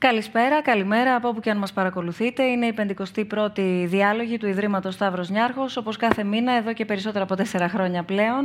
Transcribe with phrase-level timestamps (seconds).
[0.00, 2.42] Καλησπέρα, καλημέρα από όπου και αν μας παρακολουθείτε.
[2.42, 7.34] Είναι η 51η διάλογη του Ιδρύματος Σταύρος Νιάρχος, όπως κάθε μήνα, εδώ και περισσότερα από
[7.36, 8.44] τέσσερα χρόνια πλέον,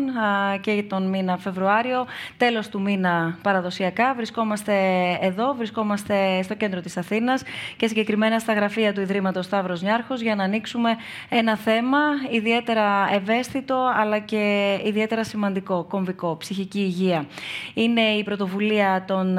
[0.61, 2.05] και τον μήνα Φεβρουάριο,
[2.37, 4.13] τέλος του μήνα παραδοσιακά.
[4.13, 4.73] Βρισκόμαστε
[5.21, 7.43] εδώ, βρισκόμαστε στο κέντρο της Αθήνας
[7.77, 10.95] και συγκεκριμένα στα γραφεία του Ιδρύματος Σταύρος Νιάρχος για να ανοίξουμε
[11.29, 11.99] ένα θέμα
[12.31, 17.25] ιδιαίτερα ευαίσθητο, αλλά και ιδιαίτερα σημαντικό, κομβικό, ψυχική υγεία.
[17.73, 19.37] Είναι η πρωτοβουλία των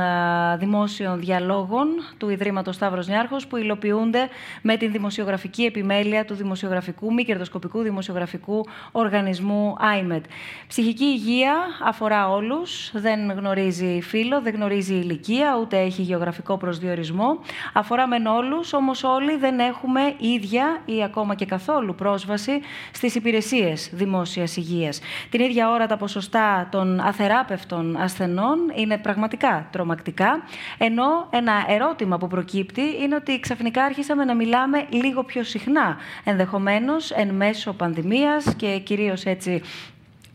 [0.59, 1.87] δημόσιων διαλόγων
[2.18, 4.28] του Ιδρύματος Σταύρος Νιάρχος, που υλοποιούνται
[4.62, 10.20] με την δημοσιογραφική επιμέλεια του δημοσιογραφικού, μη κερδοσκοπικού δημοσιογραφικού οργανισμού IMED.
[10.69, 17.38] Ψυχική υγεία αφορά όλους, δεν γνωρίζει φύλλο, δεν γνωρίζει ηλικία, ούτε έχει γεωγραφικό προσδιορισμό.
[17.73, 22.60] Αφορά μεν όλους, όμως όλοι δεν έχουμε ίδια ή ακόμα και καθόλου πρόσβαση
[22.93, 25.01] στις υπηρεσίες δημόσιας υγείας.
[25.30, 30.43] Την ίδια ώρα τα ποσοστά των αθεράπευτων ασθενών είναι πραγματικά τρομακτικά,
[30.79, 35.96] ενώ ένα ερώτημα ερώτημα που προκύπτει είναι ότι ξαφνικά άρχισαμε να μιλάμε λίγο πιο συχνά,
[36.24, 39.62] ενδεχομένως εν μέσω πανδημίας και κυρίως έτσι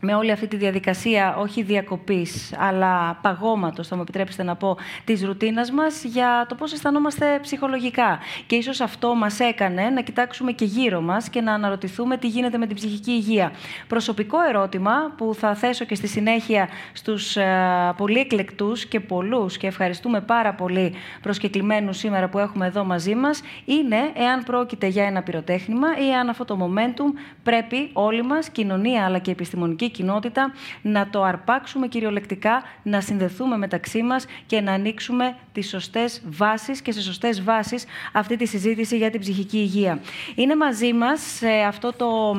[0.04, 5.24] με όλη αυτή τη διαδικασία, όχι διακοπής, αλλά παγώματος, θα μου επιτρέψετε να πω, της
[5.24, 8.18] ρουτίνας μας, για το πώς αισθανόμαστε ψυχολογικά.
[8.46, 12.58] Και ίσως αυτό μας έκανε να κοιτάξουμε και γύρω μας και να αναρωτηθούμε τι γίνεται
[12.58, 13.52] με την ψυχική υγεία.
[13.88, 19.66] Προσωπικό ερώτημα που θα θέσω και στη συνέχεια στους ε, πολύ εκλεκτούς και πολλούς και
[19.66, 25.22] ευχαριστούμε πάρα πολύ προσκεκλημένους σήμερα που έχουμε εδώ μαζί μας, είναι εάν πρόκειται για ένα
[25.22, 31.08] πυροτέχνημα ή αν αυτό το momentum πρέπει όλοι μας, κοινωνία αλλά και επιστημονική κοινότητα, να
[31.10, 37.02] το αρπάξουμε κυριολεκτικά, να συνδεθούμε μεταξύ μας και να ανοίξουμε τις σωστές βάσεις και σε
[37.02, 39.98] σωστές βάσεις αυτή τη συζήτηση για την ψυχική υγεία.
[40.34, 42.36] Είναι μαζί μας σε αυτό το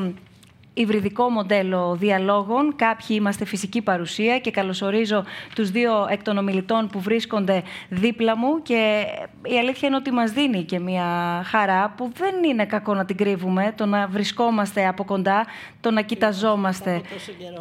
[0.74, 2.76] υβριδικό μοντέλο διαλόγων.
[2.76, 5.24] Κάποιοι είμαστε φυσική παρουσία και καλωσορίζω
[5.56, 9.06] τους δύο εκ των ομιλητών που βρίσκονται δίπλα μου και
[9.44, 11.06] η αλήθεια είναι ότι μας δίνει και μια
[11.46, 15.46] χαρά που δεν είναι κακό να την κρύβουμε, το να βρισκόμαστε από κοντά,
[15.82, 17.02] το να κοιταζόμαστε.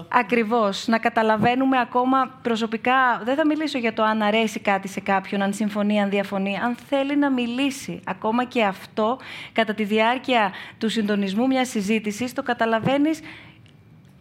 [0.08, 5.42] Ακριβώς, να καταλαβαίνουμε ακόμα προσωπικά, δεν θα μιλήσω για το αν αρέσει κάτι σε κάποιον,
[5.42, 8.00] αν συμφωνεί, αν διαφωνεί, αν θέλει να μιλήσει.
[8.06, 9.18] Ακόμα και αυτό,
[9.52, 13.01] κατά τη διάρκεια του συντονισμού μιας συζήτησης, το καταλαβαίνει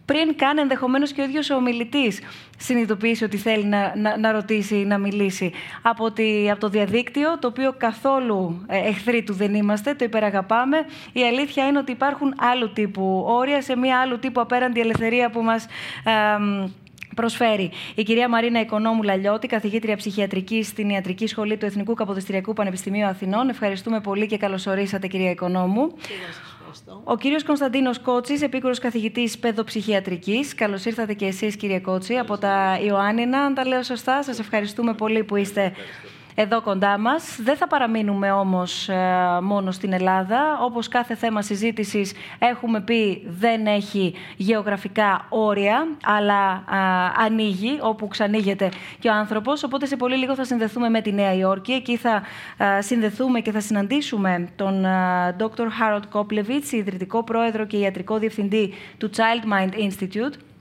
[0.04, 2.20] πριν καν ενδεχομένως και ο ίδιος ο ομιλητής
[2.58, 5.52] συνειδητοποιήσει ότι θέλει να, να, να ρωτήσει ή να μιλήσει.
[5.82, 10.76] Από, τη, από το διαδίκτυο, το οποίο καθόλου ε, εχθροί του δεν είμαστε, το υπεραγαπάμε.
[11.12, 15.42] Η αλήθεια είναι ότι υπάρχουν άλλου τύπου όρια σε μια άλλου τύπου απέραντη ελευθερία που
[15.42, 15.66] μας.
[17.14, 23.06] προσφέρει η κυρία Μαρίνα Οικονόμου Λαλιώτη, καθηγήτρια ψυχιατρική στην Ιατρική Σχολή του Εθνικού Καποδιστριακού Πανεπιστημίου
[23.06, 23.48] Αθηνών.
[23.48, 25.92] Ευχαριστούμε πολύ και καλωσορίσατε, κυρία Οικονόμου.
[27.04, 30.54] Ο κύριος Κωνσταντίνος Κότσης, επίκουρος καθηγητής παιδοψυχιατρικής.
[30.54, 33.38] Καλώς ήρθατε και εσείς, κύριε Κότση, από τα Ιωάννινα.
[33.38, 35.72] Αν τα λέω σωστά, σας ευχαριστούμε πολύ που είστε
[36.34, 37.38] εδώ κοντά μας.
[37.42, 38.94] Δεν θα παραμείνουμε όμως ε,
[39.42, 40.58] μόνο στην Ελλάδα.
[40.62, 46.64] Όπως κάθε θέμα συζήτησης έχουμε πει δεν έχει γεωγραφικά όρια, αλλά
[47.16, 49.62] ανοίγει όπου ξανοίγεται και ο άνθρωπος.
[49.62, 51.72] Οπότε σε πολύ λίγο θα συνδεθούμε με τη Νέα Υόρκη.
[51.72, 52.22] Εκεί θα
[52.78, 54.84] συνδεθούμε και θα συναντήσουμε τον
[55.38, 55.66] Dr.
[55.80, 60.51] Harold Koplevitz, ιδρυτικό πρόεδρο και ιατρικό διευθυντή του Child Mind Institute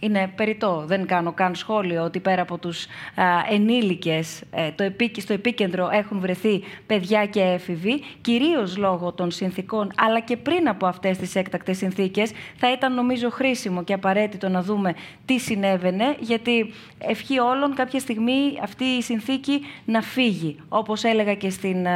[0.00, 2.84] είναι περιττό, δεν κάνω καν σχόλιο ότι πέρα από τους
[3.14, 9.92] α, ενήλικες ε, το στο επίκεντρο έχουν βρεθεί παιδιά και έφηβοι, κυρίως λόγω των συνθήκων,
[9.96, 14.62] αλλά και πριν από αυτές τις έκτακτες συνθήκες, θα ήταν νομίζω χρήσιμο και απαραίτητο να
[14.62, 14.94] δούμε
[15.24, 20.56] τι συνέβαινε, γιατί ευχή όλων κάποια στιγμή αυτή η συνθήκη να φύγει.
[20.68, 21.86] Όπως έλεγα και στην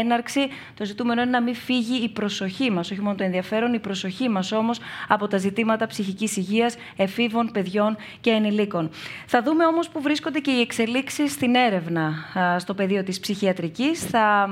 [0.00, 0.40] έναρξη,
[0.74, 4.28] το ζητούμενο είναι να μην φύγει η προσοχή μας, όχι μόνο το ενδιαφέρον, η προσοχή
[4.28, 4.78] μας όμως
[5.08, 6.76] από τα ζητήματα ψυχικής υγείας,
[7.24, 8.90] εφήβων, παιδιών και ενηλίκων.
[9.26, 12.14] Θα δούμε όμως που βρίσκονται και οι εξελίξεις στην έρευνα
[12.58, 14.04] στο πεδίο της ψυχιατρικής.
[14.04, 14.48] Θα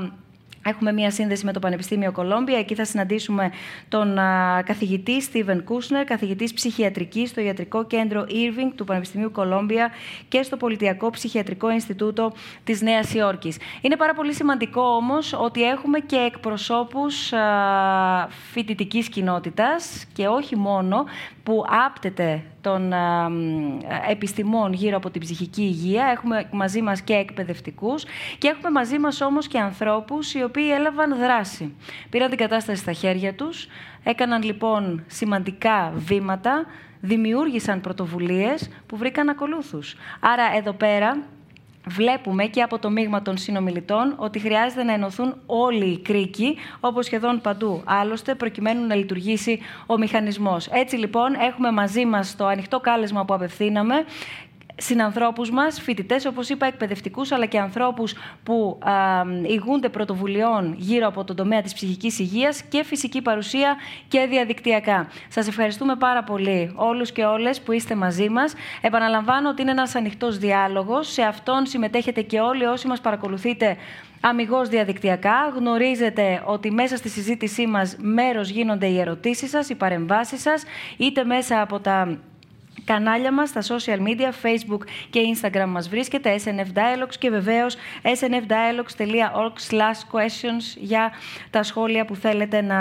[0.65, 2.59] Έχουμε μία σύνδεση με το Πανεπιστήμιο Κολόμπια.
[2.59, 3.51] Εκεί θα συναντήσουμε
[3.89, 4.15] τον
[4.65, 9.91] καθηγητή Στίβεν Κούσνερ, καθηγητής ψυχιατρικής στο Ιατρικό Κέντρο Irving του Πανεπιστημίου Κολόμπια
[10.29, 12.33] και στο Πολιτιακό Ψυχιατρικό Ινστιτούτο
[12.65, 13.57] της Νέας Υόρκης.
[13.81, 17.33] Είναι πάρα πολύ σημαντικό όμως ότι έχουμε και εκπροσώπους
[18.53, 21.05] φοιτητικής κοινότητας και όχι μόνο
[21.43, 22.93] που άπτεται των
[24.09, 26.07] επιστημών γύρω από την ψυχική υγεία.
[26.07, 28.05] Έχουμε μαζί μας και εκπαιδευτικούς
[28.39, 31.75] και έχουμε μαζί μας όμως και ανθρώπους οι οποίοι έλαβαν δράση.
[32.11, 33.67] Πήραν την κατάσταση στα χέρια τους,
[34.03, 36.67] έκαναν λοιπόν σημαντικά βήματα,
[37.01, 39.97] δημιούργησαν πρωτοβουλίες που βρήκαν ακολούθους.
[40.21, 41.23] Άρα εδώ πέρα
[41.87, 47.07] βλέπουμε και από το μείγμα των συνομιλητών ότι χρειάζεται να ενωθούν όλοι οι κρίκοι, όπως
[47.07, 50.67] σχεδόν παντού άλλωστε, προκειμένου να λειτουργήσει ο μηχανισμός.
[50.67, 54.05] Έτσι λοιπόν έχουμε μαζί μας το ανοιχτό κάλεσμα που απευθύναμε
[54.77, 58.93] συνανθρώπους μας, φοιτητές, όπως είπα, εκπαιδευτικούς, αλλά και ανθρώπους που α,
[59.47, 63.77] ηγούνται πρωτοβουλειών γύρω από τον τομέα της ψυχικής υγείας και φυσική παρουσία
[64.09, 65.09] και διαδικτυακά.
[65.29, 68.55] Σας ευχαριστούμε πάρα πολύ όλους και όλες που είστε μαζί μας.
[68.81, 71.13] Επαναλαμβάνω ότι είναι ένας ανοιχτός διάλογος.
[71.13, 73.77] Σε αυτόν συμμετέχετε και όλοι όσοι μας παρακολουθείτε
[74.21, 75.53] αμυγός διαδικτυακά.
[75.57, 80.63] Γνωρίζετε ότι μέσα στη συζήτησή μας μέρος γίνονται οι ερωτήσεις σας, οι παρεμβάσεις σας,
[80.97, 82.19] είτε μέσα από τα
[82.85, 89.53] κανάλια μας στα social media, facebook και instagram μας βρίσκεται, SNF Dialogues και βεβαίως snfdialogues.org
[89.71, 91.13] slash questions για
[91.51, 92.79] τα σχόλια που θέλετε να,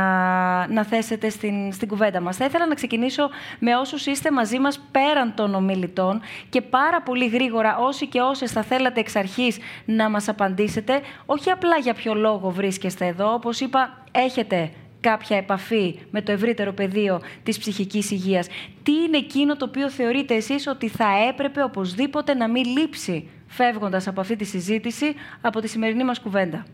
[0.68, 2.38] να θέσετε στην, στην κουβέντα μας.
[2.38, 7.28] Θα ήθελα να ξεκινήσω με όσους είστε μαζί μας πέραν των ομιλητών και πάρα πολύ
[7.28, 12.14] γρήγορα όσοι και όσες θα θέλατε εξ αρχής να μας απαντήσετε, όχι απλά για ποιο
[12.16, 14.72] λόγο βρίσκεστε εδώ, όπως είπα, έχετε
[15.02, 18.48] κάποια επαφή με το ευρύτερο πεδίο της ψυχικής υγείας.
[18.84, 24.08] Τι είναι εκείνο το οποίο θεωρείτε εσείς ότι θα έπρεπε οπωσδήποτε να μην λείψει φεύγοντας
[24.08, 26.66] από αυτή τη συζήτηση από τη σημερινή μας κουβέντα;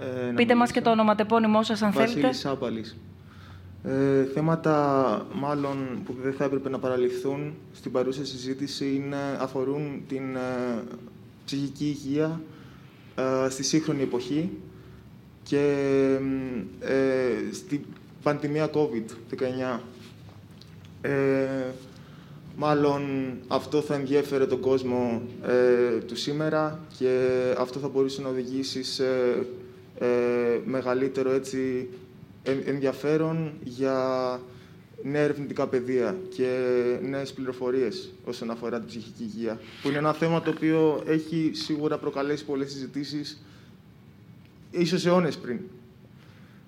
[0.00, 2.32] Ε, Πείτε μας και το ονοματεπώνυμό σας αν Βασίλης θέλετε.
[2.32, 2.96] Σάπαλης.
[3.84, 10.36] Ε, θέματα μάλλον που δεν θα έπρεπε να παραλυφθούν στην παρούσα συζήτηση είναι, αφορούν την
[10.36, 10.82] ε,
[11.44, 12.59] ψυχική υγεία ε,
[13.48, 14.50] στη σύγχρονη εποχή
[15.42, 16.18] και
[16.80, 17.80] ε, στην
[18.22, 19.80] πανδημία COVID-19.
[21.00, 21.10] Ε,
[22.56, 23.02] μάλλον
[23.48, 27.28] αυτό θα ενδιέφερε τον κόσμο ε, του σήμερα και
[27.58, 29.06] αυτό θα μπορούσε να οδηγήσει σε
[29.98, 30.06] ε,
[30.64, 31.88] μεγαλύτερο έτσι,
[32.64, 34.40] ενδιαφέρον για
[35.02, 36.48] νέα ερευνητικά πεδία και
[37.02, 39.60] νέες πληροφορίες όσον αφορά την ψυχική υγεία.
[39.82, 43.42] Που είναι ένα θέμα το οποίο έχει σίγουρα προκαλέσει πολλές συζητήσεις,
[44.70, 45.58] ίσως αιώνες πριν.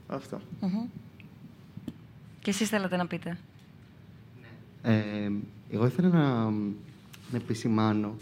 [0.07, 0.41] Αυτό.
[2.41, 3.39] Και εσείς θέλατε να πείτε;
[4.83, 5.31] Ε,
[5.71, 6.51] εγώ ήθελα να,
[7.31, 8.17] να επισημάνω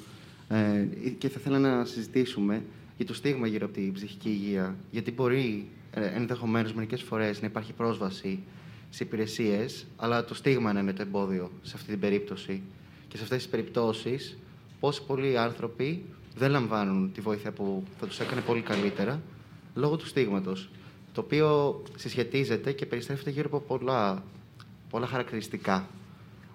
[0.49, 0.87] ε,
[1.19, 2.63] και θα ήθελα να συζητήσουμε
[2.97, 4.77] για το στίγμα γύρω από την ψυχική υγεία.
[4.91, 8.39] Γιατί μπορεί ε, ενδεχομένως μερικές φορές να υπάρχει πρόσβαση
[8.91, 12.63] σε υπηρεσίες, αλλά το στίγμα είναι το εμπόδιο σε αυτή την περίπτωση.
[13.09, 14.39] Και σε αυτές τις περιπτώσεις,
[14.81, 16.05] πόσοι πολλοί άνθρωποι
[16.37, 19.21] δεν λαμβάνουν τη βοήθεια που θα τους έκανε πολύ καλύτερα
[19.75, 20.71] λόγω του στίγματος.
[21.13, 24.25] Το οποίο συσχετίζεται και περιστρέφεται γύρω από πολλά,
[24.91, 25.89] πολλά χαρακτηριστικά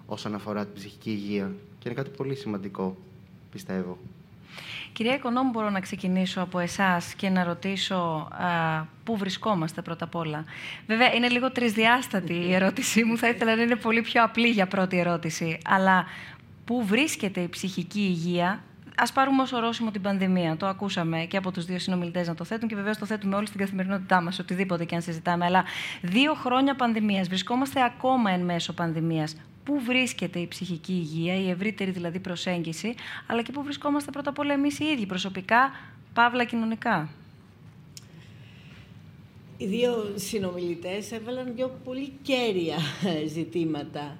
[0.06, 1.54] όσον αφορά την ψυχική υγεία.
[1.78, 2.96] Και είναι κάτι πολύ σημαντικό,
[3.50, 3.98] πιστεύω.
[4.92, 10.14] Κυρία Οικονόμου, μπορώ να ξεκινήσω από εσάς και να ρωτήσω α, πού βρισκόμαστε πρώτα απ'
[10.14, 10.44] όλα.
[10.86, 13.18] Βέβαια, είναι λίγο τρισδιάστατη η ερώτησή μου.
[13.18, 15.58] Θα ήθελα να είναι πολύ πιο απλή για πρώτη ερώτηση.
[15.64, 16.06] Αλλά
[16.64, 18.62] πού βρίσκεται η ψυχική υγεία;
[18.96, 20.56] Α πάρουμε ως ορόσημο την πανδημία.
[20.56, 23.46] Το ακούσαμε και από τους δύο συνομιλητές να το θέτουν και βεβαίως το θέτουμε όλοι
[23.46, 25.44] στην καθημερινότητά μας, οτιδήποτε και αν συζητάμε.
[25.44, 25.64] Αλλά
[26.02, 27.28] δύο χρόνια πανδημίας.
[27.28, 32.94] Βρισκόμαστε ακόμα εν μέσω πανδημίας πού βρίσκεται η ψυχική υγεία, η ευρύτερη δηλαδή προσέγγιση,
[33.26, 35.70] αλλά και πού βρισκόμαστε πρώτα απ' όλα εμείς οι ίδιοι προσωπικά,
[36.14, 37.08] παύλα κοινωνικά.
[39.56, 42.76] Οι δύο συνομιλητές έβαλαν δύο πολύ κέρια
[43.34, 44.18] ζητήματα.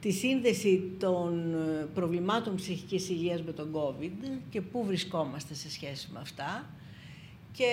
[0.00, 1.54] Τη σύνδεση των
[1.94, 6.70] προβλημάτων ψυχικής υγείας με τον COVID και πού βρισκόμαστε σε σχέση με αυτά.
[7.52, 7.64] Και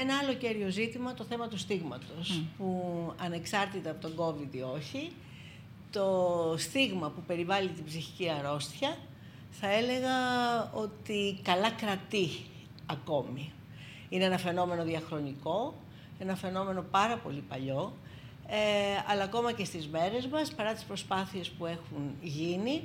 [0.00, 2.82] ένα άλλο κέριο ζήτημα, το θέμα του στίγματος, που
[3.16, 5.10] ανεξάρτητα από τον COVID ή όχι,
[5.92, 8.96] το στίγμα που περιβάλλει την ψυχική αρρώστια
[9.50, 10.16] θα έλεγα
[10.72, 12.28] ότι καλά κρατεί
[12.86, 13.52] ακόμη.
[14.08, 15.74] Είναι ένα φαινόμενο διαχρονικό,
[16.18, 17.92] ένα φαινόμενο πάρα πολύ παλιό,
[18.46, 18.56] ε,
[19.06, 22.82] αλλά ακόμα και στις μέρες μας, παρά τις προσπάθειες που έχουν γίνει,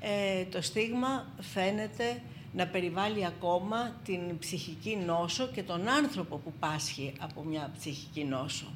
[0.00, 7.12] ε, το στίγμα φαίνεται να περιβάλλει ακόμα την ψυχική νόσο και τον άνθρωπο που πάσχει
[7.20, 8.66] από μια ψυχική νόσο.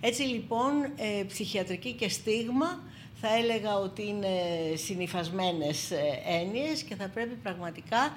[0.00, 2.82] Έτσι λοιπόν, ε, ψυχιατρική και στίγμα
[3.20, 4.28] θα έλεγα ότι είναι
[4.74, 8.12] συνειφασμένες ε, έννοιες και θα πρέπει πραγματικά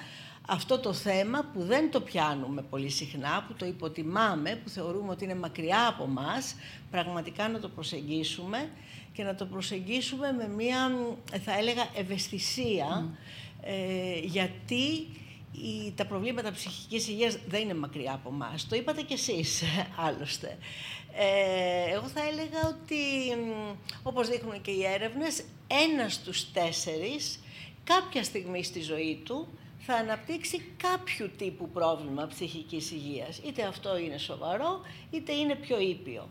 [0.48, 5.24] αυτό το θέμα που δεν το πιάνουμε πολύ συχνά, που το υποτιμάμε, που θεωρούμε ότι
[5.24, 6.56] είναι μακριά από μας,
[6.92, 8.70] πραγματικά να το προσεγγίσουμε
[9.14, 10.92] και να το προσεγγίσουμε με μία,
[11.44, 13.10] θα έλεγα, ευαισθησία,
[13.62, 15.08] ε, γιατί
[15.52, 18.68] η, τα προβλήματα ψυχικής υγείας δεν είναι μακριά από μας.
[18.68, 19.64] Το είπατε κι εσείς,
[20.08, 20.58] άλλωστε.
[21.16, 22.98] Ε, εγώ θα έλεγα ότι,
[24.04, 27.40] όπως δείχνουν και οι έρευνες, ένας στους τέσσερις
[27.84, 29.48] κάποια στιγμή στη ζωή του
[29.80, 33.38] θα αναπτύξει κάποιο τύπου πρόβλημα ψυχικής υγείας.
[33.46, 36.30] Είτε αυτό είναι σοβαρό, είτε είναι πιο ήπιο.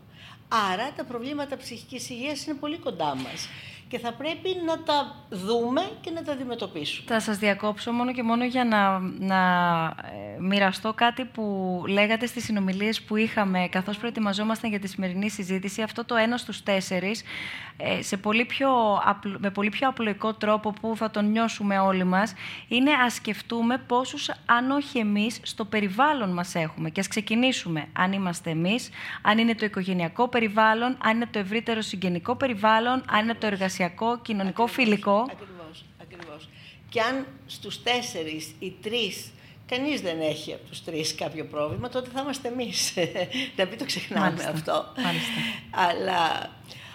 [0.71, 3.47] Άρα τα προβλήματα ψυχικής υγείας είναι πολύ κοντά μας.
[3.91, 7.07] Και θα πρέπει να τα δούμε και να τα αντιμετωπίσουμε.
[7.07, 9.41] Θα σας διακόψω μόνο και μόνο για να, να
[9.85, 15.81] ε, μοιραστώ κάτι που λέγατε στις συνομιλίες που είχαμε καθώς προετοιμαζόμασταν για τη σημερινή συζήτηση.
[15.81, 17.23] Αυτό το ένας στους τέσσερις,
[17.77, 18.69] ε, σε πολύ πιο,
[19.37, 22.33] με πολύ πιο απλοϊκό τρόπο που θα τον νιώσουμε όλοι μας,
[22.67, 26.89] είναι ας σκεφτούμε πόσους, αν όχι εμείς, στο περιβάλλον μας έχουμε.
[26.89, 28.89] Και ας ξεκινήσουμε αν είμαστε εμείς,
[29.21, 33.79] αν είναι το οικογενειακό περιβάλλον, αν είναι το ευρύτερο συγγενικό περιβάλλον, αν είναι το εργασιακό
[33.81, 35.27] εργασιακό, κοινωνικό, ακριβώς, φιλικό.
[35.31, 36.49] Ακριβώς, ακριβώς.
[36.89, 39.31] Και αν στους τέσσερις ή τρεις
[39.65, 42.93] κανείς δεν έχει από τους τρεις κάποιο πρόβλημα, τότε θα είμαστε εμείς.
[43.57, 44.49] να μην το ξεχνάμε Μάλιστα.
[44.49, 44.85] αυτό.
[45.03, 45.31] Μάλιστα.
[45.71, 46.49] Αλλά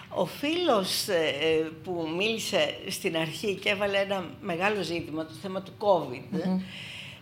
[0.09, 5.71] ο φίλος ε, που μίλησε στην αρχή και έβαλε ένα μεγάλο ζήτημα, το θέμα του
[5.79, 6.39] COVID,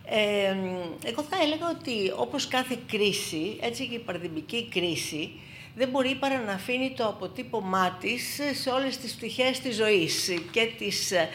[0.08, 0.56] ε,
[1.04, 5.32] εγώ θα έλεγα ότι όπως κάθε κρίση, έτσι και η παραδημική κρίση,
[5.76, 10.70] δεν μπορεί παρά να αφήνει το αποτύπωμά της σε όλες τις πτυχές της ζωής και
[10.78, 11.28] της ε,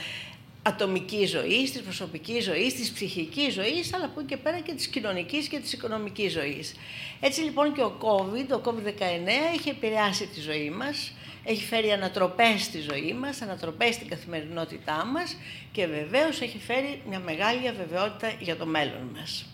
[0.64, 5.48] ατομικής ζωής, της προσωπικής ζωής, της ψυχικής ζωής, αλλά από και πέρα και της κοινωνικής
[5.48, 6.76] και της οικονομικής ζωής.
[7.20, 12.62] Έτσι λοιπόν και ο COVID, ο COVID-19 έχει επηρεάσει τη ζωή μας, έχει φέρει ανατροπές
[12.64, 15.38] στη ζωή μας, ανατροπές στην καθημερινότητά μας
[15.72, 19.46] και βεβαίως έχει φέρει μια μεγάλη αβεβαιότητα για το μέλλον μας.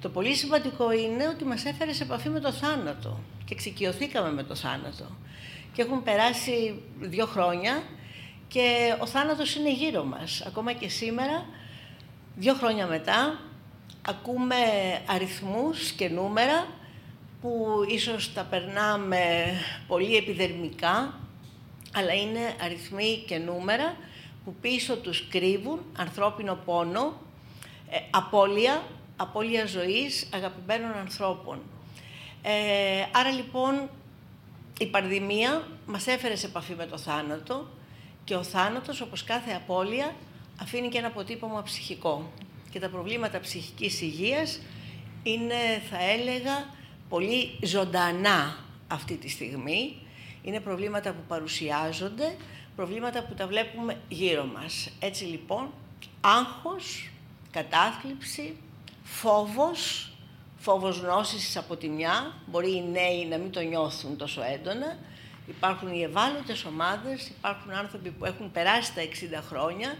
[0.00, 4.42] Το πολύ σημαντικό είναι ότι μας έφερε σε επαφή με το θάνατο και εξοικειωθήκαμε με
[4.42, 5.04] το θάνατο.
[5.72, 7.82] Και έχουν περάσει δύο χρόνια
[8.48, 10.42] και ο θάνατος είναι γύρω μας.
[10.46, 11.46] Ακόμα και σήμερα,
[12.36, 13.40] δύο χρόνια μετά,
[14.08, 14.56] ακούμε
[15.06, 16.66] αριθμούς και νούμερα
[17.40, 19.18] που ίσως τα περνάμε
[19.86, 21.18] πολύ επιδερμικά,
[21.94, 23.96] αλλά είναι αριθμοί και νούμερα
[24.44, 27.20] που πίσω τους κρύβουν ανθρώπινο πόνο,
[27.90, 28.82] ε, απώλεια,
[29.20, 31.60] απώλεια ζωής αγαπημένων ανθρώπων.
[32.42, 33.90] Ε, άρα λοιπόν
[34.78, 37.66] η πανδημία μας έφερε σε επαφή με το θάνατο
[38.24, 40.14] και ο θάνατος, όπως κάθε απώλεια,
[40.60, 42.32] αφήνει και ένα αποτύπωμα ψυχικό.
[42.70, 44.60] Και τα προβλήματα ψυχικής υγείας
[45.22, 46.66] είναι, θα έλεγα,
[47.08, 48.58] πολύ ζωντανά
[48.88, 49.96] αυτή τη στιγμή.
[50.42, 52.36] Είναι προβλήματα που παρουσιάζονται,
[52.76, 54.90] προβλήματα που τα βλέπουμε γύρω μας.
[55.00, 55.70] Έτσι λοιπόν,
[56.20, 57.10] άγχος,
[57.50, 58.56] κατάθλιψη,
[59.10, 60.12] φόβος,
[60.58, 64.98] φόβος γνώσης από τη μια, μπορεί οι νέοι να μην το νιώθουν τόσο έντονα,
[65.46, 69.96] υπάρχουν οι ευάλωτες ομάδες, υπάρχουν άνθρωποι που έχουν περάσει τα 60 χρόνια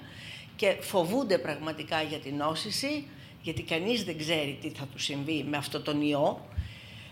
[0.57, 3.07] και φοβούνται πραγματικά για την νόσηση,
[3.43, 6.47] γιατί κανείς δεν ξέρει τι θα του συμβεί με αυτό τον ιό.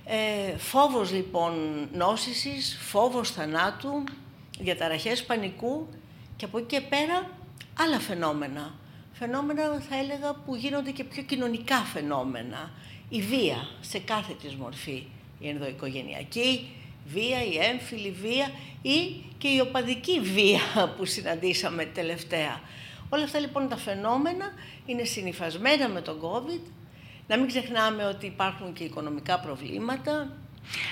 [0.05, 1.53] Ε, φόβος λοιπόν
[1.93, 4.05] νόσησης, φόβος θανάτου,
[4.59, 5.89] διαταραχές πανικού
[6.37, 7.31] και από εκεί και πέρα
[7.79, 8.75] άλλα φαινόμενα.
[9.19, 12.71] Φαινόμενα θα έλεγα που γίνονται και πιο κοινωνικά φαινόμενα
[13.09, 15.07] η βία σε κάθε της μορφή.
[15.39, 16.69] Η ενδοοικογενειακή
[17.07, 18.51] βία, η έμφυλη βία
[18.83, 22.61] ή και η οπαδική βία που συναντήσαμε τελευταία.
[23.09, 24.53] Όλα αυτά λοιπόν τα φαινόμενα
[24.87, 26.61] είναι συνειφασμένα με τον COVID.
[27.27, 30.37] Να μην ξεχνάμε ότι υπάρχουν και οικονομικά προβλήματα,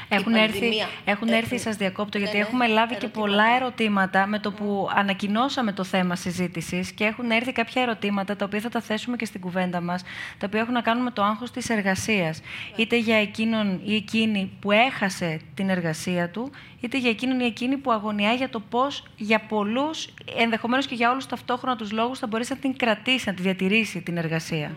[0.09, 0.71] έχουν έρθει,
[1.05, 4.89] έχουν έρθει, σας διακόπτω, γιατί ναι, ναι, έχουμε λάβει και πολλά ερωτήματα με το που
[4.95, 9.25] ανακοινώσαμε το θέμα συζήτησης και έχουν έρθει κάποια ερωτήματα τα οποία θα τα θέσουμε και
[9.25, 10.03] στην κουβέντα μας,
[10.39, 12.41] τα οποία έχουν να κάνουν με το άγχος της εργασίας.
[12.41, 12.83] Ναι.
[12.83, 16.51] Είτε για εκείνον ή εκείνη που έχασε την εργασία του,
[16.81, 21.11] είτε για εκείνον ή εκείνη που αγωνιά για το πώς για πολλούς, ενδεχομένως και για
[21.11, 24.77] όλους ταυτόχρονα τους λόγους, θα μπορέσει να την κρατήσει, να τη διατηρήσει την εργασία.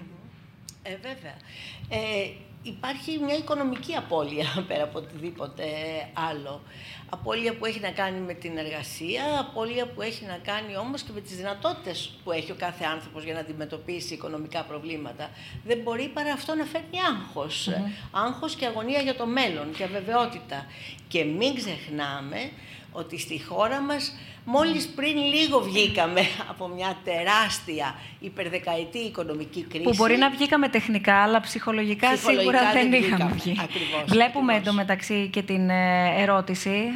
[0.84, 1.36] Ε, βέβαια.
[1.90, 2.30] Ε,
[2.68, 5.64] υπάρχει μια οικονομική απώλεια πέρα από οτιδήποτε
[6.14, 6.62] άλλο.
[7.10, 11.12] Απώλεια που έχει να κάνει με την εργασία, απώλεια που έχει να κάνει όμως και
[11.14, 15.30] με τις δυνατότητες που έχει ο κάθε άνθρωπος για να αντιμετωπίσει οικονομικά προβλήματα.
[15.66, 17.70] Δεν μπορεί παρά αυτό να φέρνει άγχος.
[18.12, 20.66] Άγχος και αγωνία για το μέλλον και αβεβαιότητα.
[21.08, 22.52] Και μην ξεχνάμε
[22.92, 24.14] ότι στη χώρα μας
[24.50, 29.84] Μόλις πριν λίγο βγήκαμε από μια τεράστια υπερδεκαετή οικονομική κρίση.
[29.84, 33.56] Που μπορεί να βγήκαμε τεχνικά, αλλά ψυχολογικά, ψυχολογικά σίγουρα δεν, δεν είχαμε βγει.
[33.64, 34.74] Ακριβώς, Βλέπουμε ακριβώς.
[34.74, 36.92] εντωμεταξύ και την ε, ερώτηση.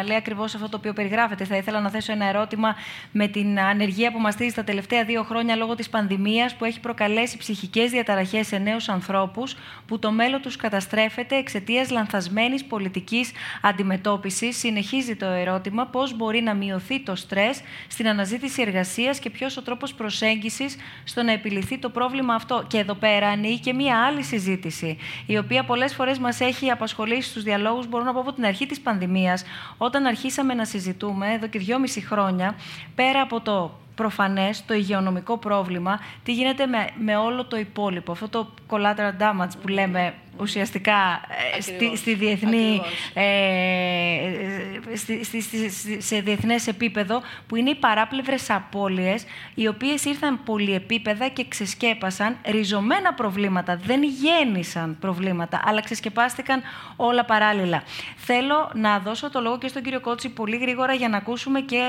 [0.00, 1.44] Ε, λέει ακριβώς αυτό το οποίο περιγράφεται.
[1.44, 2.76] Θα ήθελα να θέσω ένα ερώτημα
[3.12, 7.36] με την ανεργία που μαστίζει τα τελευταία δύο χρόνια λόγω της πανδημίας που έχει προκαλέσει
[7.36, 9.56] ψυχικές διαταραχές σε νέους ανθρώπους
[9.86, 13.30] που το μέλλον τους καταστρέφεται εξαιτίας λανθασμένης πολιτικής
[13.62, 14.58] αντιμετώπισης.
[14.58, 19.62] Συνεχίζει το ερώτημα πώς μπορεί να μειωθεί το στρες στην αναζήτηση εργασίας και ποιος ο
[19.62, 22.64] τρόπος προσέγγισης στο να επιληθεί το πρόβλημα αυτό.
[22.68, 27.28] Και εδώ πέρα ανοίγει και μία άλλη συζήτηση, η οποία πολλές φορές μας έχει απασχολήσει
[27.28, 29.44] στους διαλόγους, μπορώ να πω από την αρχή της πανδημίας,
[29.76, 32.56] όταν αρχίσαμε να συζητούμε εδώ και δυόμιση χρόνια,
[32.94, 38.28] πέρα από το προφανές το υγειονομικό πρόβλημα, τι γίνεται με, με όλο το υπόλοιπο, αυτό
[38.28, 41.20] το collateral damage που λέμε ουσιαστικά
[41.56, 42.80] ε, στη, στη διεθνή,
[43.14, 45.70] ε, στη, στη,
[46.02, 49.24] σε διεθνές επίπεδο, που είναι οι παράπλευρες απώλειες,
[49.54, 53.76] οι οποίες ήρθαν πολυεπίπεδα και ξεσκέπασαν ριζωμένα προβλήματα.
[53.76, 56.62] Δεν γέννησαν προβλήματα, αλλά ξεσκεπάστηκαν
[56.96, 57.82] όλα παράλληλα.
[58.16, 61.82] Θέλω να δώσω το λόγο και στον κύριο Κότσι πολύ γρήγορα για να ακούσουμε και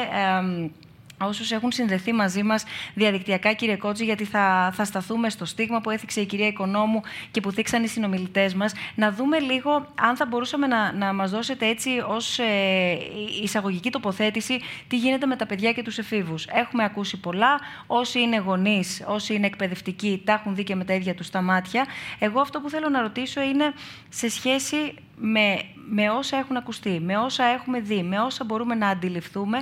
[1.18, 5.90] όσους έχουν συνδεθεί μαζί μας διαδικτυακά, κύριε Κότζη, γιατί θα, θα σταθούμε στο στίγμα που
[5.90, 10.26] έθιξε η κυρία Οικονόμου και που θίξαν οι συνομιλητές μας, να δούμε λίγο αν θα
[10.26, 12.98] μπορούσαμε να, να μας δώσετε έτσι ως ε,
[13.44, 16.46] εισαγωγική τοποθέτηση τι γίνεται με τα παιδιά και τους εφήβους.
[16.46, 20.94] Έχουμε ακούσει πολλά, όσοι είναι γονείς, όσοι είναι εκπαιδευτικοί, τα έχουν δει και με τα
[20.94, 21.86] ίδια τους τα μάτια.
[22.20, 23.74] Εγώ αυτό που θέλω να ρωτήσω είναι
[24.10, 28.88] σε σχέση με, με όσα έχουν ακουστεί, με όσα έχουμε δει, με όσα μπορούμε να
[28.88, 29.62] αντιληφθούμε,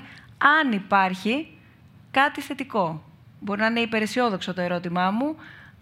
[0.59, 1.57] αν υπάρχει
[2.11, 3.03] κάτι θετικό.
[3.39, 5.35] Μπορεί να είναι υπεραισιόδοξο το ερώτημά μου,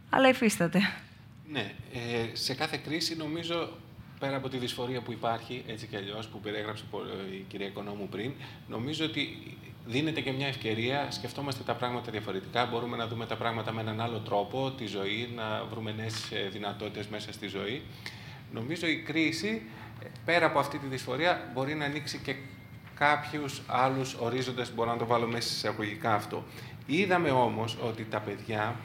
[0.09, 0.79] αλλά υφίσταται.
[1.51, 3.69] Ναι, ε, σε κάθε κρίση νομίζω
[4.19, 6.83] πέρα από τη δυσφορία που υπάρχει, έτσι κι αλλιώς, που περιέγραψε
[7.31, 8.31] η κυρία Οικονόμου πριν,
[8.67, 13.71] νομίζω ότι δίνεται και μια ευκαιρία, σκεφτόμαστε τα πράγματα διαφορετικά, μπορούμε να δούμε τα πράγματα
[13.71, 17.81] με έναν άλλο τρόπο, τη ζωή, να βρούμε νέες ε, δυνατότητες μέσα στη ζωή.
[18.53, 19.61] Νομίζω η κρίση,
[20.25, 22.35] πέρα από αυτή τη δυσφορία, μπορεί να ανοίξει και
[23.01, 26.43] κάποιους άλλους ορίζοντες, μπορώ να το βάλω μέσα σε αγωγικά αυτό.
[26.85, 28.75] Είδαμε όμως ότι τα παιδιά,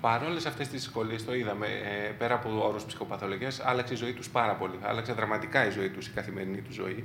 [0.00, 4.28] παρόλες αυτές τις δυσκολίες, το είδαμε ε, πέρα από όρους ψυχοπαθολογίας, άλλαξε η ζωή τους
[4.28, 4.78] πάρα πολύ.
[4.82, 7.04] Άλλαξε δραματικά η ζωή τους, η καθημερινή τους ζωή.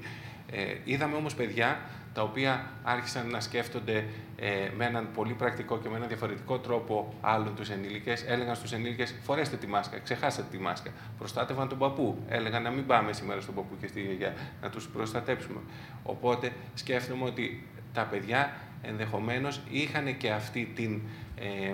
[0.52, 1.80] Ε, είδαμε όμως παιδιά
[2.16, 4.06] τα οποία άρχισαν να σκέφτονται
[4.36, 8.24] ε, με έναν πολύ πρακτικό και με έναν διαφορετικό τρόπο άλλων τους ενήλικες.
[8.28, 10.92] Έλεγαν στους ενήλικες: Φορέστε τη μάσκα, ξεχάσετε τη μάσκα.
[11.18, 12.18] Προστάτευαν τον παππού.
[12.28, 15.60] Έλεγαν να μην πάμε σήμερα στον παππού και στη γιαγιά, να τους προστατέψουμε.
[16.04, 21.02] Οπότε σκέφτομαι ότι τα παιδιά ενδεχομένως είχαν και αυτή την.
[21.36, 21.74] Ε,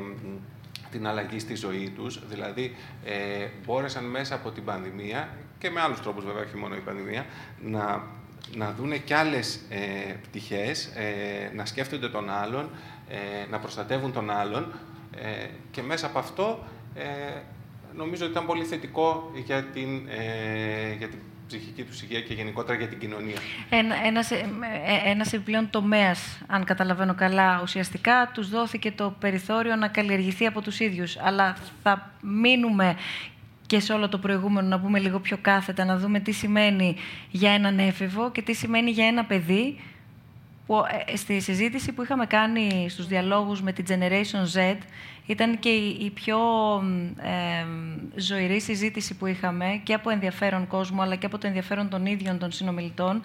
[0.91, 6.01] την αλλαγή στη ζωή τους, δηλαδή ε, μπόρεσαν μέσα από την πανδημία και με άλλους
[6.01, 7.25] τρόπους βέβαια, όχι μόνο η πανδημία,
[7.61, 8.03] να
[8.55, 12.69] να δούνε κι άλλες ε, πτυχές, ε, να σκέφτονται τον άλλον,
[13.09, 14.73] ε, να προστατεύουν τον άλλον
[15.15, 16.63] ε, και μέσα από αυτό
[17.95, 20.07] νομίζω ότι ήταν πολύ θετικό για την,
[20.97, 23.37] για την ψυχική τους υγεία και γενικότερα για την κοινωνία.
[23.69, 24.31] Ένας, ένας,
[25.05, 30.79] ένας επιπλέον τομέας, αν καταλαβαίνω καλά, ουσιαστικά τους δόθηκε το περιθώριο να καλλιεργηθεί από τους
[30.79, 31.17] ίδιους.
[31.17, 32.95] Αλλά θα μείνουμε
[33.71, 36.95] και σε όλο το προηγούμενο να πούμε λίγο πιο κάθετα, να δούμε τι σημαίνει
[37.31, 39.79] για έναν έφηβο και τι σημαίνει για ένα παιδί
[40.65, 44.77] που ε, στη συζήτηση που είχαμε κάνει στους διαλόγους με την Generation Z
[45.25, 46.37] ήταν και η, πιο
[47.17, 47.65] ε,
[48.15, 52.37] ζωηρή συζήτηση που είχαμε και από ενδιαφέρον κόσμο αλλά και από το ενδιαφέρον των ίδιων
[52.37, 53.21] των συνομιλητών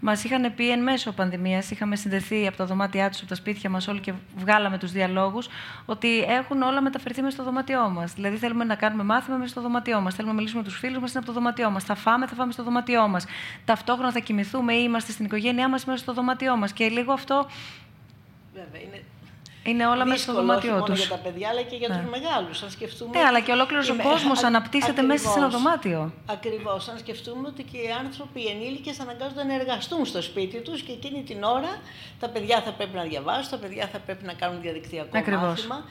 [0.00, 3.70] Μας είχαν πει εν μέσω πανδημίας, είχαμε συνδεθεί από τα δωμάτια τους, από τα σπίτια
[3.70, 5.48] μας όλοι και βγάλαμε τους διαλόγους,
[5.86, 8.12] ότι έχουν όλα μεταφερθεί μέσα στο δωμάτιό μας.
[8.12, 10.14] Δηλαδή, θέλουμε να κάνουμε μάθημα μέσα στο δωμάτιό μας.
[10.14, 11.84] Θέλουμε να μιλήσουμε με τους φίλους μας, είναι από το δωμάτιό μας.
[11.84, 13.26] Θα φάμε, θα φάμε στο δωμάτιό μας.
[13.64, 16.72] Ταυτόχρονα θα κοιμηθούμε ή είμαστε στην οικογένειά μας μέσα στο δωμάτιό μας.
[16.72, 17.46] Και λίγο αυτό.
[18.54, 19.02] Βέβαια, είναι
[19.68, 20.98] είναι όλα μέσα στο δωμάτιό τους.
[20.98, 21.94] για τα παιδιά, αλλά και για ναι.
[21.94, 22.62] του μεγάλους.
[22.62, 23.18] Αν σκεφτούμε.
[23.18, 26.12] Ναι, αλλά και ολόκληρος ο κόσμος αναπτύσσεται μέσα σε ένα δωμάτιο.
[26.26, 26.88] Ακριβώς.
[26.88, 30.92] Αν σκεφτούμε ότι και οι άνθρωποι, οι ενήλικες, αναγκάζονται να εργαστούν στο σπίτι τους και
[30.92, 31.80] εκείνη την ώρα
[32.20, 35.42] τα παιδιά θα πρέπει να διαβάσουν, τα παιδιά θα πρέπει να κάνουν διαδικτυακό Ακριβώς.
[35.42, 35.84] μάθημα.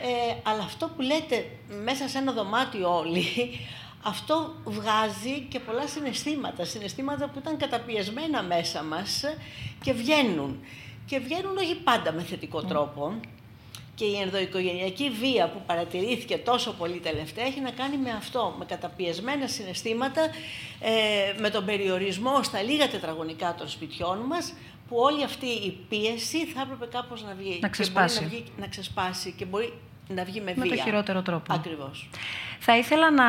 [0.00, 1.46] Ε, αλλά αυτό που λέτε
[1.84, 3.26] μέσα σε ένα δωμάτιο όλοι,
[4.12, 6.64] αυτό βγάζει και πολλά συναισθήματα.
[6.64, 9.24] Συναισθήματα που ήταν καταπιεσμένα μέσα μας
[9.82, 10.60] και βγαίνουν
[11.08, 12.68] και βγαίνουν όχι πάντα με θετικό ναι.
[12.68, 13.20] τρόπο.
[13.94, 18.64] Και η ενδοοικογενειακή βία που παρατηρήθηκε τόσο πολύ τελευταία έχει να κάνει με αυτό, με
[18.64, 20.22] καταπιεσμένα συναισθήματα,
[20.80, 24.54] ε, με τον περιορισμό στα λίγα τετραγωνικά των σπιτιών μας,
[24.88, 27.58] που όλη αυτή η πίεση θα έπρεπε κάπως να βγει.
[27.60, 28.18] Να ξεσπάσει.
[28.18, 29.72] Και μπορεί να, βγει, να ξεσπάσει και μπορεί
[30.08, 30.76] να βγει με, με βία.
[30.76, 31.54] το χειρότερο τρόπο.
[31.54, 32.08] Ακριβώς.
[32.58, 33.26] Θα ήθελα να,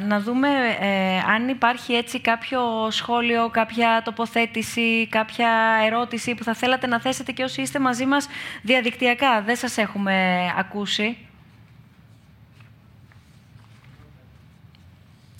[0.00, 0.48] να δούμε
[0.80, 5.50] ε, αν υπάρχει έτσι κάποιο σχόλιο, κάποια τοποθέτηση, κάποια
[5.84, 8.28] ερώτηση που θα θέλατε να θέσετε και όσοι είστε μαζί μας
[8.62, 9.42] διαδικτυακά.
[9.42, 11.18] Δεν σας έχουμε ακούσει.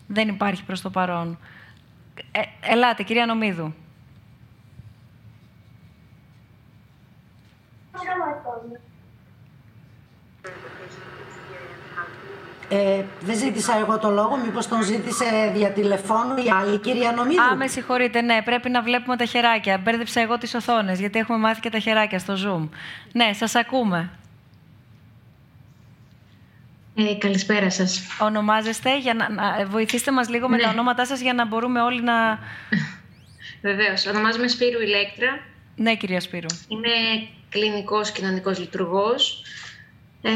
[0.07, 1.39] Δεν υπάρχει προς το παρόν.
[2.33, 3.75] Ε, ελάτε, κυρία Νομίδου.
[12.71, 17.43] Ε, δεν ζήτησα εγώ το λόγο, μήπως τον ζήτησε δια τηλεφώνου η άλλη κυρία Νομίδου;
[17.43, 19.79] Α, με συγχωρείτε, ναι, πρέπει να βλέπουμε τα χεράκια.
[19.79, 22.69] Μπέρδεψα εγώ τις οθόνες, γιατί έχουμε μάθει και τα χεράκια στο Zoom.
[23.13, 24.11] Ναι, σας ακούμε.
[26.95, 28.03] Ε, καλησπέρα σας.
[28.21, 30.63] Ονομάζεστε, για να, να βοηθήστε μας λίγο με ναι.
[30.63, 32.39] τα ονόματά σας για να μπορούμε όλοι να...
[33.63, 34.07] Βεβαίως.
[34.07, 35.41] Ονομάζομαι Σπύρου Ηλέκτρα.
[35.77, 36.47] Ναι, κυρία Σπύρου.
[36.69, 36.89] Είμαι
[37.49, 39.43] κλινικός κοινωνικός λειτουργός.
[40.23, 40.31] Ε,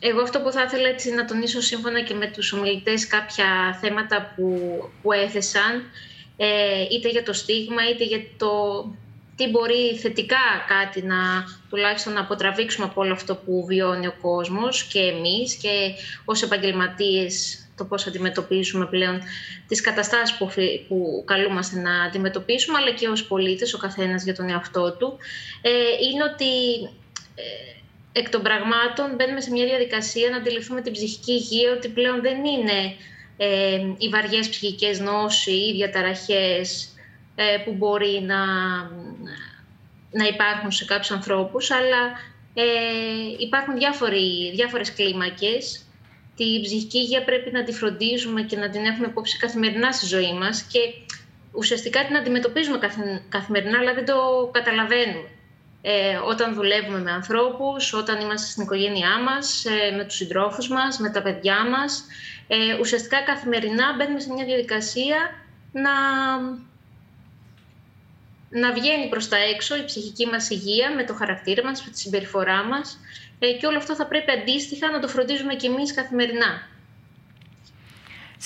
[0.00, 4.32] εγώ αυτό που θα ήθελα έτσι να τονίσω σύμφωνα και με τους ομιλητές κάποια θέματα
[4.36, 5.90] που, που έθεσαν,
[6.36, 8.84] ε, είτε για το στίγμα, είτε για το
[9.36, 11.16] τι μπορεί θετικά κάτι να
[11.70, 15.92] τουλάχιστον να αποτραβήξουμε από όλο αυτό που βιώνει ο κόσμος και εμείς και
[16.24, 19.22] ως επαγγελματίες το πώς αντιμετωπίζουμε πλέον
[19.68, 20.50] τις καταστάσεις που,
[20.88, 25.16] που καλούμαστε να αντιμετωπίσουμε, αλλά και ως πολίτες, ο καθένας για τον εαυτό του,
[25.62, 26.82] ε, είναι ότι
[27.34, 27.76] ε,
[28.18, 32.44] εκ των πραγμάτων μπαίνουμε σε μια διαδικασία να αντιληφθούμε την ψυχική υγεία, ότι πλέον δεν
[32.44, 32.94] είναι
[33.36, 36.88] ε, οι βαριές ψυχικές νόσοι ή διαταραχές
[37.34, 38.44] ε, που μπορεί να,
[40.10, 42.02] να υπάρχουν σε κάποιους ανθρώπους, αλλά
[42.54, 42.64] ε,
[43.38, 45.80] υπάρχουν διάφοροι, διάφορες κλίμακες.
[46.36, 50.32] Τη ψυχική υγεία πρέπει να τη φροντίζουμε και να την έχουμε υπόψη καθημερινά στη ζωή
[50.32, 50.78] μας και
[51.52, 52.78] ουσιαστικά την αντιμετωπίζουμε
[53.28, 55.28] καθημερινά, αλλά δεν το καταλαβαίνουμε.
[55.88, 60.98] Ε, όταν δουλεύουμε με ανθρώπους, όταν είμαστε στην οικογένειά μας, ε, με τους συντρόφους μας,
[60.98, 62.04] με τα παιδιά μας.
[62.48, 65.16] Ε, ουσιαστικά καθημερινά μπαίνουμε σε μια διαδικασία
[65.72, 65.90] να
[68.50, 71.98] να βγαίνει προς τα έξω η ψυχική μας υγεία με το χαρακτήρα μας, με τη
[71.98, 72.98] συμπεριφορά μας
[73.38, 76.68] ε, και όλο αυτό θα πρέπει αντίστοιχα να το φροντίζουμε και εμείς καθημερινά.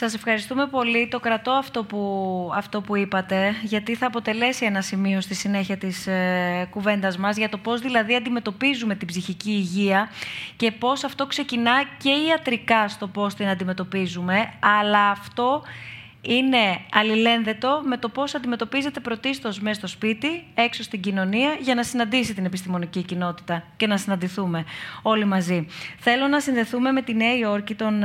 [0.03, 1.09] Σας ευχαριστούμε πολύ.
[1.09, 6.07] Το κρατώ αυτό που, αυτό που είπατε, γιατί θα αποτελέσει ένα σημείο στη συνέχεια της
[6.07, 10.09] ε, κουβέντας μας για το πώς δηλαδή αντιμετωπίζουμε την ψυχική υγεία
[10.57, 15.63] και πώς αυτό ξεκινά και ιατρικά στο πώς την αντιμετωπίζουμε, αλλά αυτό
[16.21, 21.83] είναι αλληλένδετο με το πώς αντιμετωπίζεται πρωτίστως μέσα στο σπίτι, έξω στην κοινωνία, για να
[21.83, 24.65] συναντήσει την επιστημονική κοινότητα και να συναντηθούμε
[25.03, 25.67] όλοι μαζί.
[25.99, 28.03] Θέλω να συνδεθούμε με τη Νέα Υόρκη, τον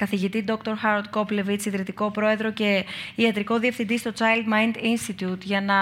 [0.00, 0.74] καθηγητή Dr.
[0.84, 2.84] Harold Koplevitz, ιδρυτικό πρόεδρο και
[3.14, 5.76] ιατρικό διευθυντή στο Child Mind Institute, για να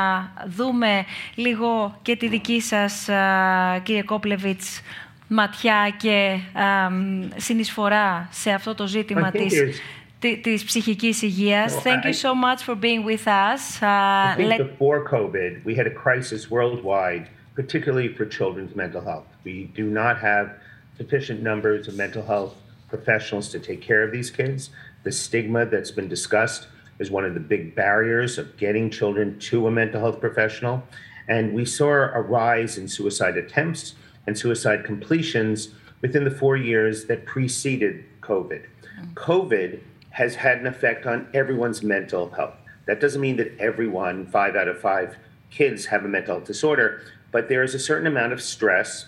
[0.49, 1.05] δούμε
[1.35, 3.09] λίγο και τη δική σας,
[3.83, 4.83] κύριε Koplevitz,
[5.29, 6.39] ματιά και
[7.37, 9.83] συνεισφορά σε αυτό το ζήτημα της
[10.43, 11.75] της ψυχικής υγείας.
[11.75, 13.63] Well, Thank I, you so much for being with us.
[13.83, 14.59] Uh, I think let...
[14.71, 17.25] before COVID, we had a crisis worldwide,
[17.61, 19.29] particularly for children's mental health.
[19.49, 20.47] We do not have
[21.01, 22.55] sufficient numbers of mental health
[22.89, 24.71] professionals to take care of these kids.
[25.05, 29.67] The stigma that's been discussed is one of the big barriers of getting children to
[29.67, 30.83] a mental health professional.
[31.29, 33.95] And we saw a rise in suicide attempts
[34.27, 35.69] and suicide completions
[36.01, 38.67] within the four years that preceded COVID.
[39.01, 39.15] Mm.
[39.15, 42.55] COVID has had an effect on everyone's mental health.
[42.87, 45.17] That doesn't mean that everyone, five out of five
[45.51, 49.07] kids, have a mental health disorder, but there is a certain amount of stress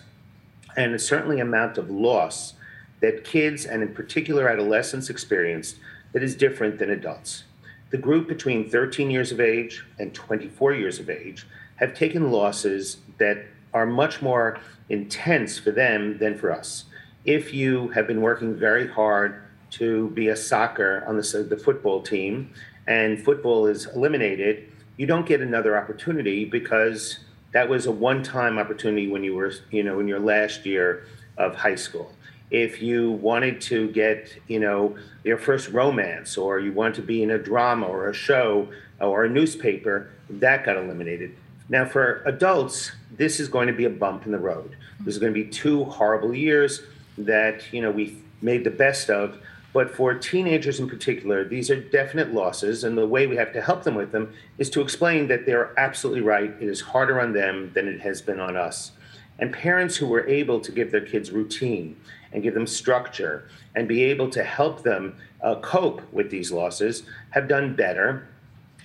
[0.77, 2.53] and a certain amount of loss
[3.01, 5.75] that kids and in particular adolescents experience
[6.13, 7.43] that is different than adults.
[7.89, 12.97] The group between 13 years of age and 24 years of age have taken losses
[13.17, 14.59] that are much more
[14.89, 16.85] intense for them than for us.
[17.25, 22.01] If you have been working very hard to be a soccer on the, the football
[22.01, 22.53] team
[22.87, 27.19] and football is eliminated, you don't get another opportunity because
[27.53, 31.05] that was a one-time opportunity when you were, you know, in your last year
[31.37, 32.13] of high school.
[32.51, 37.23] If you wanted to get, you know, your first romance or you want to be
[37.23, 38.67] in a drama or a show
[38.99, 41.35] or a newspaper, that got eliminated.
[41.69, 44.75] Now, for adults, this is going to be a bump in the road.
[44.99, 46.81] This is going to be two horrible years
[47.17, 49.37] that, you know, we made the best of,
[49.73, 52.83] but for teenagers in particular, these are definite losses.
[52.83, 55.73] And the way we have to help them with them is to explain that they're
[55.79, 56.53] absolutely right.
[56.59, 58.91] It is harder on them than it has been on us.
[59.39, 61.95] And parents who were able to give their kids routine
[62.31, 67.03] and give them structure and be able to help them uh, cope with these losses
[67.31, 68.27] have done better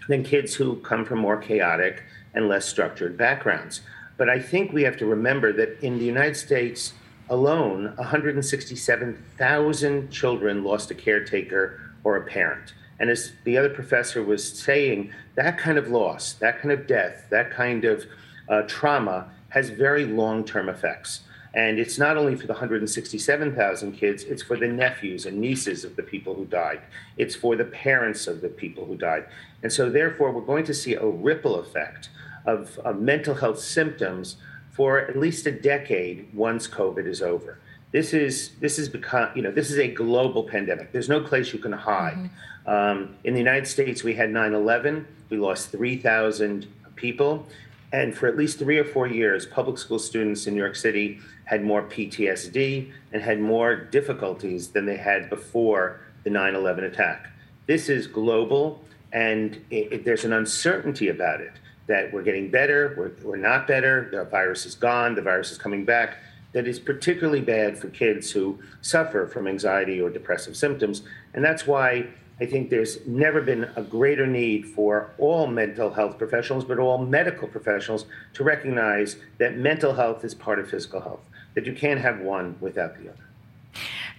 [0.08, 2.04] than kids who come from more chaotic
[2.34, 3.80] and less structured backgrounds.
[4.16, 6.92] But I think we have to remember that in the United States,
[7.28, 12.72] alone, 167,000 children lost a caretaker or a parent.
[12.98, 17.26] And as the other professor was saying, that kind of loss, that kind of death,
[17.30, 18.06] that kind of
[18.48, 21.22] uh, trauma has very long term effects.
[21.56, 25.96] And it's not only for the 167,000 kids, it's for the nephews and nieces of
[25.96, 26.82] the people who died.
[27.16, 29.24] It's for the parents of the people who died.
[29.62, 32.10] And so, therefore, we're going to see a ripple effect
[32.44, 34.36] of, of mental health symptoms
[34.70, 37.58] for at least a decade once COVID is over.
[37.90, 40.92] This is this is become you know this is a global pandemic.
[40.92, 42.18] There's no place you can hide.
[42.66, 42.70] Mm-hmm.
[42.70, 45.06] Um, in the United States, we had 9/11.
[45.30, 46.66] We lost 3,000
[46.96, 47.46] people,
[47.92, 51.20] and for at least three or four years, public school students in New York City
[51.44, 57.30] had more PTSD and had more difficulties than they had before the 9/11 attack.
[57.66, 61.52] This is global, and it, it, there's an uncertainty about it
[61.86, 65.58] that we're getting better, we're, we're not better, the virus is gone, the virus is
[65.58, 66.18] coming back.
[66.52, 71.02] that is particularly bad for kids who suffer from anxiety or depressive symptoms.
[71.34, 72.06] And that's why
[72.38, 76.98] I think there's never been a greater need for all mental health professionals, but all
[76.98, 82.00] medical professionals, to recognize that mental health is part of physical health, that you can't
[82.00, 83.26] have one without the other.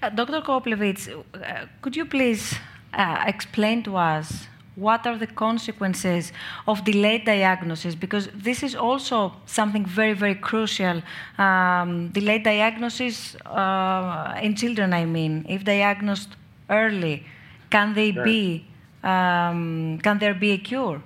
[0.02, 0.42] Uh, Dr.
[0.42, 2.56] Koplevitz, uh, could you please
[2.94, 6.32] uh, explain to us what are the consequences
[6.68, 7.96] of delayed diagnosis?
[7.96, 11.02] Because this is also something very, very crucial.
[11.40, 16.30] Um, delayed diagnosis uh, in children, I mean, if diagnosed
[16.70, 17.26] early,
[17.70, 18.24] can they Sure.
[18.24, 18.66] be?
[19.04, 21.02] Um, can there be a cure?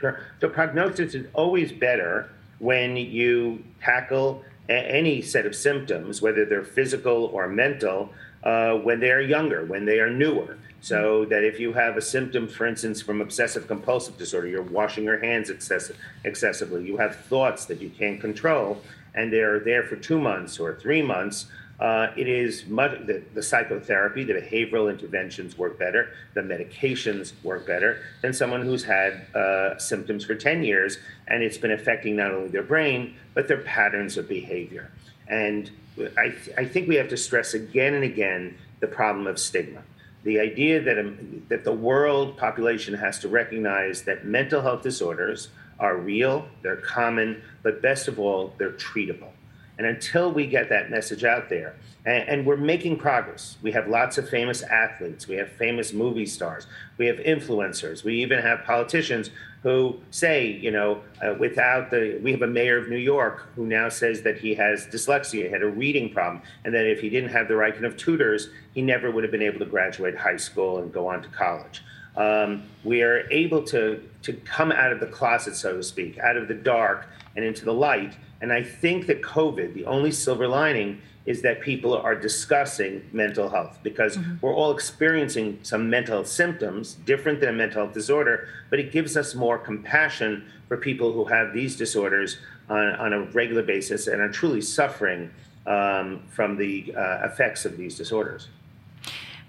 [0.00, 0.20] Sure.
[0.40, 6.62] So prognosis is always better when you tackle a- any set of symptoms, whether they're
[6.64, 8.12] physical or mental,
[8.42, 10.56] uh, when they are younger, when they are newer.
[10.80, 15.04] So that if you have a symptom, for instance, from obsessive compulsive disorder, you're washing
[15.04, 18.82] your hands excessive, excessively, you have thoughts that you can't control,
[19.14, 21.46] and they're there for two months or three months,
[21.78, 27.66] uh, it is much the, the psychotherapy, the behavioral interventions work better, the medications work
[27.66, 32.32] better than someone who's had uh, symptoms for 10 years and it's been affecting not
[32.32, 34.90] only their brain, but their patterns of behavior.
[35.28, 35.70] And
[36.16, 39.82] I, I think we have to stress again and again the problem of stigma.
[40.24, 45.48] The idea that, um, that the world population has to recognize that mental health disorders
[45.78, 49.30] are real, they're common, but best of all, they're treatable.
[49.78, 51.74] And until we get that message out there,
[52.06, 53.56] and, and, we're making progress.
[53.62, 56.66] We have lots of famous athletes, we have famous movie stars,
[56.98, 59.30] we have influencers, we even have politicians
[59.62, 63.66] who say, you know, uh, without the, we have a mayor of New York who
[63.66, 67.30] now says that he has dyslexia, had a reading problem, and that if he didn't
[67.30, 70.36] have the right kind of tutors, he never would have been able to graduate high
[70.36, 71.82] school and go on to college.
[72.16, 76.36] Um, we are able to, to come out of the closet, so to speak, out
[76.36, 78.16] of the dark and into the light.
[78.40, 83.48] And I think that COVID, the only silver lining is that people are discussing mental
[83.48, 84.36] health because mm-hmm.
[84.40, 88.92] we're all experiencing some mental health symptoms, different than a mental health disorder, but it
[88.92, 94.06] gives us more compassion for people who have these disorders on, on a regular basis
[94.06, 95.30] and are truly suffering
[95.66, 98.48] um, from the uh, effects of these disorders.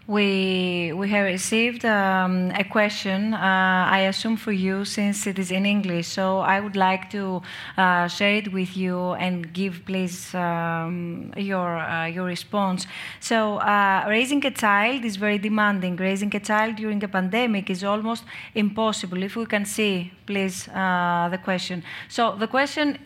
[0.07, 5.51] We, we have received um, a question, uh, I assume for you, since it is
[5.51, 6.07] in English.
[6.07, 7.41] So I would like to
[7.77, 12.87] uh, share it with you and give, please, um, your, uh, your response.
[13.19, 15.97] So, uh, raising a child is very demanding.
[15.97, 18.23] Raising a child during a pandemic is almost
[18.55, 19.21] impossible.
[19.21, 21.83] If we can see, please, uh, the question.
[22.07, 22.97] So, the question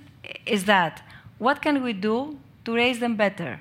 [0.45, 1.01] is that
[1.39, 3.59] what can we do to raise them better?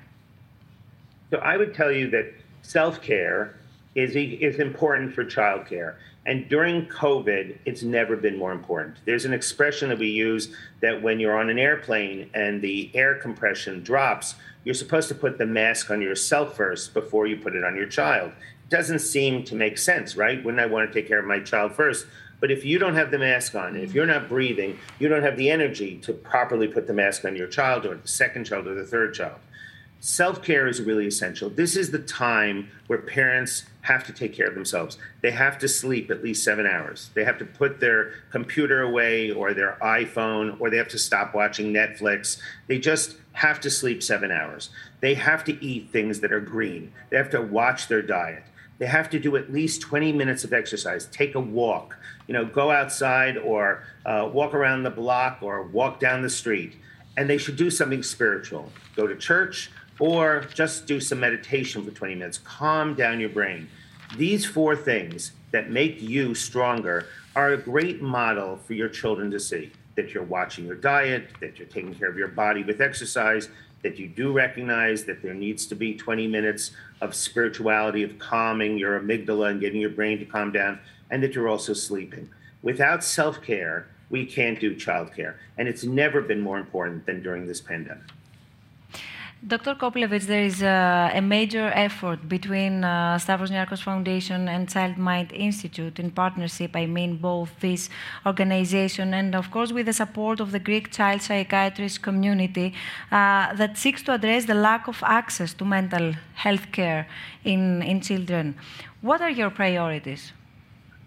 [1.31, 2.40] So, I would tell you that
[2.71, 3.55] self care
[3.95, 5.95] is, is important for childcare.
[6.25, 8.97] And during COVID, it's never been more important.
[9.05, 13.15] There's an expression that we use that when you're on an airplane and the air
[13.15, 17.63] compression drops, you're supposed to put the mask on yourself first before you put it
[17.63, 18.31] on your child.
[18.65, 20.41] It doesn't seem to make sense, right?
[20.43, 22.05] Wouldn't I want to take care of my child first?
[22.39, 25.37] But if you don't have the mask on, if you're not breathing, you don't have
[25.37, 28.75] the energy to properly put the mask on your child or the second child or
[28.75, 29.39] the third child
[30.01, 31.49] self care is really essential.
[31.49, 34.97] This is the time where parents have to take care of themselves.
[35.21, 37.11] They have to sleep at least seven hours.
[37.13, 41.33] They have to put their computer away or their iPhone, or they have to stop
[41.33, 42.39] watching Netflix.
[42.67, 44.71] They just have to sleep seven hours.
[44.99, 46.91] They have to eat things that are green.
[47.09, 48.43] They have to watch their diet.
[48.79, 51.95] They have to do at least 20 minutes of exercise, take a walk,
[52.27, 56.75] you know, go outside or uh, walk around the block or walk down the street.
[57.15, 58.71] And they should do something spiritual.
[58.95, 59.69] Go to church,
[60.01, 62.39] or just do some meditation for 20 minutes.
[62.39, 63.69] Calm down your brain.
[64.17, 69.39] These four things that make you stronger are a great model for your children to
[69.39, 73.49] see that you're watching your diet, that you're taking care of your body with exercise,
[73.83, 78.79] that you do recognize that there needs to be 20 minutes of spirituality, of calming
[78.79, 80.79] your amygdala and getting your brain to calm down,
[81.11, 82.27] and that you're also sleeping.
[82.63, 85.35] Without self care, we can't do childcare.
[85.59, 88.03] And it's never been more important than during this pandemic.
[89.45, 89.73] Dr.
[89.73, 95.31] Koplevitz, there is a, a major effort between uh, Stavros Niarchos Foundation and Child Mind
[95.31, 96.75] Institute in partnership.
[96.75, 97.89] I mean, both this
[98.27, 102.75] organization and, of course, with the support of the Greek child psychiatrist community
[103.11, 107.07] uh, that seeks to address the lack of access to mental health care
[107.43, 108.53] in, in children.
[109.01, 110.33] What are your priorities?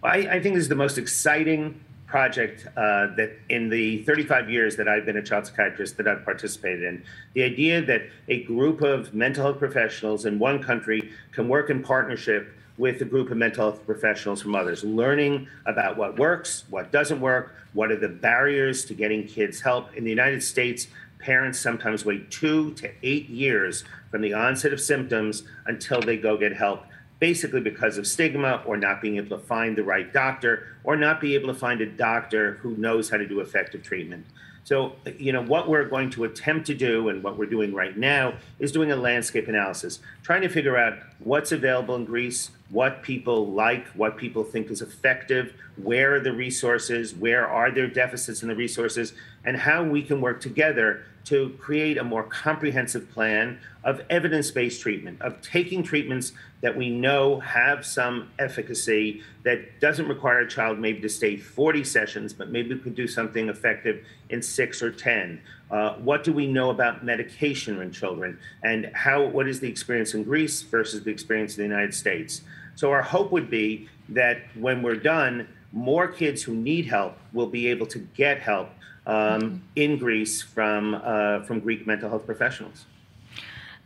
[0.03, 1.81] I, I think this is the most exciting
[2.15, 6.25] project uh, that in the 35 years that I've been a child psychiatrist that I've
[6.25, 11.49] participated in, the idea that a group of mental health professionals in one country can
[11.49, 16.17] work in partnership with a group of mental health professionals from others, learning about what
[16.17, 19.93] works, what doesn't work, what are the barriers to getting kids help.
[19.97, 20.87] In the United States,
[21.19, 26.37] parents sometimes wait two to eight years from the onset of symptoms until they go
[26.37, 26.85] get help,
[27.21, 31.21] basically because of stigma or not being able to find the right doctor or not
[31.21, 34.27] be able to find a doctor who knows how to do effective treatment.
[34.65, 37.97] So, you know, what we're going to attempt to do and what we're doing right
[37.97, 43.03] now is doing a landscape analysis, trying to figure out what's available in Greece, what
[43.03, 48.43] people like, what people think is effective, where are the resources, where are there deficits
[48.43, 49.13] in the resources,
[49.45, 54.81] and how we can work together to create a more comprehensive plan of evidence based
[54.81, 60.79] treatment, of taking treatments that we know have some efficacy that doesn't require a child
[60.79, 64.91] maybe to stay 40 sessions, but maybe we could do something effective in six or
[64.91, 65.41] 10.
[65.71, 70.15] Uh, what do we know about medication in children and how what is the experience
[70.15, 72.43] in Greece versus the experience in the United States?
[72.77, 77.47] So our hope would be that when we're done, more kids who need help will
[77.47, 78.69] be able to get help
[79.07, 82.87] um, in Greece from, uh, from Greek mental health professionals.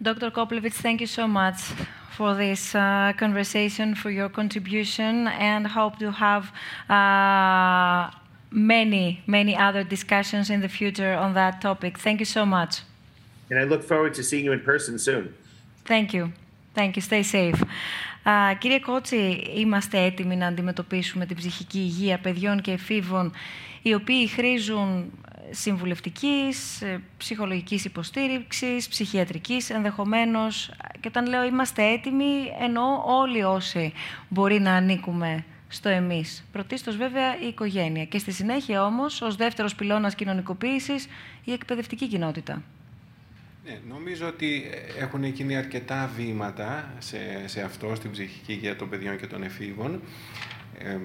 [0.00, 0.30] Dr.
[0.30, 1.60] Koplevitz, thank you so much
[2.16, 6.52] for this uh, conversation, for your contribution, and hope to have
[6.88, 8.10] uh,
[8.50, 11.98] many, many other discussions in the future on that topic.
[11.98, 12.82] Thank you so much.
[13.50, 15.34] And I look forward to seeing you in person soon.
[15.84, 16.32] Thank you.
[16.74, 17.02] Thank you.
[17.02, 17.62] Stay safe.
[18.24, 23.32] Uh, κύριε Κότσι, είμαστε έτοιμοι να αντιμετωπίσουμε την ψυχική υγεία παιδιών και εφήβων
[23.82, 25.10] οι οποίοι χρήζουν
[25.50, 26.82] συμβουλευτικής,
[27.16, 30.70] ψυχολογικής υποστήριξης, ψυχιατρικής ενδεχομένως.
[31.00, 33.92] Και όταν λέω είμαστε έτοιμοι, εννοώ όλοι όσοι
[34.28, 36.44] μπορεί να ανήκουμε στο εμείς.
[36.52, 41.06] Πρωτίστως βέβαια η οικογένεια και στη συνέχεια όμως ως δεύτερος πυλώνας κοινωνικοποίησης
[41.44, 42.62] η εκπαιδευτική κοινότητα.
[43.68, 49.18] Ναι, νομίζω ότι έχουν γίνει αρκετά βήματα σε, σε αυτό, στην ψυχική υγεία των παιδιών
[49.18, 50.00] και των εφήβων.
[50.78, 50.98] Ε,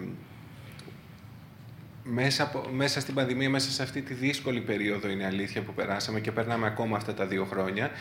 [2.04, 6.32] μέσα, μέσα στην πανδημία, μέσα σε αυτή τη δύσκολη περίοδο είναι αλήθεια που περάσαμε και
[6.32, 7.92] περνάμε ακόμα αυτά τα δύο χρόνια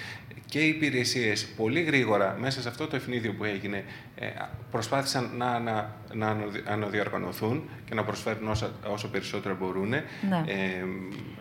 [0.46, 4.26] και οι υπηρεσίες πολύ γρήγορα μέσα σε αυτό το ευνίδιο που έγινε ε,
[4.70, 9.88] προσπάθησαν να, να, να αναδιοργανωθούν και να προσφέρουν όσο, όσο περισσότερο μπορούν.
[9.88, 10.02] Ναι.
[10.46, 10.84] Ε,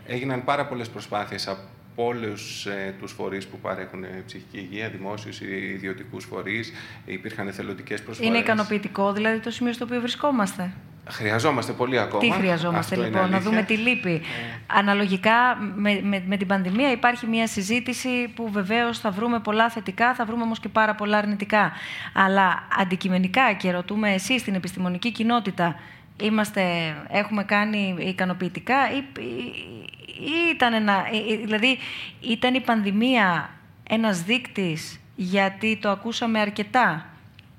[0.05, 1.61] έγιναν πάρα πολλές προσπάθειες από
[1.95, 6.71] όλους ε, τους φορείς που παρέχουν ψυχική υγεία, δημόσιους ή ιδιωτικούς φορείς.
[7.05, 8.29] Υπήρχαν εθελοντικές προσφορές.
[8.29, 10.71] Είναι ικανοποιητικό δηλαδή το σημείο στο οποίο βρισκόμαστε;
[11.09, 12.21] Χρειαζόμαστε πολύ ακόμα.
[12.21, 14.11] Τι χρειαζόμαστε Αυτό λοιπόν, να δούμε τη λύπη.
[14.13, 14.19] Ε.
[14.67, 20.13] Αναλογικά με, με, με την πανδημία υπάρχει μια συζήτηση που βεβαίως θα βρούμε πολλά θετικά,
[20.13, 21.71] θα βρούμε όμως και πάρα πολλά αρνητικά.
[22.13, 25.79] Αλλά αντικειμενικά και ρωτούμε εσείς στην επιστημονική κοινότητα,
[26.21, 26.63] είμαστε,
[27.09, 29.03] έχουμε κάνει ικανοποιητικά ή,
[30.21, 31.05] ή, ήταν ένα,
[31.43, 31.77] δηλαδή
[32.21, 33.49] ήταν η πανδημία
[33.89, 37.05] ένας δείκτης γιατί το ακούσαμε αρκετά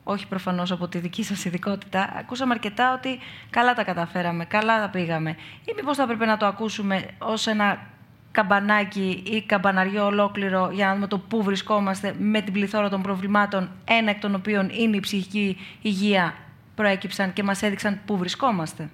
[0.05, 3.19] όχι προφανώς από τη δική σας ειδικότητα, ακούσαμε αρκετά ότι
[3.51, 5.31] καλά τα καταφέραμε, καλά τα πήγαμε.
[5.65, 7.87] Ή μήπως θα έπρεπε να το ακούσουμε ως ένα
[8.31, 13.71] καμπανάκι ή καμπαναριό ολόκληρο για να δούμε το πού βρισκόμαστε με την πληθώρα των προβλημάτων,
[13.85, 16.35] ένα εκ των οποίων είναι η ψυχική υγεία,
[16.75, 18.91] προέκυψαν και μας έδειξαν πού βρισκόμαστε.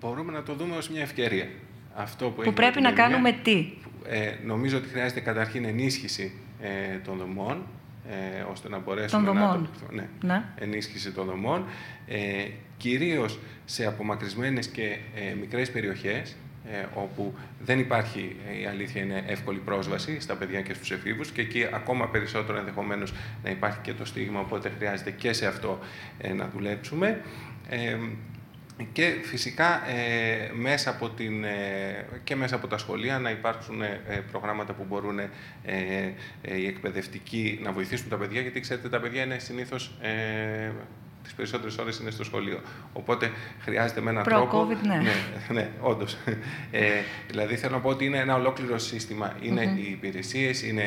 [0.00, 1.48] Μπορούμε να το δούμε ως μια ευκαιρία.
[1.98, 3.72] Αυτό που, που πρέπει να κάνουμε τι;
[4.08, 7.66] Ε, νομίζω ότι χρειάζεται καταρχήν ενίσχυση ε, των δομών,
[8.10, 10.42] ε, ώστε να μπορέσουμε να το ναι, ναι.
[10.58, 11.64] ενίσχυση των δομών,
[12.06, 16.36] ε, κυρίως σε απομακρυσμένες και ε, μικρές περιοχές,
[16.70, 21.30] ε, όπου δεν υπάρχει, ε, η αλήθεια είναι, εύκολη πρόσβαση στα παιδιά και στους εφήβους
[21.30, 23.12] και εκεί ακόμα περισσότερο ενδεχομένως
[23.44, 25.78] να υπάρχει και το στίγμα, οπότε χρειάζεται και σε αυτό
[26.36, 27.20] να δουλέψουμε
[28.92, 34.00] και φυσικά ε, μέσα από την, ε, και μέσα από τα σχολεία να υπάρξουν ε,
[34.30, 35.18] προγράμματα που μπορούν
[36.42, 39.92] οι εκπαιδευτικοί να βοηθήσουν τα παιδιά, γιατί ξέρετε τα παιδιά είναι συνήθως
[41.22, 42.60] τις περισσότερες ώρες είναι στο σχολείο.
[42.92, 44.68] Οπότε χρειάζεται με έναν τρόπο...
[44.68, 44.96] COVID, ναι.
[44.96, 45.14] ναι.
[45.52, 46.16] Ναι, όντως.
[47.28, 49.36] δηλαδή θέλω να πω ότι είναι ένα ολόκληρο σύστημα.
[49.40, 50.84] Είναι οι υπηρεσίες, είναι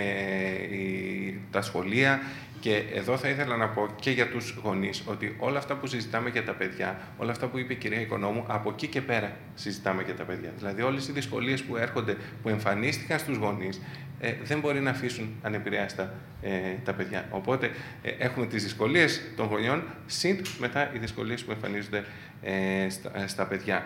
[1.51, 2.21] τα σχολεία,
[2.59, 6.29] και εδώ θα ήθελα να πω και για τους γονείς ότι όλα αυτά που συζητάμε
[6.29, 10.03] για τα παιδιά, όλα αυτά που είπε η κυρία Οικονόμου, από εκεί και πέρα συζητάμε
[10.03, 10.53] για τα παιδιά.
[10.57, 13.81] Δηλαδή όλες οι δυσκολίες που έρχονται, που εμφανίστηκαν στους γονείς,
[14.19, 17.27] ε, δεν μπορεί να αφήσουν ανεπηρέαστα ε, τα παιδιά.
[17.31, 22.05] Οπότε ε, έχουμε τις δυσκολίες των γονιών, συν μετά οι δυσκολίες που εμφανίζονται
[22.41, 23.85] ε, στα, στα, παιδιά.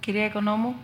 [0.00, 0.74] Κυρία Οικονόμου.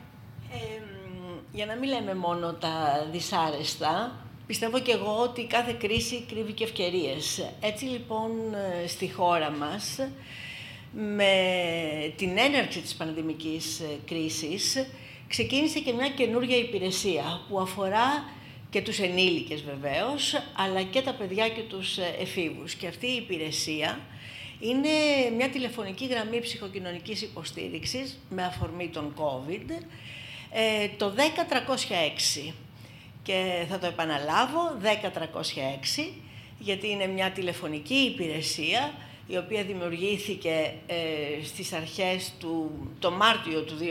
[1.53, 4.13] για να μην λέμε μόνο τα δυσάρεστα,
[4.49, 7.51] Πιστεύω και εγώ ότι κάθε κρίση κρύβει και ευκαιρίες.
[7.61, 8.31] Έτσι λοιπόν
[8.87, 9.99] στη χώρα μας,
[10.93, 11.33] με
[12.17, 14.87] την έναρξη της πανδημικής κρίσης,
[15.29, 18.33] ξεκίνησε και μια καινούργια υπηρεσία που αφορά
[18.70, 22.75] και τους ενήλικες βεβαίως, αλλά και τα παιδιά και τους εφήβους.
[22.75, 24.01] Και αυτή η υπηρεσία
[24.61, 24.89] είναι
[25.37, 29.70] μια τηλεφωνική γραμμή ψυχοκοινωνικής υποστήριξης με αφορμή τον COVID,
[30.51, 32.53] ε, το 10306
[33.29, 36.12] και θα το επαναλάβω 10306
[36.59, 38.93] γιατί είναι μια τηλεφωνική υπηρεσία
[39.26, 40.97] η οποία δημιουργήθηκε ε,
[41.45, 43.85] στις αρχές του, το Μάρτιο του 2020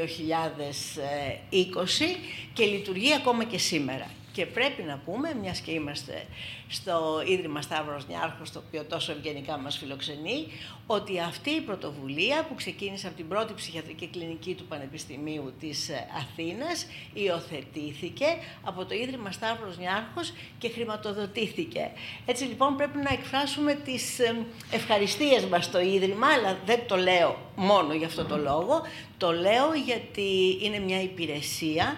[2.54, 4.10] και λειτουργεί ακόμα και σήμερα.
[4.38, 6.26] Και πρέπει να πούμε, μιας και είμαστε
[6.68, 10.48] στο Ίδρυμα Σταύρος Νιάρχος, το οποίο τόσο ευγενικά μας φιλοξενεί,
[10.88, 16.08] ότι αυτή η πρωτοβουλία που ξεκίνησε από την πρώτη ψυχιατρική κλινική του Πανεπιστημίου της ε,
[16.18, 18.26] Αθήνας, υιοθετήθηκε
[18.64, 21.92] από το Ίδρυμα Σταύρος Νιάρχος και χρηματοδοτήθηκε.
[22.26, 24.36] Έτσι λοιπόν πρέπει να εκφράσουμε τις ε,
[24.72, 28.82] ευχαριστίες μας στο Ίδρυμα, αλλά δεν το λέω μόνο για αυτό το λόγο,
[29.18, 31.98] το λέω γιατί είναι μια υπηρεσία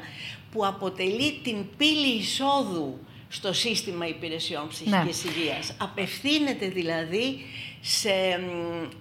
[0.52, 5.32] που αποτελεί την πύλη εισόδου στο σύστημα υπηρεσιών ψυχικής ναι.
[5.32, 5.74] υγείας.
[5.78, 7.40] Απευθύνεται δηλαδή
[7.82, 8.10] σε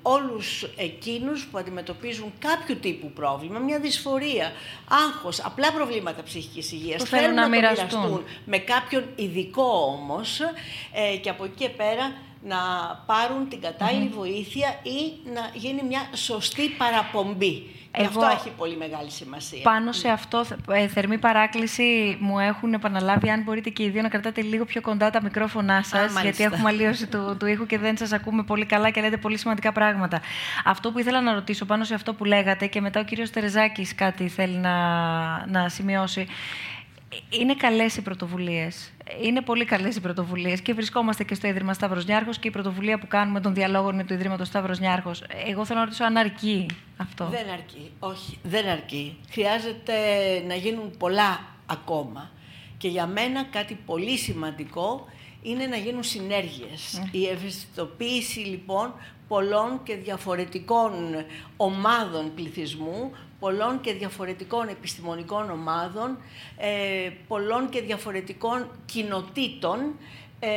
[0.03, 4.53] όλους εκείνους που αντιμετωπίζουν κάποιο τύπου πρόβλημα, μια δυσφορία,
[4.89, 7.03] άγχος, απλά προβλήματα ψυχικής υγείας.
[7.03, 8.25] Θέλουν να, να μοιραστούν.
[8.45, 10.41] Με κάποιον ειδικό όμως
[10.93, 12.13] ε, και από εκεί και πέρα
[12.43, 12.57] να
[13.07, 17.63] πάρουν την κατάλληλη βοήθεια ή να γίνει μια σωστή παραπομπή.
[17.91, 19.61] Εγώ, αυτό έχει πολύ μεγάλη σημασία.
[19.63, 24.09] Πάνω σε αυτό, ε, θερμή παράκληση μου έχουν επαναλάβει, αν μπορείτε και οι δύο να
[24.09, 27.97] κρατάτε λίγο πιο κοντά τα μικρόφωνά σας, γιατί έχουμε αλλίωση του, του ήχου και δεν
[27.97, 30.21] σας ακούμε πολύ καλά και λέτε πολύ σημαντικά πράγματα.
[30.65, 33.95] Αυτό που ήθελα να ρωτήσω πάνω σε αυτό που λέγατε και μετά ο κύριος Τερεζάκη
[33.95, 34.77] κάτι θέλει να,
[35.47, 36.27] να σημειώσει.
[37.29, 42.07] Είναι καλές οι πρωτοβουλίες; Είναι πολύ καλές οι πρωτοβουλίες και βρισκόμαστε και στο Ίδρυμα Σταύρος
[42.07, 45.25] Νιάρχος και η πρωτοβουλία που κάνουμε των διαλόγων με το Ιδρύματο Σταύρος Νιάρχος.
[45.47, 47.91] Εγώ θέλω να ρωτήσω αν αρκεί αυτό; Δεν αρκεί.
[47.99, 49.17] Όχι, δεν αρκεί.
[49.31, 49.95] Χρειάζεται
[50.47, 52.31] να γίνουν πολλά ακόμα.
[52.77, 55.07] Και για μένα κάτι πολύ σημαντικό
[55.43, 57.01] είναι να γίνουν συνέργειες.
[57.03, 57.19] Ναι.
[57.19, 58.95] Η ευαισθητοποίηση λοιπόν
[59.29, 60.93] πολλών και διαφορετικών
[61.57, 66.19] ομάδων πληθυσμού πολλών και διαφορετικών επιστημονικών ομάδων,
[66.57, 69.79] ε, πολλών και διαφορετικών κοινοτήτων,
[70.41, 70.49] ε,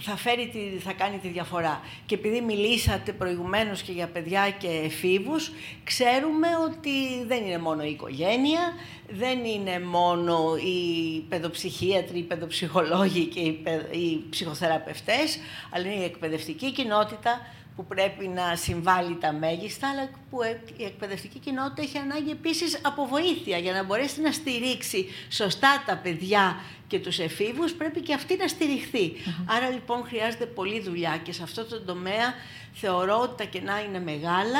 [0.00, 1.80] θα, φέρει τη, θα κάνει τη διαφορά.
[2.06, 5.52] Και επειδή μιλήσατε προηγουμένως και για παιδιά και εφήβους,
[5.84, 8.60] ξέρουμε ότι δεν είναι μόνο η οικογένεια,
[9.08, 15.38] δεν είναι μόνο οι παιδοψυχίατροι, οι παιδοψυχολόγοι και οι, οι ψυχοθεραπευτές,
[15.70, 17.40] αλλά είναι η εκπαιδευτική κοινότητα,
[17.76, 20.38] που πρέπει να συμβάλλει τα μέγιστα, αλλά που
[20.76, 25.96] η εκπαιδευτική κοινότητα έχει ανάγκη επίσης από βοήθεια για να μπορέσει να στηρίξει σωστά τα
[25.96, 29.12] παιδιά και τους εφήβους, πρέπει και αυτή να στηριχθεί.
[29.46, 32.34] Άρα λοιπόν χρειάζεται πολλή δουλειά και σε αυτό το τομέα
[32.72, 34.58] θεωρώ ότι τα κενά είναι μεγάλα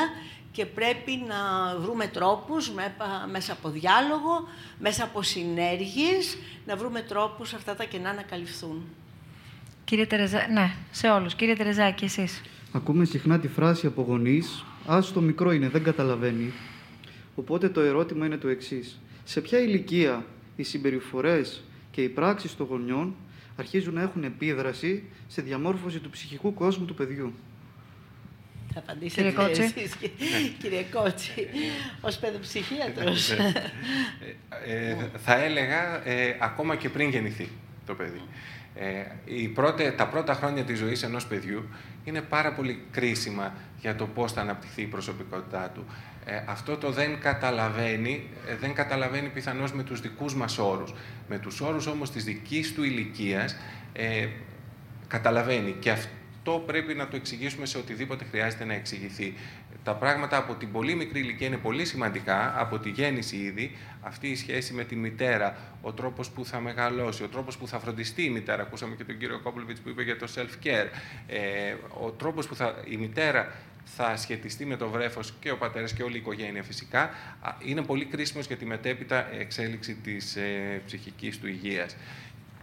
[0.51, 1.35] και πρέπει να
[1.79, 2.71] βρούμε τρόπους
[3.31, 4.47] μέσα από διάλογο,
[4.79, 8.85] μέσα από συνέργειες, να βρούμε τρόπους αυτά τα κενά να καλυφθούν.
[9.83, 11.35] Κύριε Τερεζά, ναι, σε όλους.
[11.35, 12.41] Κύριε Τερεζάκη, εσείς.
[12.75, 16.51] Ακούμε συχνά τη φράση από γονείς, Α το μικρό είναι, δεν καταλαβαίνει.
[17.35, 18.99] Οπότε το ερώτημα είναι το εξής.
[19.23, 23.15] Σε ποια ηλικία οι συμπεριφορές και οι πράξεις των γονιών
[23.55, 27.33] αρχίζουν να έχουν επίδραση σε διαμόρφωση του ψυχικού κόσμου του παιδιού;
[28.73, 29.61] Θα απαντήσετε κύριε Κότσι.
[29.61, 29.95] Εσείς,
[30.61, 31.47] κύριε Κότσι,
[32.01, 33.31] ως παιδοψυχίατρος.
[33.31, 33.71] Ε,
[34.65, 37.49] ε, θα έλεγα ε, ακόμα και πριν γεννηθεί
[37.85, 38.21] το παιδί.
[38.75, 41.65] Ε, η πρώτη, τα πρώτα χρόνια της ζωής ενός παιδιού
[42.03, 45.85] είναι πάρα πολύ κρίσιμα για το πώς θα αναπτυχθεί η προσωπικότητά του.
[46.25, 50.93] Ε, αυτό το δεν καταλαβαίνει, ε, δεν καταλαβαίνει πιθανώς με τους δικούς μας όρους.
[51.29, 53.55] Με τους όρους όμως της δικής του ηλικίας
[53.93, 54.27] ε,
[55.07, 59.33] καταλαβαίνει και αυτό πρέπει να το εξηγήσουμε σε οτιδήποτε χρειάζεται να εξηγηθεί
[59.83, 64.27] τα πράγματα από την πολύ μικρή ηλικία είναι πολύ σημαντικά, από τη γέννηση ήδη, αυτή
[64.27, 68.23] η σχέση με τη μητέρα, ο τρόπος που θα μεγαλώσει, ο τρόπος που θα φροντιστεί
[68.23, 70.87] η μητέρα, ακούσαμε και τον κύριο Κόπλεβιτς που είπε για το self-care,
[71.27, 73.51] ε, ο τρόπος που θα, η μητέρα
[73.85, 77.09] θα σχετιστεί με το βρέφος και ο πατέρας και όλη η οικογένεια φυσικά,
[77.59, 81.95] είναι πολύ κρίσιμος για τη μετέπειτα εξέλιξη της ε, ψυχικής του υγείας.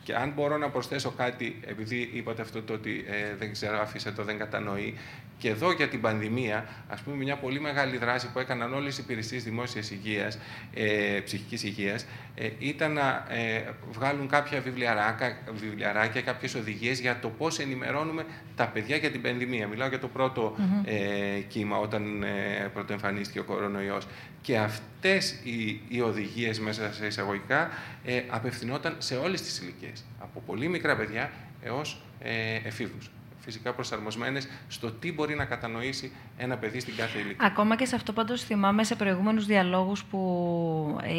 [0.03, 4.13] Και αν μπορώ να προσθέσω κάτι, επειδή είπατε αυτό το ότι ε, δεν ξέρω, άφησε
[4.13, 4.95] το δεν κατανοεί,
[5.41, 9.01] και εδώ για την πανδημία, ας πούμε, μια πολύ μεγάλη δράση που έκαναν όλες οι
[9.05, 10.39] υπηρεσίες δημόσιας υγείας,
[10.75, 13.63] ε, ψυχικής υγείας, ε, ήταν να ε,
[13.93, 18.25] βγάλουν κάποια βιβλιαράκια, βιβλιαράκια, κάποιες οδηγίες για το πώς ενημερώνουμε
[18.57, 19.67] τα παιδιά για την πανδημία.
[19.67, 24.07] Μιλάω για το πρώτο ε, κύμα, όταν ε, πρωτοεμφανίστηκε ο κορονοϊός.
[24.43, 27.71] Και αυτές οι, οι οδηγίες, μέσα σε εισαγωγικά,
[28.05, 30.05] ε, απευθυνόταν σε όλες τις ηλικίες.
[30.21, 31.31] Από πολύ μικρά παιδιά
[31.63, 33.11] έως ε, εφήβους
[33.51, 37.47] φυσικά προσαρμοσμένες στο τι μπορεί να κατανοήσει ένα παιδί στην κάθε ηλικία.
[37.47, 40.21] Ακόμα και σε αυτό πάντως θυμάμαι σε προηγούμενους διαλόγους που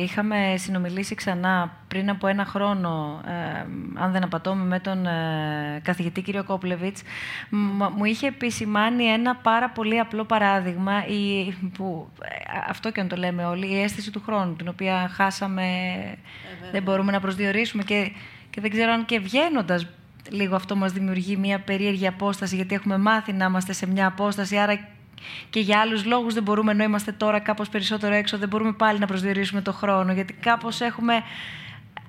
[0.03, 3.65] είχαμε συνομιλήσει ξανά πριν από ένα χρόνο, ε,
[3.95, 7.01] αν δεν απατώμε, με τον ε, καθηγητή κύριο Κόπλεβιτς,
[7.95, 12.27] μου είχε επισημάνει ένα πάρα πολύ απλό παράδειγμα, η, που, ε,
[12.69, 15.63] αυτό και αν το λέμε όλοι, η αίσθηση του χρόνου, την οποία χάσαμε,
[16.63, 18.11] ε, δεν μπορούμε να προσδιορίσουμε και,
[18.49, 19.87] και δεν ξέρω αν και βγαίνοντας
[20.29, 24.57] λίγο αυτό μας δημιουργεί μια περίεργη απόσταση, γιατί έχουμε μάθει να είμαστε σε μια απόσταση,
[24.57, 24.87] άρα
[25.49, 28.99] και για άλλους λόγους δεν μπορούμε, ενώ είμαστε τώρα κάπως περισσότερο έξω, δεν μπορούμε πάλι
[28.99, 31.13] να προσδιορίσουμε το χρόνο, γιατί κάπως έχουμε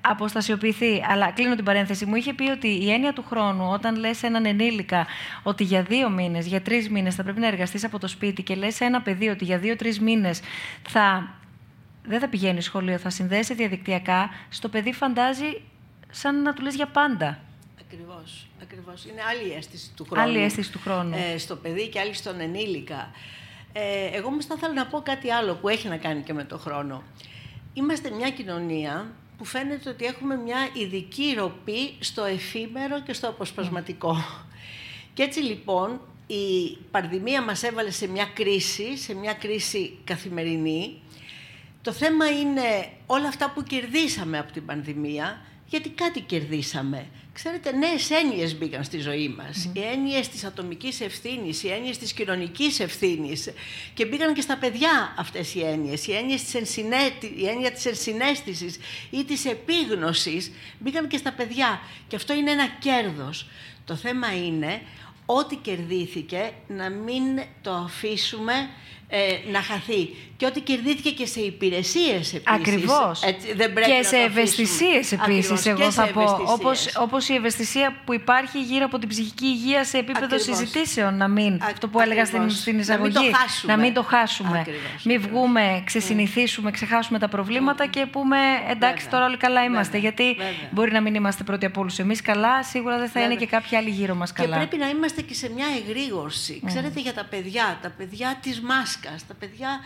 [0.01, 1.03] αποστασιοποιηθεί.
[1.09, 2.05] Αλλά κλείνω την παρένθεση.
[2.05, 5.07] Μου είχε πει ότι η έννοια του χρόνου, όταν λες έναν ενήλικα
[5.43, 8.55] ότι για δύο μήνες, για τρεις μήνες θα πρέπει να εργαστείς από το σπίτι και
[8.55, 10.41] λες σε ένα παιδί ότι για δύο-τρεις μήνες
[10.87, 11.33] θα...
[12.05, 15.61] δεν θα πηγαίνει σχολείο, θα συνδέσει διαδικτυακά, στο παιδί φαντάζει
[16.09, 17.39] σαν να του λες για πάντα.
[18.73, 19.05] Ακριβώς, ακριβώς.
[19.05, 20.21] Είναι άλλη αίσθηση του χρόνου.
[20.21, 21.15] Άλλη αίσθηση του χρόνου.
[21.15, 23.11] Ε, στο παιδί και άλλη στον ενήλικα.
[23.73, 26.43] Ε, εγώ όμως θα ήθελα να πω κάτι άλλο που έχει να κάνει και με
[26.43, 27.03] το χρόνο.
[27.73, 34.15] Είμαστε μια κοινωνία που φαίνεται ότι έχουμε μια ειδική ροπή στο εφήμερο και στο αποσπασματικό.
[35.13, 41.01] Και έτσι λοιπόν η πανδημία μας έβαλε σε μια κρίση, σε μια κρίση καθημερινή.
[41.81, 47.07] Το θέμα είναι όλα αυτά που κερδίσαμε από την πανδημία, γιατί κάτι κερδίσαμε.
[47.33, 49.69] Ξέρετε, νέες έννοιες μπήκαν στη ζωή μας.
[49.73, 53.53] Οι έννοιες της ατομικής ευθύνης, οι έννοιες της κοινωνικής ευθύνης.
[53.93, 56.07] Και μπήκαν και στα παιδιά αυτές οι έννοιες.
[56.07, 56.77] Οι έννοιες της
[57.35, 58.79] η έννοια της ενσυναίσθησης
[59.09, 61.81] ή της επίγνωσης μπήκαν και στα παιδιά.
[62.07, 63.47] Και αυτό είναι ένα κέρδος.
[63.85, 64.81] Το θέμα είναι
[65.25, 67.23] ό,τι κερδίθηκε να μην
[67.61, 68.53] το αφήσουμε
[69.07, 70.09] ε, να χαθεί.
[70.37, 72.43] Και ότι κερδίθηκε και σε υπηρεσίες επίσης.
[72.45, 73.19] Ακριβώς.
[73.85, 76.23] Και σε ευαισθησίες επίσης, εγώ θα πω.
[76.99, 80.57] Όπως η ευαισθησία που υπάρχει γύρω από την ψυχική υγεία σε επίπεδο Ακριβώς.
[80.57, 81.17] συζητήσεων.
[81.17, 81.59] Να μην.
[81.63, 83.31] αυτό που έλεγα στην, στην εισαγωγή.
[83.61, 84.59] Να μην το χάσουμε.
[84.59, 85.03] Ακριβώς.
[85.03, 88.37] Μην βγούμε, ξεσυνηθίσουμε, ξεχάσουμε τα προβλήματα και πούμε
[88.69, 89.97] εντάξει, τώρα όλοι καλά είμαστε.
[89.97, 90.35] Γιατί
[90.71, 93.77] μπορεί να μην είμαστε πρώτοι από όλους εμείς καλά, σίγουρα δεν θα είναι και κάποιοι
[93.77, 94.49] άλλοι γύρω μας καλά.
[94.49, 96.61] Και πρέπει να είμαστε και σε μια εγρήγορση.
[96.65, 99.79] Ξέρετε για τα παιδιά, τα παιδιά της μάσκας τα παιδιά,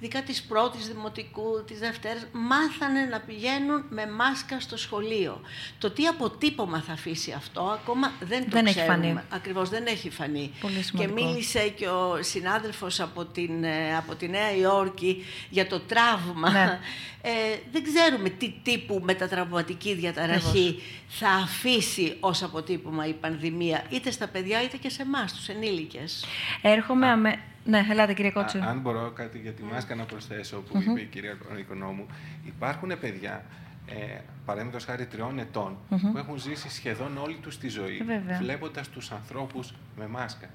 [0.00, 5.40] ειδικά της πρώτης δημοτικού, της δευτέρας, μάθανε να πηγαίνουν με μάσκα στο σχολείο.
[5.78, 8.92] Το τι αποτύπωμα θα αφήσει αυτό, ακόμα δεν το δεν ξέρουμε.
[8.94, 9.20] Έχει φανεί.
[9.30, 10.50] Ακριβώς, δεν έχει φανεί.
[10.60, 15.80] Πολύ και μίλησε και ο συνάδελφος από, την, ε, από τη Νέα Υόρκη για το
[15.80, 16.50] τραύμα.
[16.50, 16.78] Ναι.
[17.26, 20.82] Ε, δεν ξέρουμε τι τύπου μετατραυματική διαταραχή
[21.18, 26.24] θα αφήσει ως αποτύπωμα η πανδημία, είτε στα παιδιά είτε και σε εμάς, τους ενήλικες.
[26.62, 27.38] Έρχομαι αμε...
[27.64, 28.58] Ναι, ελάτε κύριε Κότσου.
[28.62, 32.06] Αν μπορώ κάτι για τη μάσκα να προσθέσω που είπε η κυρία Οικονόμου.
[32.46, 33.44] Υπάρχουν παιδιά,
[33.86, 38.88] ε, παραδείγματος χάρη τριών ετών, που έχουν ζήσει σχεδόν όλη τους τη ζωή, ε, βλέποντας
[38.88, 40.48] τους ανθρώπους με μάσκα.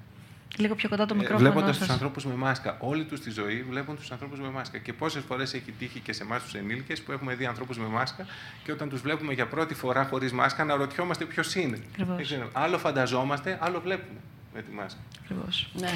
[0.56, 1.48] Λίγο πιο κοντά το ε, μικρόφωνο.
[1.48, 2.76] Ε, βλέποντα τους ανθρώπους με μάσκα.
[2.80, 4.78] Όλη τους τη ζωή βλέπουν τους ανθρώπους με μάσκα.
[4.78, 7.86] Και πόσες φορές έχει τύχει και σε εμάς τους ενήλικες που έχουμε δει ανθρώπους με
[7.86, 8.26] μάσκα
[8.64, 11.78] και όταν τους βλέπουμε για πρώτη φορά χωρίς μάσκα, να ρωτιόμαστε ποιος είναι.
[12.52, 14.20] Άλλο φανταζόμαστε, άλλο βλέπουμε
[14.54, 15.00] με τη μάσκα.
[15.72, 15.90] Ναι.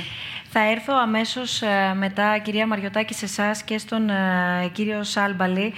[0.48, 5.72] Θα έρθω αμέσως ε, μετά, κυρία Μαριωτάκη, σε εσάς και στον ε, κύριο Σάλμπαλη.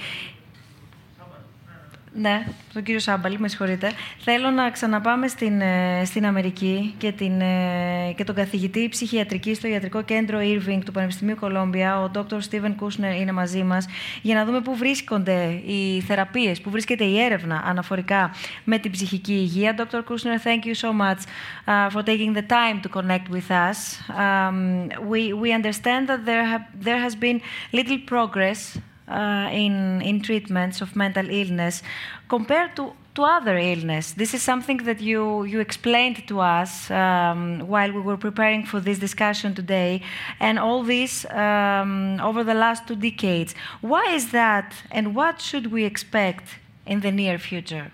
[2.19, 3.91] Ναι, τον κύριο Σάμπαλη, με συγχωρείτε.
[4.19, 9.67] Θέλω να ξαναπάμε στην, ε, στην Αμερική και, την, ε, και τον καθηγητή ψυχιατρική στο
[9.67, 12.37] Ιατρικό Κέντρο Irving του Πανεπιστημίου Κολόμπια, ο Dr.
[12.49, 13.85] Steven Kushner, είναι μαζί μας,
[14.21, 18.31] για να δούμε πού βρίσκονται οι θεραπείες, πού βρίσκεται η έρευνα αναφορικά
[18.63, 19.75] με την ψυχική υγεία.
[19.77, 19.99] Dr.
[19.99, 21.19] Kushner, thank you so much
[21.67, 23.77] uh, for taking the time to connect with us.
[24.09, 27.41] Um, we, we understand that there, have, there has been
[27.71, 28.77] little progress
[29.07, 31.83] uh, in, in treatments of mental illness
[32.27, 34.11] compared to, to other illness.
[34.11, 38.79] This is something that you, you explained to us um, while we were preparing for
[38.79, 40.01] this discussion today,
[40.39, 43.55] and all this um, over the last two decades.
[43.81, 47.91] Why is that, and what should we expect in the near future?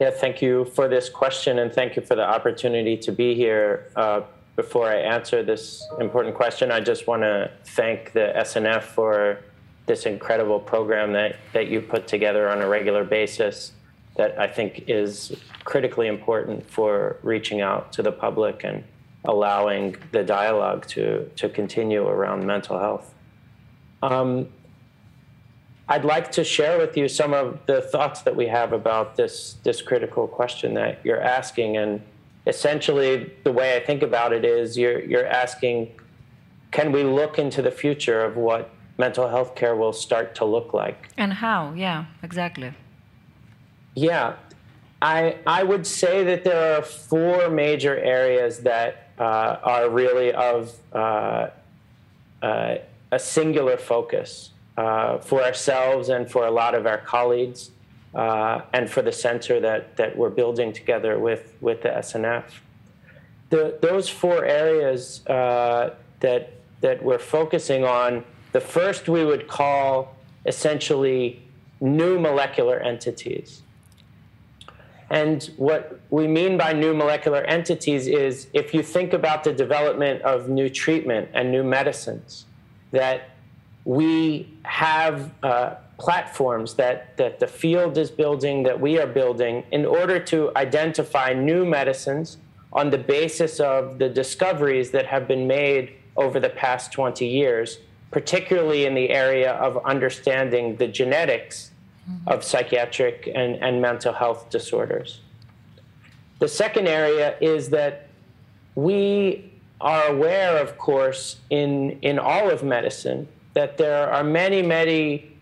[0.00, 3.90] Yeah, thank you for this question, and thank you for the opportunity to be here.
[3.96, 4.20] Uh,
[4.58, 9.38] before I answer this important question, I just want to thank the SNF for
[9.86, 13.70] this incredible program that, that you put together on a regular basis
[14.16, 18.82] that I think is critically important for reaching out to the public and
[19.24, 23.14] allowing the dialogue to, to continue around mental health.
[24.02, 24.48] Um,
[25.88, 29.54] I'd like to share with you some of the thoughts that we have about this,
[29.62, 31.76] this critical question that you're asking.
[31.76, 32.02] And
[32.48, 35.92] essentially the way I think about it is you're you're asking,
[36.72, 40.74] can we look into the future of what mental health care will start to look
[40.74, 41.08] like?
[41.16, 41.72] And how?
[41.74, 42.72] Yeah, exactly.
[43.94, 44.34] Yeah.
[45.00, 50.74] I, I would say that there are four major areas that uh, are really of
[50.92, 51.50] uh,
[52.42, 52.78] uh,
[53.12, 57.70] a singular focus uh, for ourselves and for a lot of our colleagues
[58.14, 62.44] uh, and for the center that, that we're building together with, with the SNF.
[63.50, 70.16] The, those four areas uh, that, that we're focusing on, the first we would call
[70.46, 71.42] essentially
[71.80, 73.62] new molecular entities.
[75.10, 80.22] And what we mean by new molecular entities is if you think about the development
[80.22, 82.44] of new treatment and new medicines,
[82.90, 83.30] that
[83.88, 89.86] we have uh, platforms that, that the field is building, that we are building, in
[89.86, 92.36] order to identify new medicines
[92.70, 97.78] on the basis of the discoveries that have been made over the past 20 years,
[98.10, 101.70] particularly in the area of understanding the genetics
[102.06, 102.28] mm-hmm.
[102.28, 105.20] of psychiatric and, and mental health disorders.
[106.40, 108.08] The second area is that
[108.74, 113.28] we are aware, of course, in, in all of medicine,
[113.58, 115.32] that there are many, many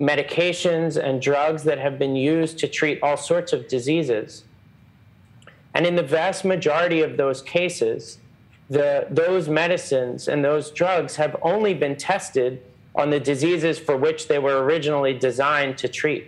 [0.00, 4.42] medications and drugs that have been used to treat all sorts of diseases.
[5.72, 8.18] And in the vast majority of those cases,
[8.68, 12.60] the, those medicines and those drugs have only been tested
[12.96, 16.26] on the diseases for which they were originally designed to treat.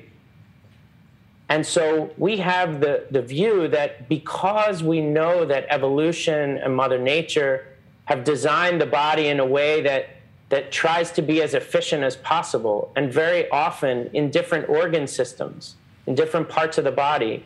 [1.48, 7.00] And so we have the, the view that because we know that evolution and Mother
[7.00, 7.66] Nature
[8.04, 10.08] have designed the body in a way that,
[10.52, 15.76] that tries to be as efficient as possible, and very often in different organ systems,
[16.06, 17.42] in different parts of the body,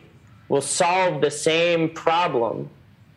[0.49, 2.69] will solve the same problem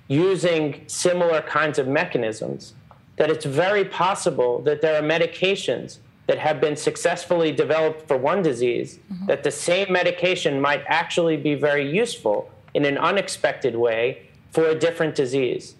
[0.06, 2.74] using similar kinds of mechanisms,
[3.16, 8.42] that it's very possible that there are medications that have been successfully developed for one
[8.42, 9.26] disease, mm-hmm.
[9.26, 14.22] that the same medication might actually be very useful in an unexpected way
[14.52, 15.74] for a different disease.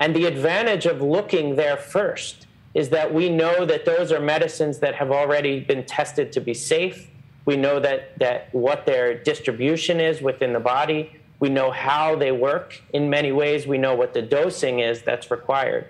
[0.00, 4.78] And the advantage of looking there first is that we know that those are medicines
[4.78, 7.08] that have already been tested to be safe.
[7.44, 11.20] We know that, that what their distribution is within the body.
[11.38, 13.66] We know how they work in many ways.
[13.66, 15.86] We know what the dosing is that's required.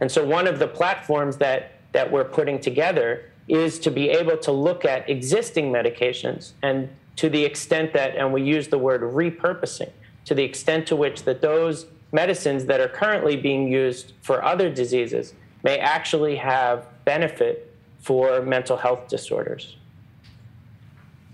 [0.00, 4.36] And so, one of the platforms that, that we're putting together is to be able
[4.36, 9.00] to look at existing medications and to the extent that, and we use the word
[9.00, 9.90] repurposing,
[10.24, 14.70] to the extent to which that those medicines that are currently being used for other
[14.70, 19.76] diseases may actually have benefit for mental health disorders.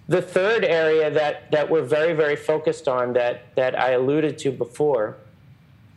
[0.09, 4.53] The third area that, that we're very, very focused on that, that I alluded to
[4.53, 5.17] before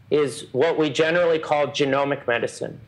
[0.10, 2.80] is what we generally call genomic medicine.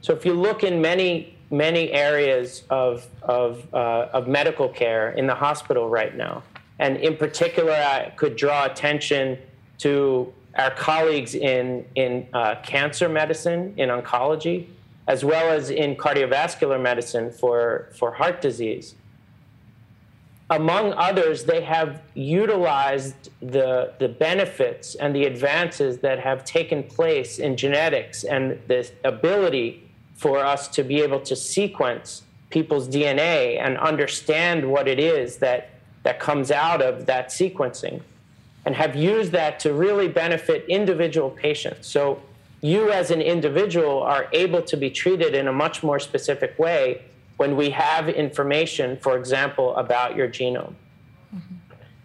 [0.00, 5.28] So if you look in many, many areas of, of, uh, of medical care in
[5.28, 6.42] the hospital right now,
[6.80, 9.38] and in particular, I could draw attention
[9.78, 14.66] to our colleagues in, in uh, cancer medicine, in oncology,
[15.08, 18.94] as well as in cardiovascular medicine for, for heart disease.
[20.50, 27.38] Among others, they have utilized the, the benefits and the advances that have taken place
[27.38, 33.78] in genetics and the ability for us to be able to sequence people's DNA and
[33.78, 35.70] understand what it is that,
[36.02, 38.02] that comes out of that sequencing,
[38.64, 41.88] and have used that to really benefit individual patients.
[41.88, 42.22] So,
[42.60, 47.02] you as an individual are able to be treated in a much more specific way
[47.36, 50.74] when we have information, for example, about your genome.
[51.34, 51.54] Mm-hmm.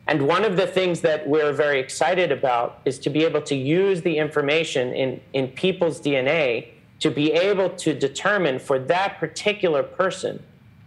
[0.07, 3.55] And one of the things that we're very excited about is to be able to
[3.55, 6.69] use the information in, in people's DNA
[7.01, 10.41] to be able to determine for that particular person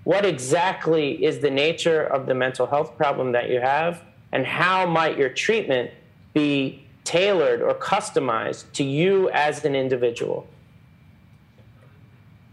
[0.05, 4.03] what exactly is the nature of the mental health problem that you have
[4.33, 5.91] and how might your treatment
[6.35, 10.47] be tailored or customized to you as an individual.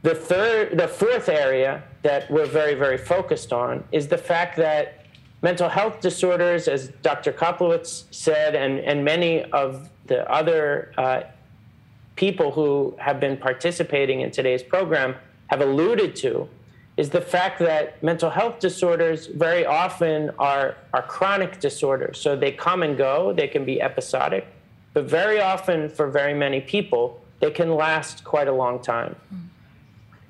[0.02, 5.06] The third, the fourth area that we're very, very focused on is the fact that
[5.42, 7.32] mental health disorders, as Dr.
[7.32, 11.22] Koplowitz said, and, and many of the other uh,
[12.16, 15.16] people who have been participating in today's program
[15.48, 16.50] have alluded to,
[16.98, 22.20] is the fact that mental health disorders very often are, are chronic disorders.
[22.20, 24.48] So they come and go, they can be episodic,
[24.94, 29.16] but very often for very many people, they can last quite a long time.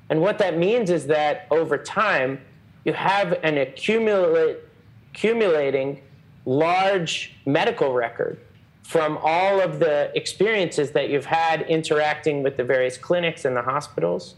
[0.10, 2.42] And what that means is that over time,
[2.84, 4.58] you have an accumulate,
[5.14, 6.02] accumulating
[6.46, 8.40] large medical record
[8.84, 13.62] from all of the experiences that you've had interacting with the various clinics and the
[13.62, 14.36] hospitals.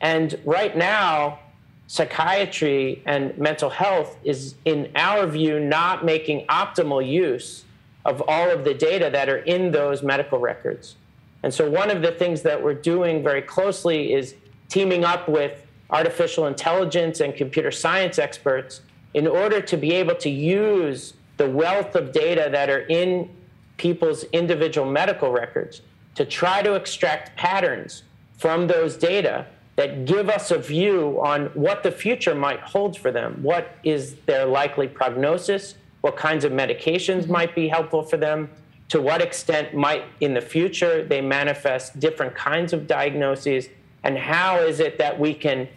[0.00, 1.38] And right now,
[1.86, 7.64] psychiatry and mental health is, in our view, not making optimal use
[8.04, 10.96] of all of the data that are in those medical records.
[11.42, 14.34] And so, one of the things that we're doing very closely is
[14.68, 18.80] teaming up with artificial intelligence and computer science experts
[19.12, 23.28] in order to be able to use the wealth of data that are in
[23.76, 25.82] people's individual medical records
[26.14, 28.04] to try to extract patterns
[28.38, 29.46] from those data
[29.76, 33.38] that give us a view on what the future might hold for them.
[33.42, 35.74] What is their likely prognosis?
[36.00, 37.32] What kinds of medications mm-hmm.
[37.32, 38.50] might be helpful for them?
[38.90, 43.68] To what extent might in the future they manifest different kinds of diagnoses?
[44.04, 45.68] And how is it that we can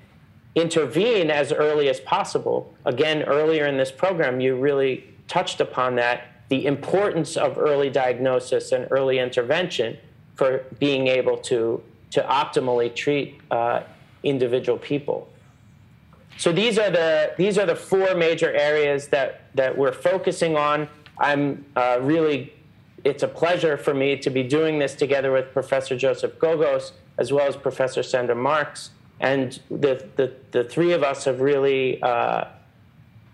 [0.54, 2.72] intervene as early as possible?
[2.86, 8.72] Again, earlier in this program, you really touched upon that the importance of early diagnosis
[8.72, 9.98] and early intervention
[10.36, 11.82] for being able to
[12.12, 13.82] to optimally treat uh,
[14.24, 15.30] individual people.
[16.38, 20.88] So these are the these are the four major areas that that we're focusing on.
[21.18, 22.54] I'm uh, really
[23.04, 27.32] it's a pleasure for me to be doing this together with Professor Joseph Gogos as
[27.32, 32.02] well as Professor Sandra Marks, and the the, the three of us have really.
[32.02, 32.46] Uh,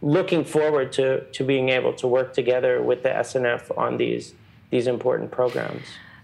[0.03, 4.33] looking forward to, to being able to work together with the SNF on these,
[4.69, 5.81] these important programs.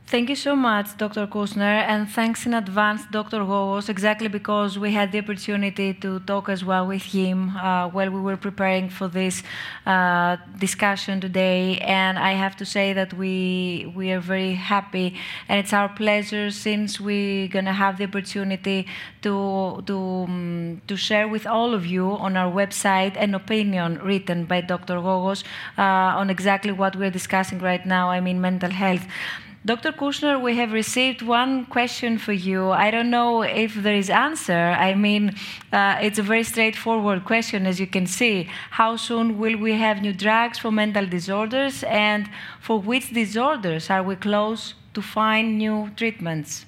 [0.10, 1.28] Thank you so much, Dr.
[1.28, 3.42] Kushner, and thanks in advance, Dr.
[3.46, 8.10] Gogos, exactly because we had the opportunity to talk as well with him uh, while
[8.10, 9.44] we were preparing for this
[9.86, 11.78] uh, discussion today.
[11.78, 15.14] And I have to say that we we are very happy,
[15.48, 18.88] and it's our pleasure since we're gonna have the opportunity
[19.22, 19.98] to to
[20.28, 24.96] um, to share with all of you on our website an opinion written by Dr.
[24.96, 25.44] Gogos
[25.78, 28.10] uh, on exactly what we're discussing right now.
[28.10, 29.06] I mean, mental health.
[29.66, 29.92] Dr.
[29.92, 32.70] Kushner, we have received one question for you.
[32.70, 34.54] I don't know if there is answer.
[34.54, 35.36] I mean,
[35.74, 38.50] uh, it's a very straightforward question, as you can see.
[38.72, 42.30] How soon will we have new drugs for mental disorders, and
[42.62, 46.66] for which disorders are we close to find new treatments?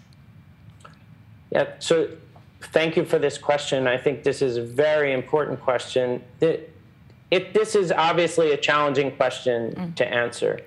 [1.50, 1.68] Yeah.
[1.80, 2.10] So,
[2.74, 3.88] thank you for this question.
[3.88, 6.22] I think this is a very important question.
[6.42, 6.74] It,
[7.32, 9.96] it, this is obviously a challenging question mm.
[9.96, 10.60] to answer.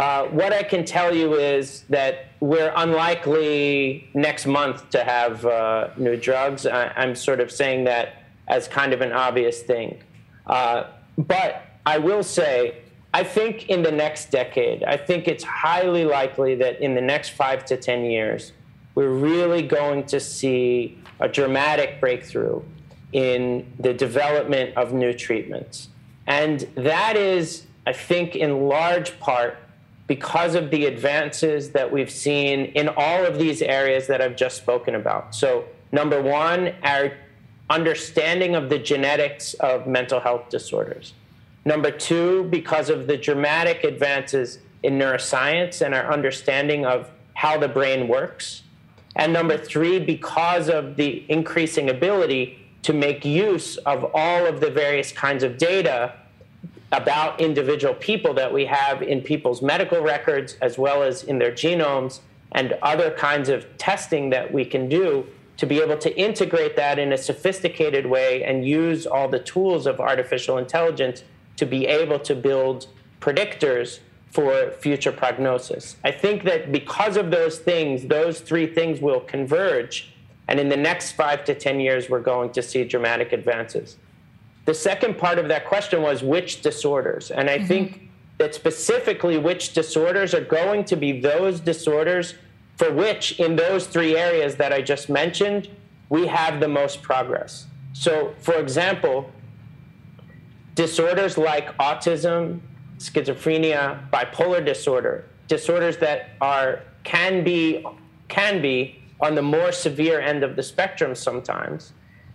[0.00, 5.90] Uh, what I can tell you is that we're unlikely next month to have uh,
[5.98, 6.64] new drugs.
[6.64, 8.14] I, am sort of saying that
[8.48, 10.02] as kind of an obvious thing.
[10.46, 10.84] Uh,
[11.18, 12.78] but I will say,
[13.12, 17.32] I think in the next decade, I think it's highly likely that in the next
[17.32, 18.52] five to 10 years,
[18.94, 22.62] we're really going to see a dramatic breakthrough
[23.12, 25.90] in the development of new treatments.
[26.26, 29.58] And that is, I think, in large part
[30.10, 34.56] because of the advances that we've seen in all of these areas that I've just
[34.56, 35.36] spoken about.
[35.36, 37.12] So, number one, our
[37.70, 41.12] understanding of the genetics of mental health disorders.
[41.64, 47.68] Number two, because of the dramatic advances in neuroscience and our understanding of how the
[47.68, 48.64] brain works.
[49.14, 54.72] And number three, because of the increasing ability to make use of all of the
[54.72, 56.14] various kinds of data
[56.92, 61.52] about individual people that we have in people's medical records as well as in their
[61.52, 62.20] genomes
[62.52, 65.26] and other kinds of testing that we can do
[65.56, 69.86] to be able to integrate that in a sophisticated way and use all the tools
[69.86, 71.22] of artificial intelligence
[71.56, 72.86] to be able to build
[73.20, 75.96] predictors for future prognosis.
[76.04, 80.12] I think that because of those things, those three things will converge.
[80.48, 83.98] And in the next five to 10 years, we're going to see dramatic advances.
[84.70, 87.32] The second part of that question was which disorders.
[87.32, 87.66] And I mm-hmm.
[87.66, 88.08] think
[88.38, 92.36] that specifically which disorders are going to be those disorders
[92.76, 95.68] for which, in those three areas that I just mentioned,
[96.08, 97.66] we have the most progress.
[97.94, 99.32] So, for example,
[100.76, 102.60] disorders like autism,
[102.98, 107.84] schizophrenia, bipolar disorder, disorders that are can be
[108.28, 111.92] can be on the more severe end of the spectrum sometimes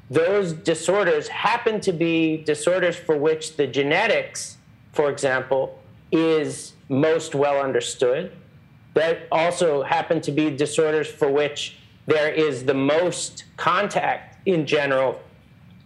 [0.09, 4.57] those disorders happen to be disorders for which the genetics,
[4.93, 5.79] for example,
[6.11, 8.31] is most well understood.
[8.93, 15.19] That also happen to be disorders for which there is the most contact in general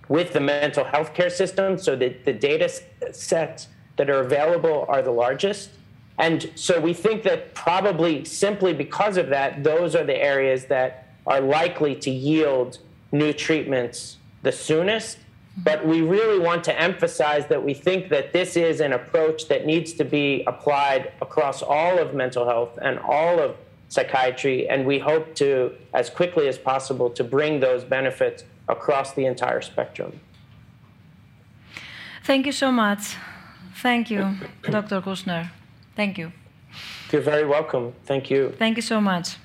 [0.10, 2.70] with the mental health care system, so that the data
[3.12, 5.70] sets that are available are the largest.
[6.18, 11.08] And so we think that probably simply because of that, those are the areas that
[11.26, 12.80] are likely to yield
[13.12, 15.18] new treatments the soonest.
[15.58, 19.66] But we really want to emphasize that we think that this is an approach that
[19.66, 23.58] needs to be applied across all of mental health and all of
[23.90, 24.70] psychiatry.
[24.70, 29.62] And we hope to, as quickly as possible, to bring those benefits across the entire
[29.62, 30.20] spectrum.
[32.24, 33.18] Thank you so much.
[33.82, 35.02] Thank you, Dr.
[35.02, 35.50] Kusner.
[35.96, 36.32] Thank you.
[37.12, 37.94] You're very welcome.
[38.06, 38.54] Thank you.
[38.58, 39.38] Thank you so much.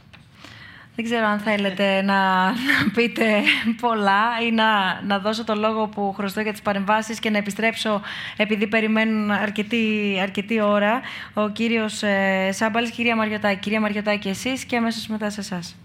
[0.97, 3.43] Δεν ξέρω αν θέλετε να, να πείτε
[3.81, 8.01] πολλά ή να, να δώσω το λόγο που χρωστώ για τις παρεμβάσεις και να επιστρέψω
[8.37, 11.01] επειδή περιμένουν αρκετή, αρκετή ώρα
[11.35, 13.61] ο κύριος ε, Σάμπαλης, κυρία Μαριωτάκη.
[13.61, 15.77] Κυρία Μαριωτάκη εσείς και αμέσως μετά σε εσάς.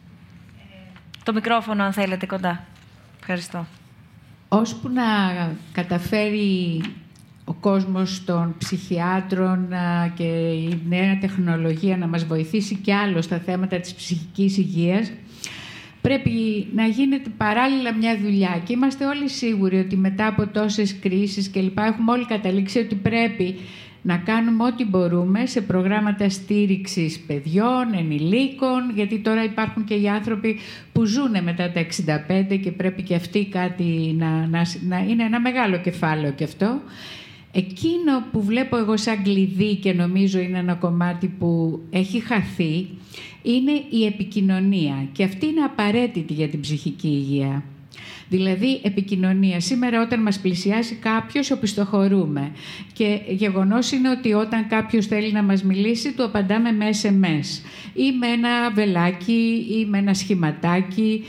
[1.24, 2.64] Το μικρόφωνο αν θέλετε κοντά.
[3.20, 3.66] Ευχαριστώ.
[4.47, 5.03] Ώσπου να
[5.72, 6.82] καταφέρει
[7.50, 9.68] ο κόσμος των ψυχιάτρων
[10.16, 15.12] και η νέα τεχνολογία να μας βοηθήσει κι άλλο στα θέματα της ψυχικής υγείας,
[16.02, 18.62] πρέπει να γίνεται παράλληλα μια δουλειά.
[18.66, 22.95] Και είμαστε όλοι σίγουροι ότι μετά από τόσες κρίσεις και λοιπά έχουμε όλοι καταλήξει ότι
[22.95, 23.56] πρέπει
[24.02, 30.60] να κάνουμε ό,τι μπορούμε σε προγράμματα στήριξης παιδιών, ενηλίκων, γιατί τώρα υπάρχουν και οι άνθρωποι
[30.91, 31.86] που ζουν μετά τα
[32.50, 36.82] 65 και πρέπει και αυτοί κάτι να, να, να είναι ένα μεγάλο κεφάλαιο και αυτό.
[37.52, 42.88] Εκείνο που βλέπω εγώ σαν κλειδί και νομίζω είναι ένα κομμάτι που έχει χαθεί,
[43.41, 45.08] είναι η επικοινωνία.
[45.12, 47.64] Και αυτή είναι απαραίτητη για την ψυχική υγεία.
[48.30, 49.60] Δηλαδή, επικοινωνία.
[49.60, 52.52] Σήμερα όταν μας πλησιάσει κάποιος, οπισθοχωρούμε.
[52.93, 57.62] Και γεγονός είναι ότι όταν κάποιος θέλει να μας μιλήσει, του απαντάμε με SMS
[57.93, 61.24] ή με ένα βελάκι ή με ένα σχηματάκι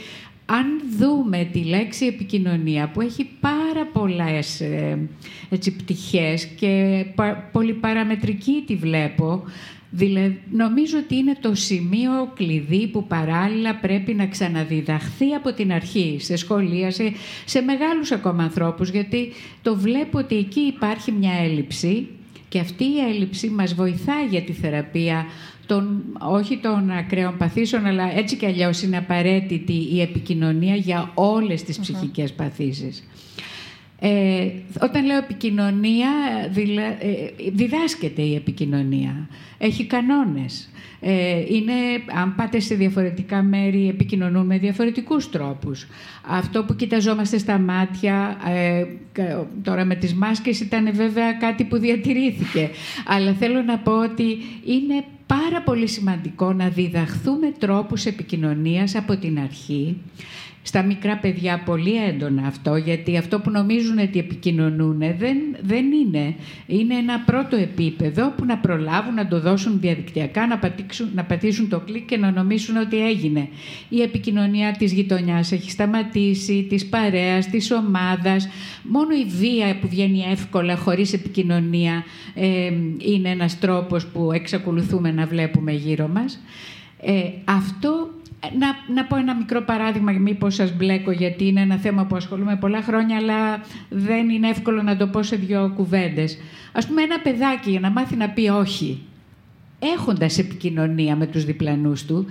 [0.53, 5.09] αν δούμε τη λέξη επικοινωνία που έχει πάρα πολλές ε,
[5.49, 9.43] έτσι, πτυχές και πα, πολυπαραμετρική τη βλέπω,
[9.89, 16.17] δηλαδή, νομίζω ότι είναι το σημείο κλειδί που παράλληλα πρέπει να ξαναδιδαχθεί από την αρχή,
[16.19, 17.13] σε σχολεία, σε,
[17.45, 19.31] σε μεγάλους ακόμα ανθρώπους, γιατί
[19.61, 22.07] το βλέπω ότι εκεί υπάρχει μια έλλειψη
[22.49, 25.25] και αυτή η έλλειψη μας βοηθάει για τη θεραπεία
[25.71, 31.63] των, όχι των ακραίων παθήσεων, αλλά έτσι κι αλλιώς είναι απαραίτητη η επικοινωνία για όλες
[31.63, 33.03] τις ψυχικές παθήσεις.
[34.03, 34.47] Ε,
[34.81, 36.09] όταν λέω επικοινωνία,
[36.99, 39.27] ε, διδάσκεται η επικοινωνία.
[39.57, 40.69] Έχει κανόνες.
[40.99, 41.73] Ε, είναι,
[42.21, 45.87] αν πάτε σε διαφορετικά μέρη, επικοινωνούν με διαφορετικούς τρόπους.
[46.27, 48.85] Αυτό που κοιταζόμαστε στα μάτια, ε,
[49.63, 52.69] τώρα με τις μάσκες ήταν βέβαια κάτι που διατηρήθηκε.
[53.05, 59.39] Αλλά θέλω να πω ότι είναι πάρα πολύ σημαντικό να διδαχθούμε τρόπους επικοινωνίας από την
[59.39, 59.97] αρχή
[60.63, 66.35] στα μικρά παιδιά πολύ έντονα αυτό, γιατί αυτό που νομίζουν ότι επικοινωνούν δεν, δεν είναι.
[66.67, 71.69] Είναι ένα πρώτο επίπεδο που να προλάβουν να το δώσουν διαδικτυακά, να, πατήσουν, να πατήσουν
[71.69, 73.47] το κλικ και να νομίσουν ότι έγινε.
[73.89, 78.47] Η επικοινωνία της γειτονιάς έχει σταματήσει, της παρέας, της ομάδας.
[78.83, 82.03] Μόνο η βία που βγαίνει εύκολα, χωρίς επικοινωνία,
[82.33, 86.39] ε, είναι ένας τρόπος που εξακολουθούμε να βλέπουμε γύρω μας.
[87.01, 88.09] Ε, αυτό
[88.57, 92.55] να, να πω ένα μικρό παράδειγμα, μήπως σας μπλέκω, γιατί είναι ένα θέμα που ασχολούμαι
[92.55, 96.37] πολλά χρόνια, αλλά δεν είναι εύκολο να το πω σε δύο κουβέντες.
[96.71, 99.01] Ας πούμε, ένα παιδάκι για να μάθει να πει όχι,
[99.79, 102.25] έχοντας επικοινωνία με τους διπλανούς του,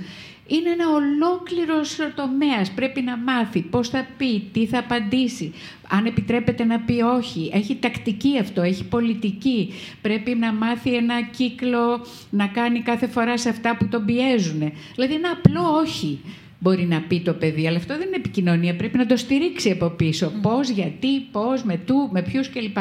[0.51, 2.71] είναι ένα ολόκληρος τομέας.
[2.71, 5.53] Πρέπει να μάθει πώς θα πει, τι θα απαντήσει,
[5.89, 7.51] αν επιτρέπεται να πει όχι.
[7.53, 9.73] Έχει τακτική αυτό, έχει πολιτική.
[10.03, 14.73] Πρέπει να μάθει ένα κύκλο να κάνει κάθε φορά σε αυτά που τον πιέζουν.
[14.95, 16.21] Δηλαδή ένα απλό όχι
[16.61, 18.77] μπορεί να πει το παιδί, αλλά αυτό δεν είναι επικοινωνία.
[18.77, 20.33] Πρέπει να το στηρίξει από πίσω.
[20.43, 22.77] Πώς, γιατί, πώς, με του, με ποιους κλπ.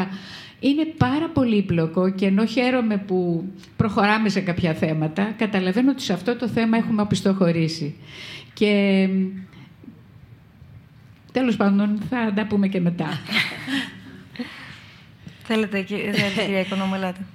[0.59, 6.35] Είναι πάρα πολύπλοκο και ενώ χαίρομαι που προχωράμε σε κάποια θέματα, καταλαβαίνω ότι σε αυτό
[6.35, 7.95] το θέμα έχουμε οπισθοχωρήσει.
[8.53, 9.07] Και
[11.31, 13.07] τέλος πάντων θα τα πούμε και μετά.
[15.43, 17.25] Θέλετε, κυρία Οικονομελάτη.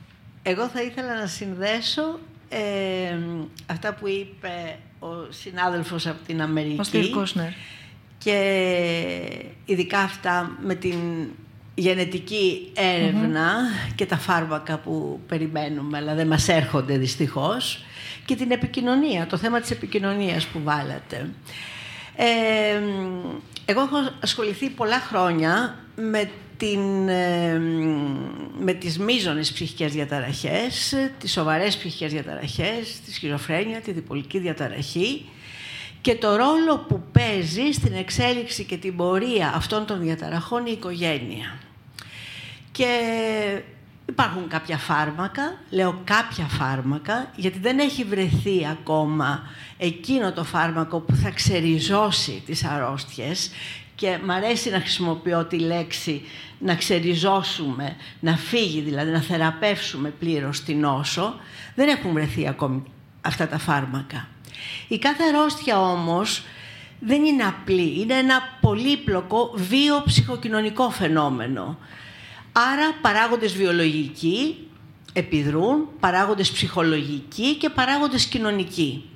[0.43, 2.19] Εγώ θα ήθελα να συνδέσω
[2.49, 3.19] ε,
[3.67, 6.97] αυτά που είπε ο συνάδελφος από την Αμερική.
[6.97, 7.25] Ο
[8.19, 8.39] Και
[9.65, 10.99] ειδικά αυτά με την
[11.75, 12.73] γενετική
[13.95, 17.85] και τα φάρμακα που περιμένουμε, αλλά δεν μας έρχονται δυστυχώς,
[18.25, 21.31] και την επικοινωνία, το θέμα της επικοινωνίας που βάλατε.
[22.17, 22.25] Ε,
[23.65, 26.81] εγώ έχω ασχοληθεί πολλά χρόνια με, την,
[28.59, 35.25] με τις μείζονες ψυχικές διαταραχές, τις σοβαρές ψυχικές διαταραχές, τη σχιζοφρένεια, τη διπολική διαταραχή
[36.01, 41.59] και το ρόλο που παίζει στην εξέλιξη και την πορεία αυτών των διαταραχών η οικογένεια.
[42.77, 43.63] Και
[44.09, 49.43] υπάρχουν κάποια φάρμακα, λέω κάποια φάρμακα, γιατί δεν έχει βρεθεί ακόμα
[49.79, 53.51] εκείνο το φάρμακο που θα ξεριζώσει τις αρρώστιες
[53.95, 56.23] και μ' αρέσει να χρησιμοποιώ τη λέξη
[56.59, 61.35] να ξεριζώσουμε, να φύγει δηλαδή, να θεραπεύσουμε πλήρως την νόσο,
[61.75, 62.83] δεν έχουν βρεθεί ακόμη
[63.21, 64.29] αυτά τα φάρμακα.
[64.89, 66.45] Η κάθε αρρώστια όμως
[67.01, 71.79] δεν είναι απλή, είναι ένα πολύπλοκο βίο-ψυχοκοινωνικό φαινόμενο.
[72.57, 74.69] Άρα παράγοντες βιολογικοί
[75.13, 79.09] επιδρούν, παράγοντες ψυχολογικοί και παράγοντες κοινωνικοί.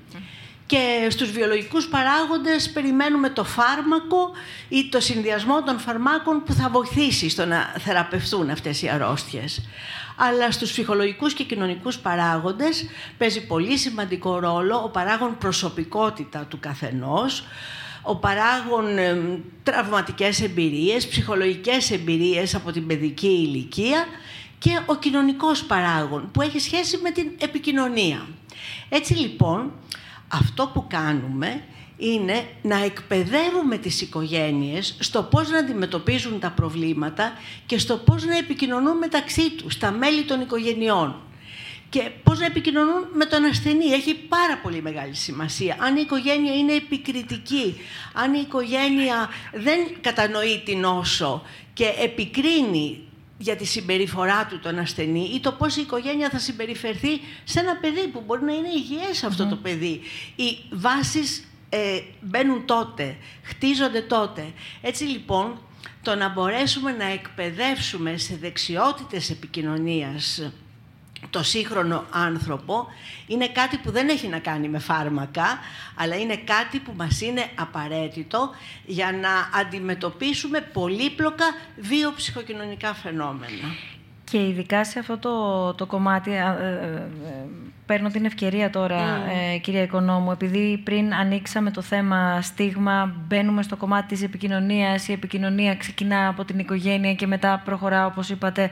[0.67, 4.31] Και στους βιολογικούς παράγοντες περιμένουμε το φάρμακο
[4.69, 9.69] ή το συνδυασμό των φαρμάκων που θα βοηθήσει στο να θεραπευτούν αυτές οι αρρώστιες.
[10.17, 12.87] Αλλά στους ψυχολογικούς και κοινωνικούς παράγοντες
[13.19, 17.45] παίζει πολύ σημαντικό ρόλο ο παράγον προσωπικότητα του καθενός,
[18.09, 24.05] ο παράγον ε, τραυματικές εμπειρίες, ψυχολογικές εμπειρίες από την παιδική ηλικία
[24.59, 28.27] και ο κοινωνικός παράγον που έχει σχέση με την επικοινωνία.
[28.89, 29.73] Έτσι λοιπόν,
[30.29, 31.63] αυτό που κάνουμε
[31.97, 37.33] είναι να εκπαιδεύουμε τις οικογένειες στο πώς να αντιμετωπίζουν τα προβλήματα
[37.67, 41.17] και στο πώς να επικοινωνούν μεταξύ τους, τα μέλη των οικογενειών.
[41.91, 43.85] Και πώς να επικοινωνούν με τον ασθενή.
[43.85, 45.77] Έχει πάρα πολύ μεγάλη σημασία.
[45.81, 47.81] Αν η οικογένεια είναι επικριτική,
[48.13, 53.03] αν η οικογένεια δεν κατανοεί την όσο και επικρίνει
[53.39, 57.77] για τη συμπεριφορά του τον ασθενή ή το πώς η οικογένεια θα συμπεριφερθεί σε ένα
[57.77, 60.01] παιδί που μπορεί να είναι υγιές αυτό το παιδί.
[60.37, 64.53] Οι βάσεις ε, μπαίνουν τότε, χτίζονται τότε.
[64.81, 65.61] Έτσι λοιπόν,
[66.03, 70.51] το να μπορέσουμε να εκπαιδεύσουμε σε δεξιότητες επικοινωνίας
[71.31, 72.87] το σύγχρονο άνθρωπο
[73.27, 75.59] είναι κάτι που δεν έχει να κάνει με φάρμακα,
[75.95, 78.51] αλλά είναι κάτι που μας είναι απαραίτητο
[78.87, 81.45] για να αντιμετωπίσουμε πολύπλοκα
[81.77, 83.75] βιοψυχοκοινωνικά φαινόμενα.
[84.31, 87.03] Και ειδικά σε αυτό το, το κομμάτι, ε, ε,
[87.87, 89.55] παίρνω την ευκαιρία τώρα, mm.
[89.55, 95.13] ε, κυρία Οικονόμου, επειδή πριν ανοίξαμε το θέμα στίγμα, μπαίνουμε στο κομμάτι της επικοινωνίας, η
[95.13, 98.71] επικοινωνία ξεκινά από την οικογένεια και μετά προχωρά, όπως είπατε, ε,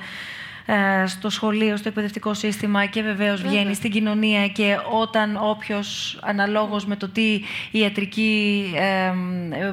[1.06, 6.96] στο σχολείο, στο εκπαιδευτικό σύστημα και βεβαίως βγαίνει στην κοινωνία και όταν όποιος αναλόγως με
[6.96, 7.40] το τι
[7.70, 8.64] ιατρική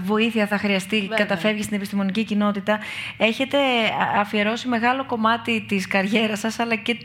[0.03, 1.17] βοήθεια θα χρειαστεί Βέβαια.
[1.17, 2.79] καταφεύγει στην επιστημονική κοινότητα,
[3.17, 3.57] έχετε
[4.19, 6.97] αφιερώσει μεγάλο κομμάτι της καριέρας σας αλλά και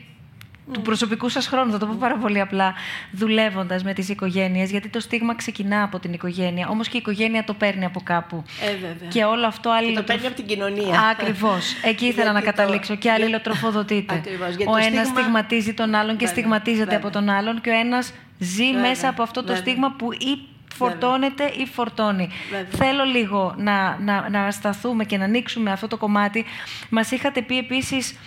[0.72, 2.74] του προσωπικού σας χρόνου, θα το πω πάρα πολύ απλά,
[3.10, 7.44] δουλεύοντας με τις οικογένειες, γιατί το στίγμα ξεκινά από την οικογένεια, όμως και η οικογένεια
[7.44, 8.44] το παίρνει από κάπου.
[8.60, 9.08] Ε, βέβαια.
[9.08, 10.06] Και όλο αυτό αλληλοτροφ...
[10.06, 11.00] το παίρνει από την κοινωνία.
[11.00, 11.74] Ακριβώς.
[11.82, 12.96] Εκεί ήθελα να καταλήξω.
[12.96, 14.14] Και αλληλοτροφοδοτείται.
[14.14, 14.48] Ακριβώς.
[14.48, 15.04] Ο ένας στίγμα...
[15.04, 19.44] στιγματίζει τον άλλον και στιγματίζεται από τον άλλον και ο ένας ζει μέσα από αυτό
[19.44, 20.38] το στίγμα που ή
[20.74, 22.28] φορτώνεται ή φορτώνει.
[22.68, 26.44] Θέλω λίγο να, να, να σταθούμε και να ανοίξουμε αυτό το κομμάτι.
[26.88, 28.18] Μας είχατε πει επίσης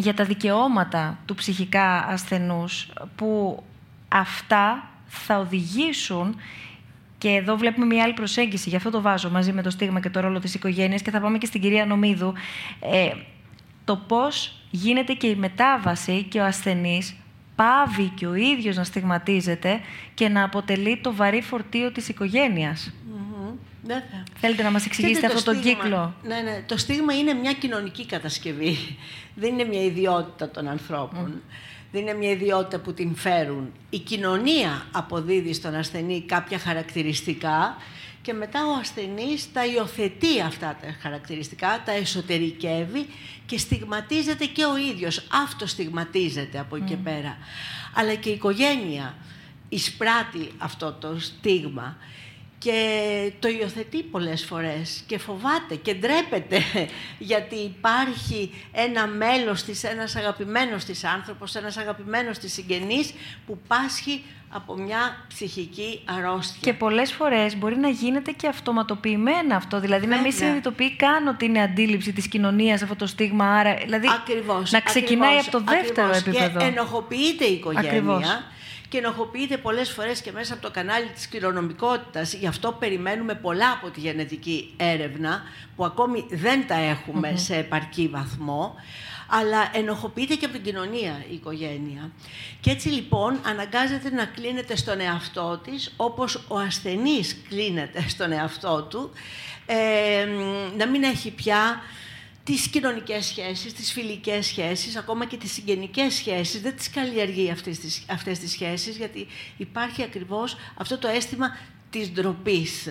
[0.00, 3.62] για τα δικαιώματα του ψυχικά ασθενούς που
[4.08, 6.36] αυτά θα οδηγήσουν
[7.18, 10.10] και εδώ βλέπουμε μια άλλη προσέγγιση, γι' αυτό το βάζω μαζί με το στίγμα και
[10.10, 12.32] το ρόλο της οικογένειας και θα πάμε και στην κυρία Νομίδου,
[12.80, 13.10] ε,
[13.84, 17.16] το πώς γίνεται και η μετάβαση και ο ασθενής
[17.54, 19.80] πάβει και ο ίδιος να στιγματίζεται
[20.14, 22.94] και να αποτελεί το βαρύ φορτίο της οικογένειας.
[23.86, 24.04] Ναι,
[24.40, 26.62] Θέλετε να μας εξηγήσετε αυτό τον κύκλο; Ναι, ναι.
[26.66, 28.76] Το στίγμα είναι μια κοινωνική κατασκευή.
[29.40, 31.42] Δεν είναι μια ιδιότητα των ανθρώπων.
[31.92, 33.72] Δεν είναι μια ιδιότητα που την φέρουν.
[33.90, 37.76] Η κοινωνία αποδίδει στον ασθενή κάποια χαρακτηριστικά
[38.22, 43.06] και μετά ο ασθενής τα υιοθετεί αυτά τα χαρακτηριστικά, τα εσωτερικεύει
[43.46, 45.26] και στιγματίζεται και ο ίδιος.
[45.44, 47.36] Αυτό στιγματίζεται από εκεί και πέρα.
[47.94, 49.14] Αλλά και η οικογένεια
[49.68, 51.96] εισπράττει αυτό το στίγμα
[52.60, 56.62] και το υιοθετεί πολλές φορές και φοβάται και ντρέπεται
[57.32, 63.14] γιατί υπάρχει ένα μέλος της, ένας αγαπημένος της άνθρωπος, ένας αγαπημένος της συγγενής
[63.46, 66.60] που πάσχει από μια ψυχική αρρώστια.
[66.60, 71.44] Και πολλές φορές μπορεί να γίνεται και αυτοματοποιημένα αυτό, δηλαδή να μην συνειδητοποιεί καν ότι
[71.44, 76.08] είναι αντίληψη της κοινωνίας αυτό το στίγμα, άρα δηλαδή ακριβώς, να ξεκινάει από το δεύτερο
[76.08, 76.40] ακριβώς.
[76.40, 76.58] επίπεδο.
[76.58, 78.44] Και ενοχοποιείται η οικογένεια
[78.90, 82.32] και ενοχοποιείται πολλές φορές και μέσα από το κανάλι της κληρονομικότητας.
[82.32, 85.42] Γι' αυτό περιμένουμε πολλά από τη γενετική έρευνα,
[85.76, 88.74] που ακόμη δεν τα εχουμε σε επαρκή βαθμό,
[89.28, 92.10] αλλά ενοχοποιείται και από την κοινωνία η οικογένεια.
[92.60, 98.82] Και έτσι λοιπόν αναγκάζεται να κλείνεται στον εαυτό της, όπως ο ασθενής κλείνεται στον εαυτό
[98.82, 99.10] του,
[99.66, 100.26] ε,
[100.76, 101.82] να μην έχει πια
[102.50, 106.60] τις κοινωνικές σχέσεις, τις φιλικές σχέσεις, ακόμα και τις συγγενικές σχέσεις.
[106.60, 109.26] Δεν τις καλλιεργεί αυτές τις, αυτές τις σχέσεις, γιατί
[109.56, 111.56] υπάρχει ακριβώς αυτό το αίσθημα
[111.90, 112.88] της ντροπής.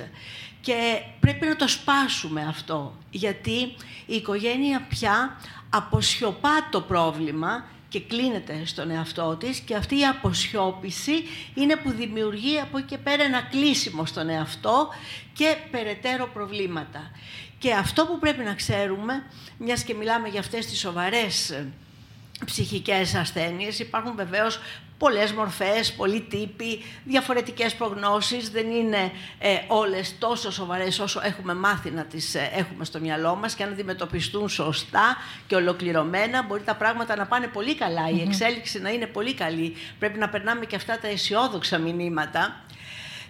[0.61, 5.37] Και πρέπει να το σπάσουμε αυτό, γιατί η οικογένεια πια
[5.69, 11.13] αποσιωπά το πρόβλημα και κλείνεται στον εαυτό της και αυτή η αποσιώπηση
[11.53, 14.89] είναι που δημιουργεί από εκεί και πέρα ένα κλείσιμο στον εαυτό
[15.33, 17.11] και περαιτέρω προβλήματα.
[17.59, 19.23] Και αυτό που πρέπει να ξέρουμε,
[19.57, 21.63] μιας και μιλάμε για αυτές τις σοβαρές
[22.45, 23.79] ψυχικές ασθένειες.
[23.79, 24.59] Υπάρχουν βεβαίως
[24.97, 28.49] πολλές μορφές, πολλοί τύποι, διαφορετικές προγνώσεις.
[28.49, 33.35] Δεν είναι ε, όλες τόσο σοβαρές όσο έχουμε μάθει να τις ε, έχουμε στο μυαλό
[33.35, 38.21] μας και αν αντιμετωπιστούν σωστά και ολοκληρωμένα μπορεί τα πράγματα να πάνε πολύ καλά, η
[38.21, 39.75] εξέλιξη να είναι πολύ καλή.
[39.99, 42.63] Πρέπει να περνάμε και αυτά τα αισιόδοξα μηνύματα.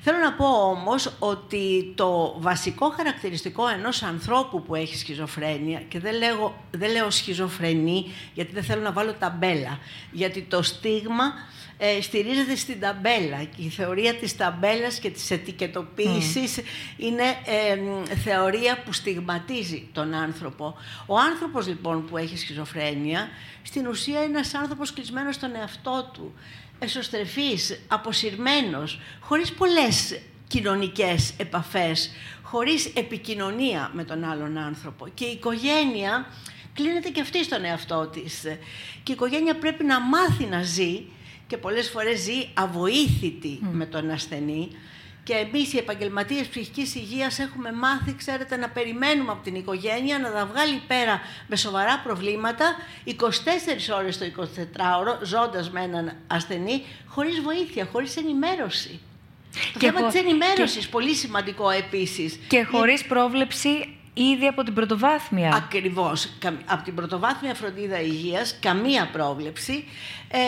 [0.01, 6.15] Θέλω να πω όμως ότι το βασικό χαρακτηριστικό ενός ανθρώπου που έχει σχιζοφρένεια και δεν
[6.15, 9.79] λέω, δεν λέω σχιζοφρενή γιατί δεν θέλω να βάλω ταμπέλα,
[10.11, 11.33] γιατί το στίγμα
[11.77, 13.47] ε, στηρίζεται στην ταμπέλα.
[13.55, 16.59] Η θεωρία της ταμπέλας και της ετικετοποίησης
[16.97, 17.23] είναι
[18.23, 20.75] θεωρία που στιγματίζει τον άνθρωπο.
[21.05, 23.29] Ο άνθρωπος λοιπόν που έχει σχιζοφρένεια,
[23.61, 26.33] στην ουσία είναι ένας άνθρωπος κλεισμένος στον εαυτό του,
[26.79, 32.11] εσωστρεφής, αποσυρμένος, χωρίς πολλές κοινωνικές επαφές,
[32.43, 35.07] χωρίς επικοινωνία με τον άλλον άνθρωπο.
[35.13, 36.25] Και η οικογένεια
[36.73, 38.41] κλείνεται και αυτή στον εαυτό της.
[39.03, 41.03] Και η οικογένεια πρέπει να μάθει να ζει
[41.47, 44.69] και πολλές φορές ζει αβοήθητη με τον ασθενή.
[45.29, 50.31] Και εμείς οι επαγγελματίες ψυχικής υγείας έχουμε μάθει, ξέρετε, να περιμένουμε από την οικογένεια να
[50.31, 52.75] τα βγάλει πέρα με σοβαρά προβλήματα
[53.05, 53.11] 24
[53.97, 58.99] ώρες το 24ωρο, ζώντας με έναν ασθενή, χωρίς βοήθεια, χωρίς ενημέρωση.
[59.73, 60.07] Το και θέμα χω...
[60.07, 60.91] της ενημέρωσης, και...
[60.91, 62.39] πολύ σημαντικό επίσης.
[62.47, 65.53] Και χωρίς πρόβλεψη ήδη από την πρωτοβάθμια.
[65.55, 66.29] Ακριβώς.
[66.65, 69.83] Από την πρωτοβάθμια φροντίδα υγείας, καμία πρόβλεψη,
[70.31, 70.39] ε,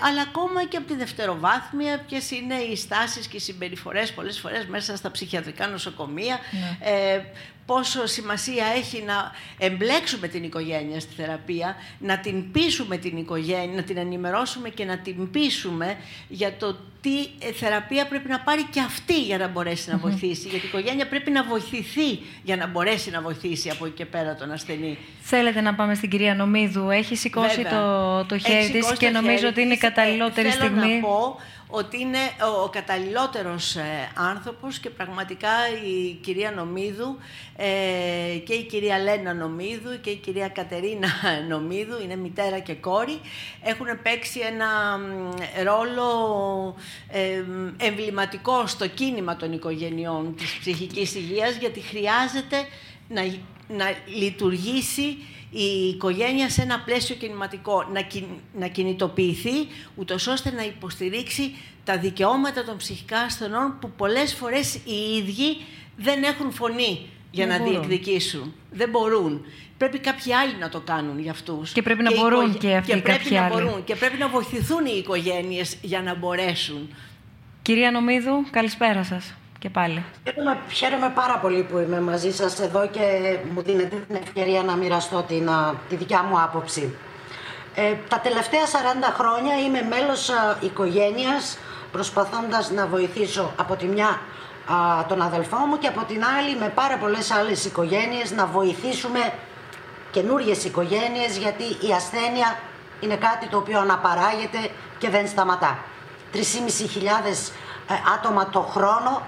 [0.00, 4.66] αλλά ακόμα και από τη δευτεροβάθμια, ποιες είναι οι στάσεις και οι συμπεριφορές πολλές φορές
[4.66, 6.90] μέσα στα ψυχιατρικά νοσοκομεία, ναι.
[6.90, 7.22] ε,
[7.68, 13.82] πόσο σημασία έχει να εμπλέξουμε την οικογένεια στη θεραπεία, να την πείσουμε την οικογένεια, να
[13.82, 15.96] την ενημερώσουμε και να την πείσουμε
[16.28, 20.48] για το τι ε, θεραπεία πρέπει να πάρει και αυτή για να μπορέσει να βοηθήσει.
[20.48, 24.34] Γιατί η οικογένεια πρέπει να βοηθηθεί για να μπορέσει να βοηθήσει από εκεί και πέρα
[24.34, 24.98] τον ασθενή.
[25.20, 26.90] Θέλετε να πάμε στην κυρία Νομίδου.
[26.90, 30.80] Έχει σηκώσει το, το χέρι της και νομίζω ότι είναι η καταλληλότερη στιγμή.
[30.80, 31.40] Θέλω να πω
[31.70, 32.18] ότι είναι
[32.64, 35.50] ο καταλληλότερος ε, άνθρωπος και πραγματικά
[35.84, 37.18] η κυρία Νομίδου
[37.56, 41.08] ε, και η κυρία Λένα Νομίδου και η κυρία Κατερίνα
[41.48, 43.20] Νομίδου, είναι μητέρα και κόρη,
[43.62, 44.98] έχουν παίξει ένα
[45.64, 46.08] ρόλο
[47.08, 47.42] ε,
[47.76, 52.56] εμβληματικό στο κίνημα των οικογενειών της ψυχικής υγείας γιατί χρειάζεται
[53.08, 53.22] να,
[53.68, 55.16] να λειτουργήσει
[55.50, 58.06] η οικογένεια σε ένα πλαίσιο κινηματικό να,
[58.58, 65.16] να κινητοποιηθεί, ούτως ώστε να υποστηρίξει τα δικαιώματα των ψυχικά ασθενών που πολλές φορές οι
[65.16, 65.56] ίδιοι
[65.96, 68.54] δεν έχουν φωνή για να διεκδικήσουν.
[68.70, 69.44] Δεν μπορούν.
[69.78, 71.72] Πρέπει κάποιοι άλλοι να το κάνουν για αυτούς.
[71.72, 73.52] Και πρέπει να μπορούν και αυτοί και πρέπει να άλλοι.
[73.52, 73.84] μπορούν.
[73.84, 76.94] Και πρέπει να βοηθηθούν οι οικογένειες για να μπορέσουν.
[77.62, 80.04] Κυρία Νομίδου, καλησπέρα σας και πάλι.
[80.24, 84.76] Χαίρομαι, χαίρομαι πάρα πολύ που είμαι μαζί σας εδώ και μου δίνετε την ευκαιρία να
[84.76, 85.50] μοιραστώ την,
[85.88, 86.96] τη δικιά μου άποψη.
[87.74, 88.68] Ε, τα τελευταία 40
[89.18, 91.58] χρόνια είμαι μέλος α, οικογένειας
[91.92, 94.20] προσπαθώντας να βοηθήσω από τη μια
[95.08, 99.32] τον αδελφό μου και από την άλλη με πάρα πολλές άλλες οικογένειες να βοηθήσουμε
[100.10, 102.58] καινούριε οικογένειες γιατί η ασθένεια
[103.00, 105.78] είναι κάτι το οποίο αναπαράγεται και δεν σταματά.
[106.34, 106.38] 3.500
[107.88, 109.22] ε, άτομα το χρόνο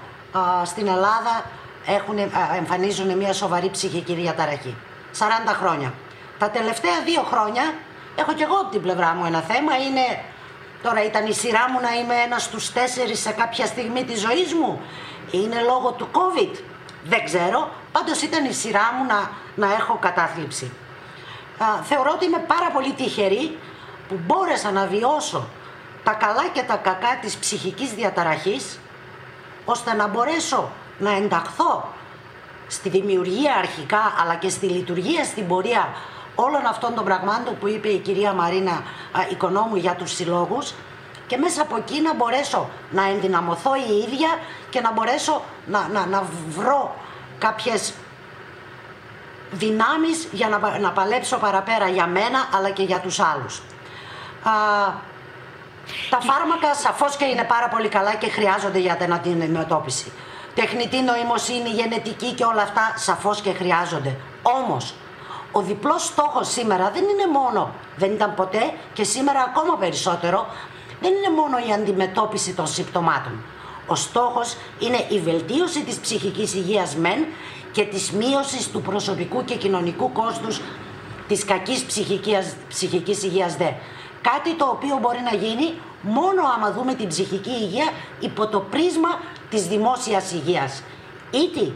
[0.64, 1.45] στην Ελλάδα
[1.87, 2.18] έχουν,
[2.57, 4.76] εμφανίζουν μια σοβαρή ψυχική διαταραχή.
[5.18, 5.24] 40
[5.61, 5.93] χρόνια.
[6.39, 7.74] Τα τελευταία δύο χρόνια
[8.16, 9.76] έχω και εγώ από την πλευρά μου ένα θέμα.
[9.76, 10.22] Είναι,
[10.83, 14.55] τώρα ήταν η σειρά μου να είμαι ένας στους τέσσερις σε κάποια στιγμή της ζωής
[14.55, 14.81] μου.
[15.31, 16.59] Είναι λόγω του COVID.
[17.05, 17.70] Δεν ξέρω.
[17.93, 20.72] Πάντως ήταν η σειρά μου να, να έχω κατάθλιψη.
[21.83, 23.59] θεωρώ ότι είμαι πάρα πολύ τυχερή
[24.09, 25.49] που μπόρεσα να βιώσω
[26.05, 28.80] τα καλά και τα κακά της ψυχικής διαταραχής
[29.65, 31.89] ώστε να μπορέσω να ενταχθώ
[32.67, 35.89] στη δημιουργία αρχικά αλλά και στη λειτουργία στην πορεία
[36.35, 38.83] όλων αυτών των πραγμάτων που είπε η κυρία Μαρίνα
[39.31, 40.75] Οικονόμου για τους συλλόγους
[41.27, 44.29] και μέσα από εκεί να μπορέσω να ενδυναμωθώ η ίδια
[44.71, 46.95] και να μπορέσω να, να, να βρω
[47.39, 47.93] κάποιες
[49.53, 53.63] δυνάμεις για να, να παλέψω παραπέρα για μένα αλλά και για τους άλλους.
[56.11, 60.12] Τα φάρμακα σαφώς και είναι πάρα πολύ καλά και χρειάζονται για την αντιμετώπιση.
[60.55, 64.16] Τεχνητή νοημοσύνη, γενετική και όλα αυτά σαφώς και χρειάζονται.
[64.43, 64.95] Όμως,
[65.53, 70.47] ο διπλός στόχος σήμερα δεν είναι μόνο, δεν ήταν ποτέ και σήμερα ακόμα περισσότερο,
[71.01, 73.43] δεν είναι μόνο η αντιμετώπιση των συμπτωμάτων.
[73.86, 77.27] Ο στόχος είναι η βελτίωση της ψυχικής υγείας μεν
[77.73, 80.60] και της μείωσης του προσωπικού και κοινωνικού κόστους
[81.28, 83.70] της κακής ψυχικής, ψυχικής υγείας δε.
[84.22, 87.90] Κάτι το οποίο μπορεί να γίνει μόνο άμα δούμε την ψυχική υγεία
[88.20, 89.20] υπό το πρίσμα
[89.51, 90.82] της δημόσιας υγείας.
[91.30, 91.72] Είτε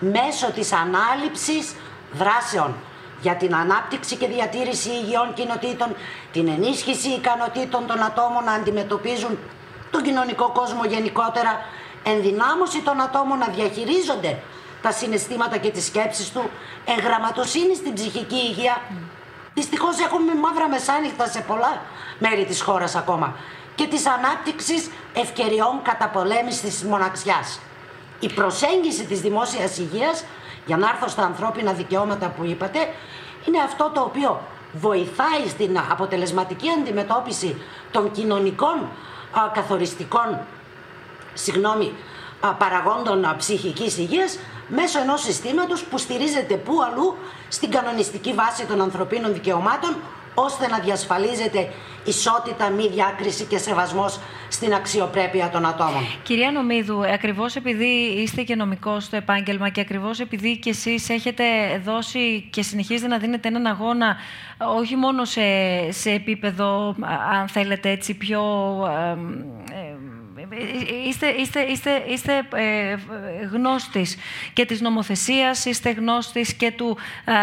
[0.00, 1.74] μέσω της ανάληψης
[2.12, 2.74] δράσεων
[3.20, 5.94] για την ανάπτυξη και διατήρηση υγιών κοινοτήτων,
[6.32, 9.38] την ενίσχυση ικανοτήτων των ατόμων να αντιμετωπίζουν
[9.90, 11.66] τον κοινωνικό κόσμο γενικότερα,
[12.02, 14.38] ενδυνάμωση των ατόμων να διαχειρίζονται
[14.82, 16.50] τα συναισθήματα και τις σκέψεις του,
[16.84, 18.82] εγγραμματοσύνη στην ψυχική υγεία.
[19.58, 21.82] Δυστυχώς έχουμε μαύρα μεσάνυχτα σε πολλά
[22.18, 23.34] μέρη της χώρας ακόμα
[23.74, 27.60] και της ανάπτυξης ευκαιριών καταπολέμησης της μοναξιάς.
[28.20, 30.24] Η προσέγγιση της δημόσιας υγείας,
[30.66, 32.78] για να έρθω στα ανθρώπινα δικαιώματα που είπατε,
[33.46, 34.40] είναι αυτό το οποίο
[34.72, 38.88] βοηθάει στην αποτελεσματική αντιμετώπιση των κοινωνικών
[39.52, 40.38] καθοριστικών
[41.34, 41.92] συγγνώμη,
[42.58, 47.16] παραγόντων ψυχικής υγείας μέσω ενός συστήματος που στηρίζεται πού αλλού
[47.48, 49.96] στην κανονιστική βάση των ανθρωπίνων δικαιωμάτων
[50.34, 51.68] ώστε να διασφαλίζεται
[52.04, 56.02] ισότητα, μη διάκριση και σεβασμός στην αξιοπρέπεια των ατόμων.
[56.22, 57.86] Κυρία Νομίδου, ακριβώς επειδή
[58.16, 61.44] είστε και νομικός στο επάγγελμα και ακριβώς επειδή και εσείς έχετε
[61.84, 64.16] δώσει και συνεχίζετε να δίνετε έναν αγώνα
[64.76, 65.42] όχι μόνο σε,
[65.90, 66.94] σε επίπεδο,
[67.32, 68.42] αν θέλετε έτσι, πιο...
[71.06, 72.96] είστε, είστε, είστε, είστε ε,
[73.52, 74.16] γνώστης
[74.52, 76.96] και της νομοθεσίας, είστε γνώστης και του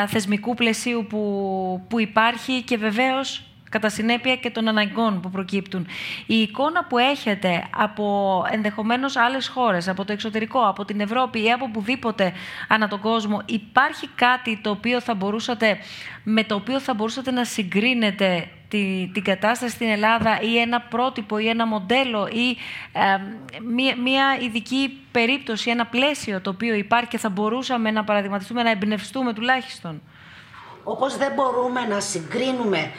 [0.07, 3.45] θεσμικού πλαισίου που, που υπάρχει και βεβαίως
[3.75, 5.87] κατά συνέπεια και των αναγκών που προκύπτουν.
[6.25, 11.51] Η εικόνα που έχετε από ενδεχομένως άλλες χώρες, από το εξωτερικό, από την Ευρώπη ή
[11.51, 12.33] από οπουδήποτε
[12.67, 15.77] ανά τον κόσμο, υπάρχει κάτι το οποίο θα μπορούσατε,
[16.23, 21.37] με το οποίο θα μπορούσατε να συγκρίνετε τη, την κατάσταση στην Ελλάδα ή ένα πρότυπο
[21.37, 22.57] ή ένα μοντέλο ή
[23.63, 28.69] μία, μία ειδική περίπτωση, ένα πλαίσιο το οποίο υπάρχει και θα μπορούσαμε να παραδειγματιστούμε, να
[28.69, 30.01] εμπνευστούμε τουλάχιστον.
[30.83, 32.91] Όπως δεν μπορούμε να συγκρίνουμε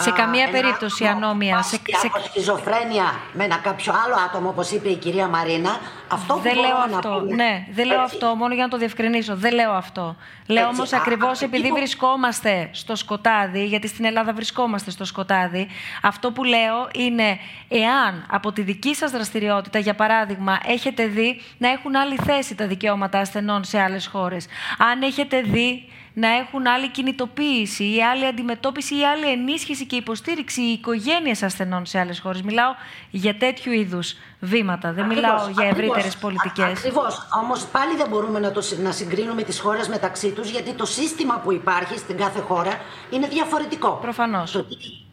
[0.00, 1.62] σε καμία περίπτωση ανώμια.
[1.62, 2.10] Σε, σε...
[2.28, 6.76] σχιζοφρένεια με ένα κάποιο άλλο άτομο, όπως είπε η κυρία Μαρίνα, αυτό δεν που λέω
[6.76, 7.08] αυτό.
[7.08, 9.36] Να πούμε, ναι, δεν λέω αυτό, μόνο για να το διευκρινίσω.
[9.36, 10.16] Δεν λέω αυτό.
[10.46, 11.74] Λέω όμως ακριβώς επειδή που...
[11.74, 15.68] βρισκόμαστε στο σκοτάδι, γιατί στην Ελλάδα βρισκόμαστε στο σκοτάδι,
[16.02, 21.68] αυτό που λέω είναι εάν από τη δική σας δραστηριότητα, για παράδειγμα, έχετε δει να
[21.68, 24.46] έχουν άλλη θέση τα δικαιώματα ασθενών σε άλλες χώρες.
[24.78, 30.62] Αν έχετε δει να έχουν άλλη κινητοποίηση ή άλλη αντιμετώπιση ή άλλη ενίσχυση και υποστήριξη
[30.62, 32.42] οι οικογένειες ασθενών σε άλλες χώρες.
[32.42, 32.74] Μιλάω
[33.10, 34.92] για τέτοιου είδους βήματα.
[34.92, 36.78] Δεν μιλάω για ευρύτερες πολιτικές.
[36.78, 37.28] Ακριβώς.
[37.42, 41.40] Όμως πάλι δεν μπορούμε να, το, να συγκρίνουμε τις χώρες μεταξύ τους, γιατί το σύστημα
[41.44, 42.80] που υπάρχει στην κάθε χώρα
[43.10, 43.98] είναι διαφορετικό.
[44.02, 44.64] Προφανώς.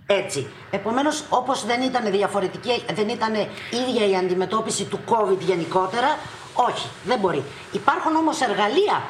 [0.06, 0.48] Έτσι.
[0.72, 3.34] Επομένως, όπως δεν ήταν διαφορετική, δεν ήταν
[3.72, 6.18] ίδια η αντιμετώπιση του COVID γενικότερα,
[6.54, 7.44] όχι, δεν μπορεί.
[7.72, 9.04] Υπάρχουν όμως εργαλεία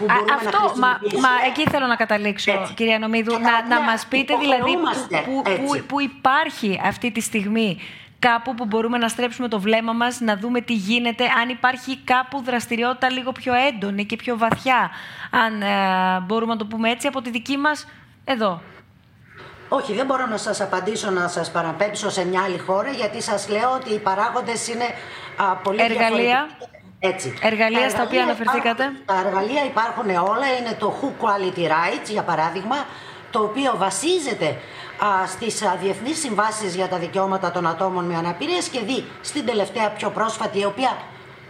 [0.00, 0.88] που μπορούμε αυτό, να μα,
[1.20, 2.74] μα εκεί θέλω να καταλήξω, Έτσι.
[2.74, 3.32] κυρία Νομίδου.
[3.32, 4.72] Να, να μας πείτε δηλαδή
[5.24, 7.78] που, που, που υπάρχει αυτή τη στιγμή
[8.18, 12.42] κάπου που μπορούμε να στρέψουμε το βλέμμα μας, να δούμε τι γίνεται, αν υπάρχει κάπου
[12.42, 14.90] δραστηριότητα λίγο πιο έντονη και πιο βαθιά,
[15.30, 17.86] αν ε, μπορούμε να το πούμε έτσι, από τη δική μας
[18.24, 18.62] εδώ.
[19.68, 23.48] Όχι, δεν μπορώ να σας απαντήσω, να σας παραπέμψω σε μια άλλη χώρα, γιατί σας
[23.48, 24.84] λέω ότι οι παράγοντες είναι
[25.36, 26.48] α, πολύ Εργαλεία.
[27.02, 27.34] Έτσι.
[27.42, 30.46] Εργαλεία στα οποία αναφερθήκατε; τα εργαλεία υπάρχουν όλα.
[30.58, 32.76] Είναι το Who Quality Rights, για παράδειγμα,
[33.30, 34.46] το οποίο βασίζεται
[35.04, 39.46] α, στις α, διεθνείς συμβάσεις για τα δικαιώματα των ατόμων με αναπηρίες και δει στην
[39.46, 40.96] τελευταία πιο πρόσφατη, η οποία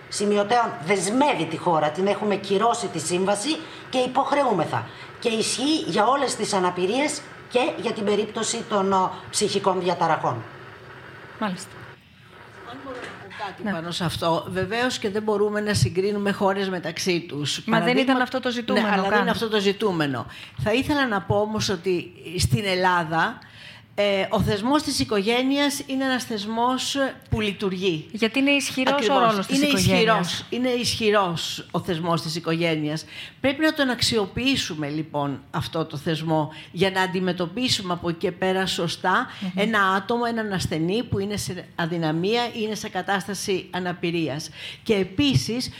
[0.09, 1.91] σημειωτέων δεσμεύει τη χώρα.
[1.91, 3.57] Την έχουμε κυρώσει τη σύμβαση
[3.89, 4.87] και υποχρεούμεθα.
[5.19, 10.45] Και ισχύει για όλες τις αναπηρίες και για την περίπτωση των ψυχικών διαταραχών.
[11.39, 11.80] Μάλιστα
[13.47, 13.73] κάτι ναι.
[13.73, 14.47] πάνω σε αυτό.
[14.49, 17.65] Βεβαίως και δεν μπορούμε να συγκρίνουμε χώρες μεταξύ τους.
[17.65, 18.87] Μα δεν ήταν αυτό το ζητούμενο.
[18.87, 20.27] Ναι, αλλά δεν είναι αυτό το ζητούμενο.
[20.63, 23.47] Θα ήθελα να πω όμως ότι στην Ελλάδα ε,
[24.31, 26.97] ο θεσμός της οικογένειας είναι ένας θεσμός
[27.31, 28.09] που λειτουργεί.
[28.13, 30.21] Γιατί είναι ισχυρός ο ρόλος της είναι οικογένειας.
[30.21, 33.05] Ισχυρός, είναι ισχυρός ο θεσμός της οικογένειας.
[33.41, 38.65] Πρέπει να τον αξιοποιήσουμε λοιπόν αυτό το θεσμό για να αντιμετωπίσουμε από εκεί και πέρα
[39.55, 44.51] ένα άτομο, έναν ασθενή που είναι σε αδυναμία ή είναι σε κατάσταση αναπηρίας.
[44.83, 45.71] Και επίσης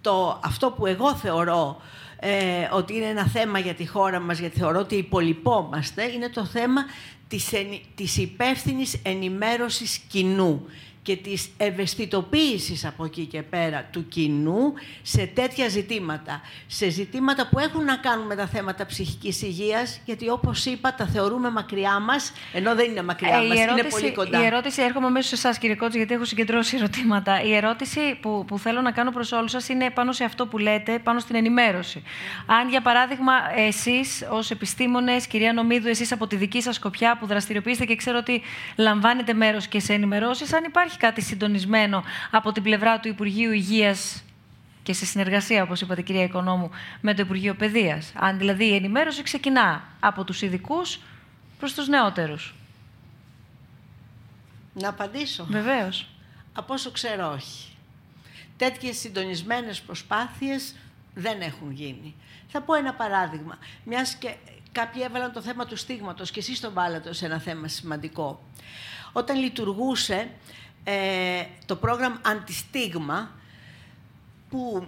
[0.00, 1.80] το, αυτό που εγώ θεωρώ
[2.26, 6.44] ε, ότι είναι ένα θέμα για τη χώρα μας, γιατί θεωρώ ότι υπολοιπόμαστε, είναι το
[6.44, 6.84] θέμα
[7.28, 7.52] της,
[7.94, 10.66] της υπεύθυνης ενημέρωσης κοινού
[11.04, 14.72] και της ευαισθητοποίησης από εκεί και πέρα του κοινού
[15.02, 16.40] σε τέτοια ζητήματα.
[16.66, 21.06] Σε ζητήματα που έχουν να κάνουν με τα θέματα ψυχικής υγείας, γιατί όπως είπα τα
[21.06, 24.42] θεωρούμε μακριά μας, ενώ δεν είναι μακριά ε, μας, ερώτηση, είναι πολύ κοντά.
[24.42, 27.42] Η ερώτηση, έρχομαι μέσα σε εσάς κύριε Κότζη, γιατί έχω συγκεντρώσει ερωτήματα.
[27.42, 30.58] Η ερώτηση που, που θέλω να κάνω προς όλους σας είναι πάνω σε αυτό που
[30.58, 32.02] λέτε, πάνω στην ενημέρωση.
[32.46, 37.26] Αν για παράδειγμα εσείς ως επιστήμονες, κυρία Νομίδου, εσείς από τη δική σας σκοπιά που
[37.26, 38.42] δραστηριοποιήσετε και ξέρω ότι
[38.76, 43.52] λαμβάνετε μέρος και σε ενημερώσεις, αν υπάρχει υπάρχει κάτι συντονισμένο από την πλευρά του Υπουργείου
[43.52, 44.22] Υγείας
[44.82, 48.12] και σε συνεργασία, όπως είπατε κυρία Οικονόμου, με το Υπουργείο Παιδείας.
[48.14, 51.00] Αν δηλαδή η ενημέρωση ξεκινά από τους ειδικούς
[51.58, 52.54] προς τους νεότερους.
[54.74, 55.46] Να απαντήσω.
[55.48, 56.08] Βεβαίως.
[56.52, 57.72] Από όσο ξέρω όχι.
[58.56, 60.74] Τέτοιες συντονισμένες προσπάθειες
[61.14, 62.14] δεν έχουν γίνει.
[62.48, 63.58] Θα πω ένα παράδειγμα.
[63.84, 64.34] Μιας και
[64.72, 68.42] κάποιοι έβαλαν το θέμα του στίγματος και εσείς τον βάλατε σε ένα θέμα σημαντικό.
[69.16, 70.28] Όταν λειτουργούσε ε,
[71.66, 73.30] το πρόγραμμα Αντιστίγμα,
[74.50, 74.86] που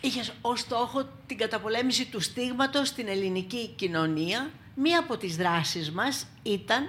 [0.00, 6.26] είχες ως στόχο την καταπολέμηση του στίγματος στην ελληνική κοινωνία, μία από τις δράσεις μας
[6.42, 6.88] ήταν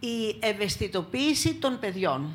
[0.00, 2.30] η ευαισθητοποίηση των παιδιών.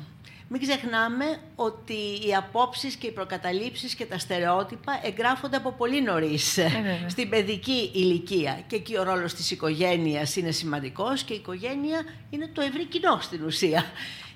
[0.52, 1.94] Μην ξεχνάμε ότι
[2.26, 7.90] οι απόψεις και οι προκαταλήψεις και τα στερεότυπα εγγράφονται από πολύ νωρίς Ε, στην παιδική
[7.94, 8.64] ηλικία.
[8.66, 13.18] Και εκεί ο ρόλος της οικογένειας είναι σημαντικός και η οικογένεια είναι το ευρύ κοινό
[13.20, 13.84] στην ουσία.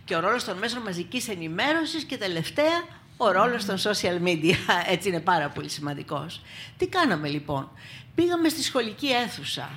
[0.04, 2.84] Και ο ρόλος των μέσων μαζικής ενημέρωσης και τελευταία
[3.16, 4.54] ο ρόλος των social media.
[4.94, 6.42] Έτσι είναι πάρα πολύ σημαντικός.
[6.78, 7.70] Τι κάναμε λοιπόν;
[8.14, 9.70] Πήγαμε στη σχολική αίθουσα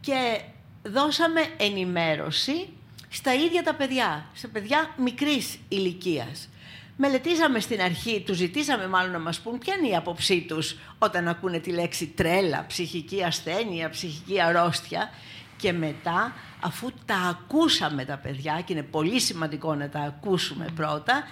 [0.00, 0.40] και
[0.82, 2.68] δώσαμε ενημέρωση
[3.08, 6.48] στα ίδια τα παιδιά, σε παιδιά μικρής ηλικίας.
[6.96, 11.28] Μελετήσαμε στην αρχή, τους ζητήσαμε μάλλον να μας πούν ποια είναι η άποψή τους όταν
[11.28, 15.10] ακούνε τη λέξη τρέλα, ψυχική ασθένεια, ψυχική αρρώστια
[15.56, 21.24] και μετά αφού τα ακούσαμε τα παιδιά και είναι πολύ σημαντικό να τα ακούσουμε πρώτα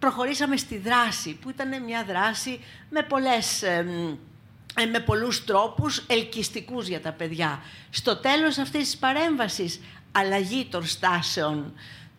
[0.00, 2.60] προχωρήσαμε στη δράση που ήταν μια δράση
[2.90, 4.16] με πολλές εμ,
[4.74, 7.62] ε, με πολλούς τρόπους ελκυστικούς για τα παιδιά.
[7.90, 9.80] Στο τέλος αυτής της παρέμβασης,
[10.12, 11.72] αλλαγή των στάσεων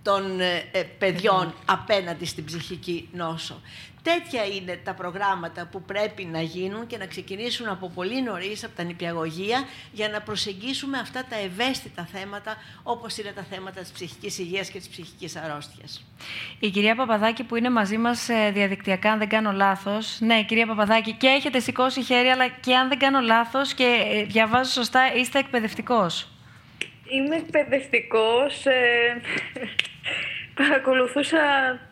[0.03, 3.61] των ε, ε, παιδιών απέναντι στην ψυχική νόσο.
[4.03, 8.75] Τέτοια είναι τα προγράμματα που πρέπει να γίνουν και να ξεκινήσουν από πολύ νωρίς από
[8.75, 14.37] τα νηπιαγωγεία για να προσεγγίσουμε αυτά τα ευαίσθητα θέματα όπως είναι τα θέματα της ψυχικής
[14.37, 16.05] υγείας και της ψυχικής αρρώστιας.
[16.59, 20.17] Η κυρία Παπαδάκη που είναι μαζί μας ε, διαδικτυακά, αν δεν κάνω λάθος.
[20.19, 24.23] Ναι, κυρία Παπαδάκη, και έχετε σηκώσει χέρι, αλλά και αν δεν κάνω λάθος και ε,
[24.23, 26.27] διαβάζω σωστά, είστε εκπαιδευτικός.
[27.11, 28.65] Είμαι εκπαιδευτικός.
[28.65, 29.21] Ε,
[30.55, 31.39] παρακολουθούσα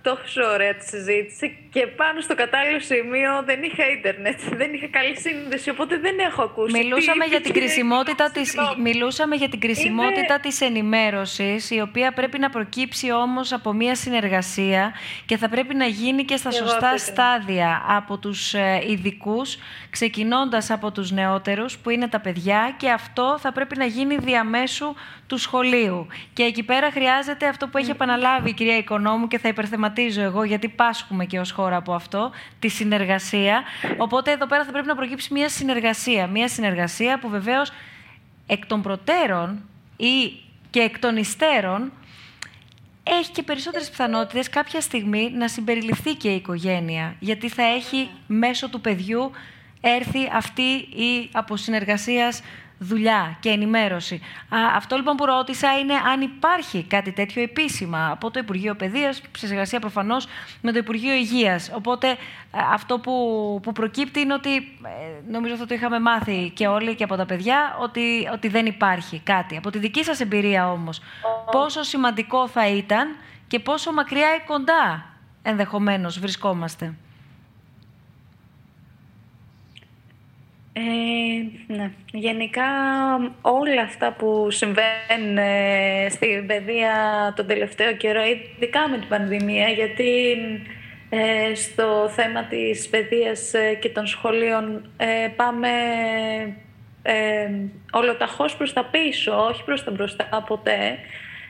[0.09, 5.17] τόσο ωραία τη συζήτηση και πάνω στο κατάλληλο σημείο δεν είχα ίντερνετ, δεν είχα καλή
[5.19, 6.77] σύνδεση, οπότε δεν έχω ακούσει.
[6.77, 8.81] Μιλούσαμε τι για, την είπε, κρισιμότητα της, συγγνώμη.
[8.81, 14.93] μιλούσαμε για την κρισιμότητα της ενημέρωσης, η οποία πρέπει να προκύψει όμως από μια συνεργασία
[15.25, 17.13] και θα πρέπει να γίνει και στα Εγώ σωστά αυτό ήθελα.
[17.13, 19.57] στάδια από τους ε, ειδικούς,
[19.89, 24.93] ξεκινώντας από τους νεότερους, που είναι τα παιδιά, και αυτό θα πρέπει να γίνει διαμέσου
[25.27, 26.07] του σχολείου.
[26.33, 29.47] Και εκεί πέρα χρειάζεται αυτό που έχει επαναλάβει η κυρία Οικονόμου και θα
[29.99, 33.63] υπερθεματίζω εγώ, γιατί πάσχουμε και ως χώρα από αυτό, τη συνεργασία.
[33.97, 36.27] Οπότε εδώ πέρα θα πρέπει να προκύψει μια συνεργασία.
[36.27, 37.71] Μια συνεργασία που βεβαίως
[38.47, 39.61] εκ των προτέρων
[39.97, 40.31] ή
[40.69, 41.91] και εκ των υστέρων
[43.03, 47.15] έχει και περισσότερες πιθανότητες κάποια στιγμή να συμπεριληφθεί και η οικογένεια.
[47.19, 49.31] Γιατί θα έχει μέσω του παιδιού
[49.81, 52.41] έρθει αυτή η αποσυνεργασίας
[52.79, 54.15] δουλειά και ενημέρωση.
[54.49, 59.21] Α, αυτό λοιπόν που ρώτησα είναι αν υπάρχει κάτι τέτοιο επίσημα από το Υπουργείο Παιδείας,
[59.37, 60.27] σε συνεργασία προφανώς
[60.61, 61.71] με το Υπουργείο Υγείας.
[61.75, 62.15] Οπότε α,
[62.73, 63.13] αυτό που,
[63.63, 67.25] που προκύπτει είναι ότι, ε, νομίζω αυτό το είχαμε μάθει και όλοι και από τα
[67.25, 69.57] παιδιά, ότι, ότι δεν υπάρχει κάτι.
[69.57, 71.01] Από τη δική σας εμπειρία όμως,
[71.51, 73.15] πόσο σημαντικό θα ήταν
[73.47, 75.05] και πόσο μακριά ή κοντά
[75.41, 76.93] ενδεχομένως βρισκόμαστε;
[80.79, 81.91] Ε, ναι.
[82.11, 82.63] Γενικά
[83.41, 86.93] όλα αυτά που συμβαίνουν ε, στην παιδεία
[87.35, 90.37] τον τελευταίο καιρό, ειδικά με την πανδημία, γιατί
[91.09, 95.69] ε, στο θέμα της παιδείας ε, και των σχολείων ε, πάμε
[97.01, 97.49] ε,
[97.91, 100.97] ολοταχώς προς τα πίσω, όχι προς τα μπροστά ποτέ.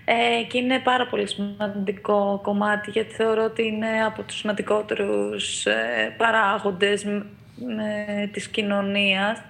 [0.06, 6.16] Ε, και είναι πάρα πολύ σημαντικό κομμάτι, γιατί θεωρώ ότι είναι από τους σημαντικότερους ε,
[6.18, 7.06] παράγοντες
[7.62, 9.42] μ- με, της κοινωνίας.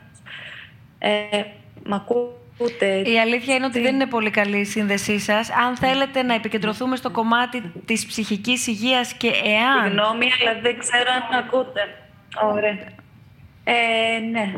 [1.00, 1.44] Ε,
[1.86, 3.02] μ' ακούτε.
[3.02, 5.50] Η αλήθεια είναι ότι δεν είναι πολύ καλή η σύνδεσή σας.
[5.52, 9.84] Αν θέλετε να επικεντρωθούμε στο κομμάτι της ψυχικής υγείας και εάν...
[9.84, 11.82] Συγγνώμη, αλλά δεν ξέρω αν ακούτε.
[12.44, 12.78] Ωραία.
[13.64, 14.54] Ε, ναι.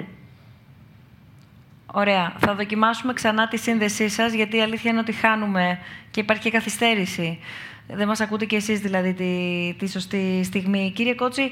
[1.93, 2.33] Ωραία.
[2.39, 5.79] Θα δοκιμάσουμε ξανά τη σύνδεσή σας, γιατί η αλήθεια είναι ότι χάνουμε
[6.11, 7.39] και υπάρχει και καθυστέρηση.
[7.87, 10.91] Δεν μας ακούτε και εσείς δηλαδή τη, τη σωστή στιγμή.
[10.95, 11.51] Κύριε Κότσι,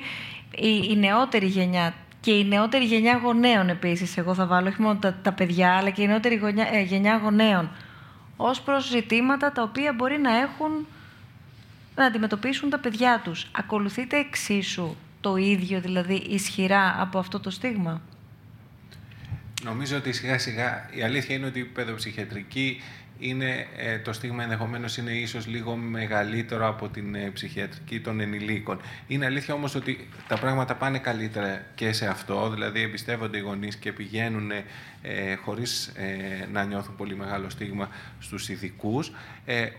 [0.55, 4.99] η, η νεότερη γενιά και η νεότερη γενιά γονέων επίσης, εγώ θα βάλω, όχι μόνο
[4.99, 7.71] τα, τα παιδιά, αλλά και η νεότερη γωνιά- ε, γενιά γονέων,
[8.37, 10.87] ως προς ζητήματα τα οποία μπορεί να έχουν
[11.95, 13.47] να αντιμετωπίσουν τα παιδιά τους.
[13.51, 18.01] Ακολουθείτε εξίσου το ίδιο, δηλαδή ισχυρά από αυτό το στίγμα;
[19.63, 22.81] Νομίζω ότι σιγά σιγά η αλήθεια είναι ότι η παιδοψυχιατρική
[23.19, 23.67] είναι,
[24.03, 28.81] το στίγμα ενδεχομένως είναι ίσως λίγο μεγαλύτερο από την ψυχιατρική των ενηλίκων.
[29.07, 33.75] Είναι αλήθεια όμως ότι τα πράγματα πάνε καλύτερα και σε αυτό, δηλαδή εμπιστεύονται οι γονείς
[33.75, 34.51] και πηγαίνουν
[35.01, 35.91] ε, χωρίς
[36.51, 37.89] να νιώθουν πολύ μεγάλο στίγμα
[38.19, 39.11] στους ειδικούς.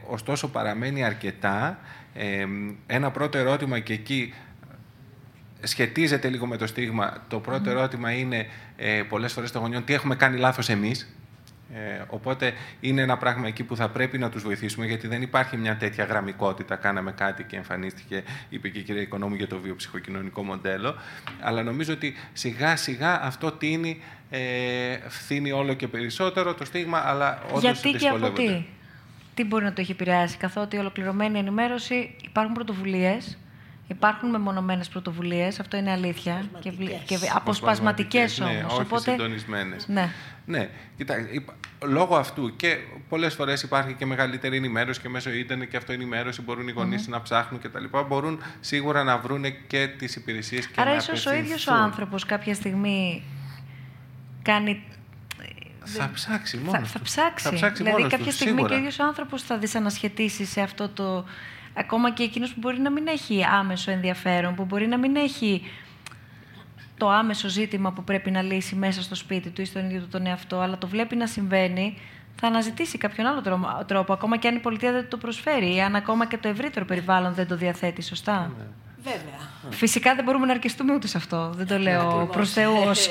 [0.07, 1.79] ωστόσο παραμένει αρκετά.
[2.87, 4.35] ένα πρώτο ερώτημα και εκεί
[5.63, 7.25] σχετίζεται λίγο με το στίγμα.
[7.29, 8.47] Το πρώτο ερώτημα είναι
[8.77, 11.15] ε, πολλές φορές των γονιών τι έχουμε κάνει λάθος εμείς;
[11.75, 15.57] Ε, οπότε είναι ένα πράγμα εκεί που θα πρέπει να τους βοηθήσουμε γιατί δεν υπάρχει
[15.57, 16.77] μια τέτοια γραμμικότητα.
[16.77, 20.95] Κάναμε κάτι και εμφανίστηκε, είπε και η κυρία Οικονόμου για το βιοψυχοκοινωνικό μοντέλο.
[21.41, 27.43] Αλλά νομίζω ότι σιγά σιγά αυτό τίνει, ε, φθήνει όλο και περισσότερο το στίγμα, αλλά
[27.49, 28.65] όντως Γιατί και από τι;
[29.35, 33.39] Τι μπορεί να το έχει επηρεάσει, καθότι ολοκληρωμένη ενημέρωση υπάρχουν πρωτοβουλίες
[33.91, 36.45] Υπάρχουν μεμονωμένες πρωτοβουλίες, αυτό είναι αλήθεια.
[36.61, 36.71] Και,
[37.07, 38.53] και αποσπασματικές όμως.
[38.53, 39.11] Ναι, όχι οπότε...
[39.11, 39.89] συντονισμένες.
[39.89, 40.11] Ναι.
[40.47, 40.71] ναι.
[40.97, 41.15] Κοιτά,
[41.85, 42.77] λόγω αυτού και
[43.09, 47.13] πολλές φορές υπάρχει και μεγαλύτερη ενημέρωση και μέσω ίντερνετ και αυτοενημέρωση μπορούν οι γονείς mm-hmm.
[47.13, 47.85] να ψάχνουν κτλ.
[48.09, 52.25] Μπορούν σίγουρα να βρουν και τις υπηρεσίες και Άρα, να ίσως ο ίδιος ο άνθρωπος
[52.25, 53.23] κάποια στιγμή
[54.43, 54.85] κάνει
[55.85, 56.81] θα ψάξει μόνος.
[56.81, 57.45] Θα, θα ψάξει.
[57.45, 58.69] Θα ψάξει δηλαδή, κάποια στιγμή σίγουρα.
[58.69, 61.25] και ο ίδιος ο άνθρωπος θα δυσανασχετήσει σε αυτό το
[61.81, 65.63] ακόμα και εκείνος που μπορεί να μην έχει άμεσο ενδιαφέρον, που μπορεί να μην έχει
[66.97, 70.09] το άμεσο ζήτημα που πρέπει να λύσει μέσα στο σπίτι του ή στον ίδιο του
[70.09, 71.99] τον εαυτό, αλλά το βλέπει να συμβαίνει,
[72.41, 73.43] θα αναζητήσει κάποιον άλλο
[73.87, 76.85] τρόπο, ακόμα και αν η πολιτεία δεν το προσφέρει ή αν ακόμα και το ευρύτερο
[76.85, 78.53] περιβάλλον δεν το διαθέτει σωστά.
[78.59, 78.65] Ναι.
[79.03, 79.49] Βέβαια.
[79.71, 81.51] Φυσικά δεν μπορούμε να αρκεστούμε ούτε σε αυτό.
[81.55, 83.09] Δεν το λέω προς Θεούς ως.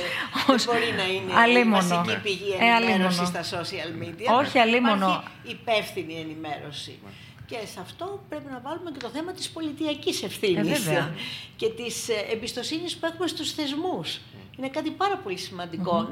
[0.48, 1.86] Δεν μπορεί να είναι αλίμονο.
[1.86, 4.40] η βασική πηγή ε, ενημέρωσης στα social media.
[4.40, 5.24] Όχι αλίμονο.
[5.46, 7.00] Υπάρχει υπεύθυνη ενημέρωση.
[7.50, 11.14] Και σε αυτό πρέπει να βάλουμε και το θέμα της πολιτιακής ευθύνης ε,
[11.56, 14.20] και της ε, εμπιστοσύνης που έχουμε στους θεσμούς.
[14.58, 15.38] Είναι κάτι πάρα πολύ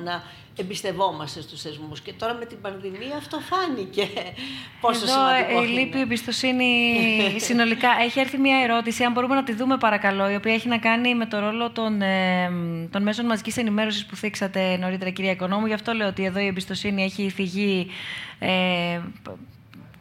[0.03, 0.23] να
[0.55, 2.01] εμπιστευόμαστε στους θεσμούς.
[2.01, 4.07] Και τώρα με την πανδημία αυτό φάνηκε
[4.81, 6.95] πόσο Εδώ σημαντικό η λείπει εμπιστοσύνη
[7.37, 7.89] συνολικά.
[8.01, 11.15] Έχει έρθει μια ερώτηση, αν μπορούμε να τη δούμε παρακαλώ, η οποία έχει να κάνει
[11.15, 12.51] με το ρόλο των, ε,
[12.89, 15.65] των μέσων μαζικής ενημέρωσης που θίξατε νωρίτερα κυρία Οικονόμου.
[15.65, 17.87] Γι' αυτό λέω ότι εδώ η εμπιστοσύνη έχει φυγεί
[18.39, 18.99] ε,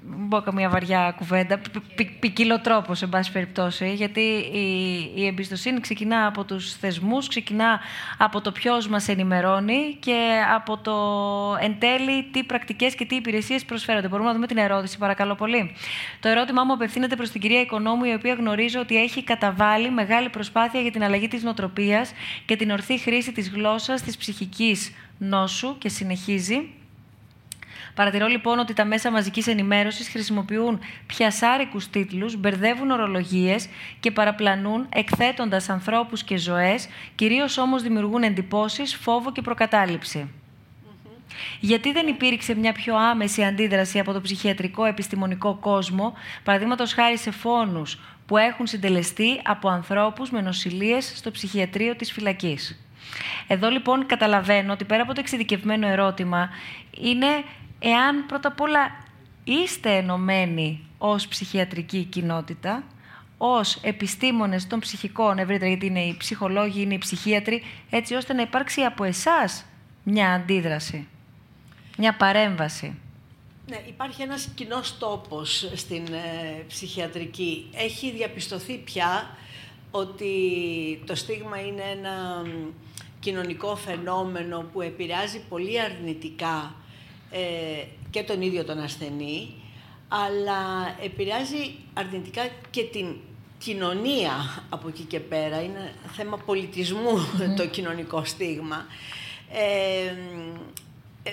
[0.09, 1.61] μπω καμία βαριά κουβέντα,
[2.21, 4.21] ποικίλο τρόπο, σε πάση περιπτώσει, γιατί
[4.53, 7.81] η, η εμπιστοσύνη ξεκινά από τους θεσμούς, ξεκινά
[8.19, 10.97] από το ποιος μας ενημερώνει και από το
[11.61, 14.09] εν τέλει τι πρακτικές και τι υπηρεσίες προσφέρονται.
[14.09, 15.75] Μπορούμε να δούμε την ερώτηση, παρακαλώ πολύ.
[16.21, 20.29] Το ερώτημά μου απευθύνεται προς την κυρία Οικονόμου, η οποία γνωρίζω ότι έχει καταβάλει μεγάλη
[20.29, 22.13] προσπάθεια για την αλλαγή της νοοτροπίας
[22.45, 26.71] και την ορθή χρήση της γλώσσας, της ψυχικής νόσου και συνεχίζει.
[27.97, 33.69] Παρατηρώ λοιπόν ότι τα μέσα μαζικής ενημέρωσης χρησιμοποιούν πιασάρικους τίτλους, μπερδεύουν ορολογίες
[34.01, 40.31] και παραπλανούν, εκθέτοντας ανθρώπους και ζωές, κυρίως όμως δημιουργούν εντυπώσεις, φόβο και προκατάληψη.
[41.61, 46.15] Γιατί δεν υπήρξε μια πιο άμεση αντίδραση από το ψυχιατρικό επιστημονικό κόσμο,
[46.45, 52.81] παραδείγματος χάρη σε φόνους που έχουν συντελεστεί από ανθρώπους με νοσηλίες στο ψυχιατρίο της φυλακής.
[53.47, 56.49] Εδώ λοιπόν καταλαβαίνω ότι πέρα από το εξειδικευμένο ερώτημα
[57.01, 57.27] είναι
[57.79, 59.05] εάν πρώτα απ' όλα
[59.45, 62.85] είστε ενωμένοι ως ψυχιατρική κοινότητα,
[63.39, 68.43] ως επιστήμονες των ψυχικών, ευρύτερα γιατί είναι οι ψυχολόγοι, είναι οι ψυχίατροι, έτσι ώστε να
[68.43, 69.65] υπάρξει από εσάς
[70.03, 71.09] μια αντίδραση,
[71.99, 72.99] μια παρέμβαση.
[73.69, 77.71] Ναι, υπάρχει ένας κοινός τόπος στην ε, ψυχιατρική.
[77.75, 79.37] Έχει διαπιστωθεί πια
[79.91, 80.33] ότι
[81.07, 82.43] το στίγμα είναι ένα
[83.21, 86.75] κοινωνικό φαινόμενο που επηρεάζει πολύ αρνητικά
[87.37, 89.55] ε, και τον ίδιο τον ασθενή,
[90.09, 90.59] αλλά
[91.03, 93.17] επηρεάζει αρνητικά και την
[93.59, 95.63] κοινωνία από εκεί και πέρα.
[95.63, 96.39] Είναι θέμα
[97.57, 98.87] το κοινωνικό στίγμα.
[99.53, 100.15] Ε,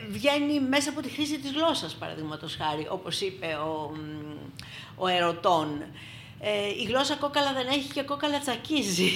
[0.09, 3.91] βγαίνει μέσα από τη χρήση της γλώσσας, παραδείγματος χάρη, όπως είπε ο,
[4.97, 5.84] ο ερωτών.
[6.39, 9.11] Ε, η γλώσσα κόκαλα δεν έχει και κόκαλα τσακίζει,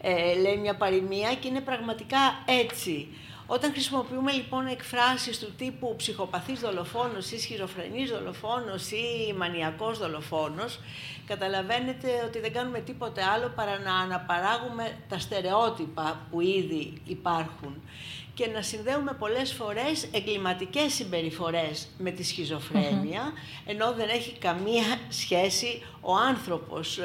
[0.00, 3.08] ε, λέει μια παροιμία και είναι πραγματικά έτσι.
[3.46, 10.80] Όταν χρησιμοποιούμε λοιπόν εκφράσεις του τύπου ψυχοπαθής δολοφόνος ή σχιζοφρενής δολοφόνος ή μανιακός δολοφόνος,
[11.26, 17.82] καταλαβαίνετε ότι δεν κάνουμε τίποτε άλλο παρά να αναπαράγουμε τα στερεότυπα που ήδη υπάρχουν
[18.34, 23.32] και να συνδέουμε πολλές φορές εγκληματικές συμπεριφορές με τη σχιζοφρενεια
[23.66, 27.00] ενώ δεν έχει καμία σχέση ο άνθρωπος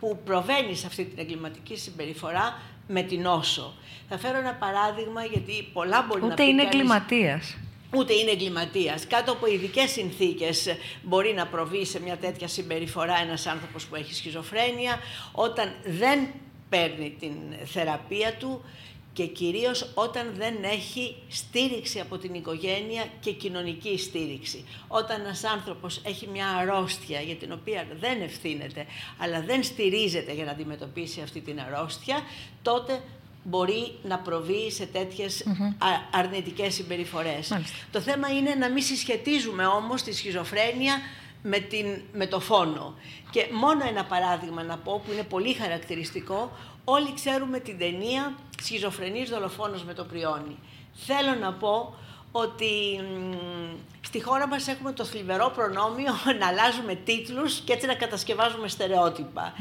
[0.00, 3.74] που προβαίνει σε αυτή την εγκληματική συμπεριφορά με την όσο.
[4.08, 7.56] Θα φέρω ένα παράδειγμα γιατί πολλά μπορεί Ούτε να πει είναι εγκληματίας.
[7.96, 9.06] Ούτε είναι εγκληματίας.
[9.06, 14.14] Κάτω από ειδικές συνθήκες μπορεί να προβεί σε μια τέτοια συμπεριφορά ένας άνθρωπος που έχει
[14.14, 14.98] σχιζοφρένεια,
[15.32, 16.28] όταν δεν
[16.68, 17.32] παίρνει την
[17.64, 18.64] θεραπεία του
[19.12, 24.64] και κυρίως όταν δεν έχει στήριξη από την οικογένεια και κοινωνική στήριξη.
[24.88, 28.86] Όταν ένας άνθρωπος έχει μια αρρώστια για την οποία δεν ευθύνεται,
[29.18, 32.20] αλλά δεν στηρίζεται για να αντιμετωπίσει αυτή την αρρώστια,
[32.62, 33.02] τότε
[33.44, 35.44] μπορεί να προβεί σε τέτοιες
[36.10, 37.58] αρνητικές συμπεριφορές.
[37.92, 41.00] Το θέμα είναι να μην συσχετίζουμε όμως τη σχιζοφρένεια
[41.42, 42.94] με, την, με το φόνο.
[43.30, 49.30] Και μόνο ένα παράδειγμα να πω που είναι πολύ χαρακτηριστικό, όλοι ξέρουμε την ταινία «Σχιζοφρενής
[49.30, 50.58] δολοφόνος με το πριόνι».
[50.94, 51.94] Θέλω να πω
[52.32, 53.00] ότι
[54.00, 59.52] στη χώρα μας έχουμε το θλιβερό προνόμιο να αλλάζουμε τίτλους και έτσι να κατασκευάζουμε στερεότυπα.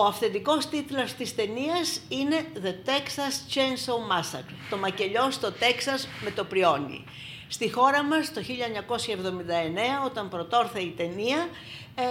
[0.00, 6.30] Ο αυθεντικός τίτλος της ταινίας είναι «The Texas Chainsaw Massacre», το μακελιό στο Τέξας με
[6.30, 7.04] το πριόνι.
[7.48, 11.48] Στη χώρα μας το 1979, όταν πρωτόρθε η ταινία,
[11.94, 12.02] ε,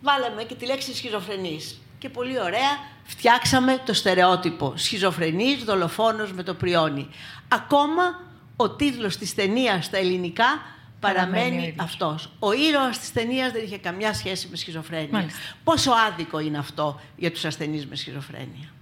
[0.00, 1.80] βάλαμε και τη λέξη σχιζοφρενής.
[1.98, 7.08] Και πολύ ωραία φτιάξαμε το στερεότυπο «Σχιζοφρενής, δολοφόνος με το πριόνι».
[7.48, 8.20] Ακόμα
[8.56, 10.62] ο τίτλος της ταινίας στα ελληνικά
[11.00, 12.32] παραμένει αυτός.
[12.38, 15.24] Ο ήρωας της ταινίας δεν είχε καμιά σχέση με σχιζοφρένεια.
[15.64, 18.72] Πόσο άδικο είναι αυτό για τους ασθενείς με σχιζοφρένεια;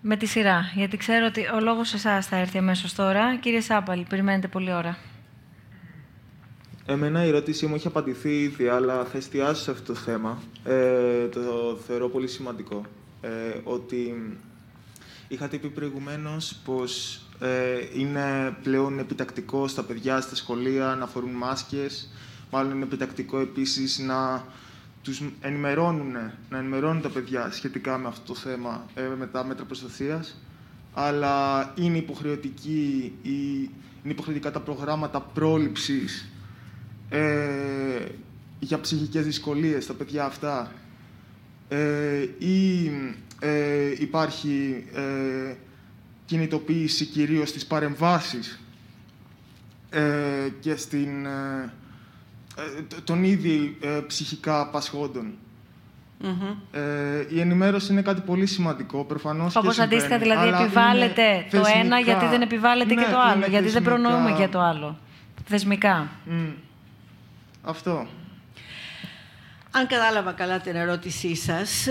[0.00, 3.36] Με τη σειρά, γιατί ξέρω ότι ο λόγος εσάς θα έρθει αμέσως τώρα.
[3.36, 4.98] Κύριε Σάπαλη, περιμένετε πολλή ώρα.
[6.86, 10.42] Εμένα η ερώτησή μου έχει απαντηθεί ήδη, αλλά θα εστιάσω σε αυτό το θέμα.
[10.64, 11.40] Ε, το
[11.86, 12.82] θεωρώ πολύ σημαντικό.
[13.20, 13.28] Ε,
[13.64, 14.14] ότι
[15.28, 17.23] είχατε πει προηγουμένως πως ε,
[17.94, 22.08] είναι πλέον επιτακτικό στα παιδιά στα σχολεία να φορούν μάσκες.
[22.50, 24.44] Μάλλον είναι επιτακτικό επίσης να
[25.02, 26.12] τους ενημερώνουν,
[26.50, 30.40] να ενημερώνουν τα παιδιά σχετικά με αυτό το θέμα, ε, με τα μέτρα προστασίας.
[30.94, 33.60] Αλλά είναι υποχρεωτική ή
[34.02, 36.28] είναι υποχρεωτικά τα προγράμματα πρόληψης
[37.08, 38.04] ε,
[38.58, 40.72] για ψυχικές δυσκολίες στα παιδιά αυτά.
[41.68, 42.90] Ε, ή
[43.40, 45.54] ε, υπάρχει ε,
[46.26, 48.60] κινητοποίηση κυρίως στις παρεμβάσεις
[49.90, 51.72] ε, και στην, ε,
[52.56, 54.70] ε των ήδη ε, ψυχικά
[57.28, 62.42] η ενημέρωση είναι κάτι πολύ σημαντικό, προφανώς Όπως αντίστοιχα δηλαδή επιβάλλεται το ένα γιατί δεν
[62.42, 64.98] επιβάλλεται και ναι, το άλλο, γιατί δεν προνοούμε για το άλλο.
[65.44, 66.08] Θεσμικά.
[67.62, 68.06] Αυτό.
[69.70, 71.88] Αν κατάλαβα καλά την ερώτησή σας,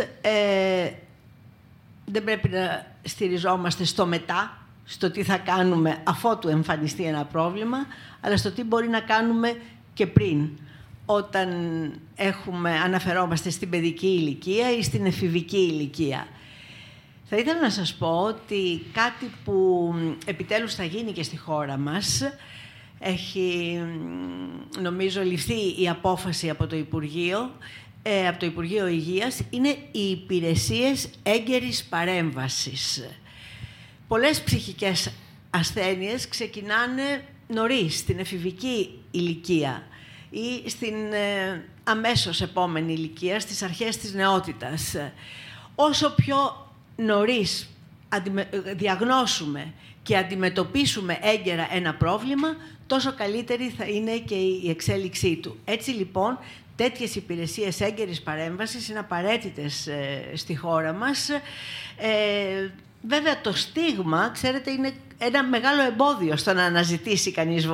[2.06, 7.78] δεν πρέπει να στηριζόμαστε στο μετά, στο τι θα κάνουμε αφότου εμφανιστεί ένα πρόβλημα,
[8.22, 9.58] αλλά στο τι μπορεί να κάνουμε
[9.94, 10.50] και πριν,
[11.06, 11.50] όταν
[12.16, 16.28] έχουμε, αναφερόμαστε στην παιδική ηλικία ή στην εφηβική ηλικία.
[17.24, 19.94] Θα ήθελα να σας πω ότι κάτι που
[20.26, 22.22] επιτέλους θα γίνει και στη χώρα μας,
[23.00, 23.80] έχει
[24.80, 27.52] νομίζω ληφθεί η απόφαση από το Υπουργείο,
[28.04, 33.10] ε, από το Υπουργείο Υγείας είναι οι υπηρεσίες έγκαιρης παρέμβασης.
[34.08, 35.12] Πολλές ψυχικές
[35.50, 39.84] ασθένειες ξεκινάνε νωρίς, στην εφηβική ηλικία
[40.30, 44.96] ή στην ε, αμέσως επόμενη ηλικία, στις αρχές της νεότητας.
[45.76, 47.70] Όσο πιο νωρίς
[48.76, 49.74] διαγνώσουμε
[50.04, 52.56] και αντιμετωπίσουμε έγκαιρα ένα πρόβλημα,
[52.88, 55.58] τόσο καλύτερη θα είναι και η εξέλιξή του.
[55.66, 56.40] Έτσι λοιπόν
[56.84, 61.30] τέτοιες υπηρεσίες έγκαιρης παρέμβασης είναι απαραίτητες ε, στη χώρα μας.
[61.98, 62.70] Ε,
[63.02, 64.94] βέβαια το στίγμα, ξέρετε, είναι
[65.26, 67.68] ένα μεγάλο εμπόδιο στο να αναζητήσει κανείς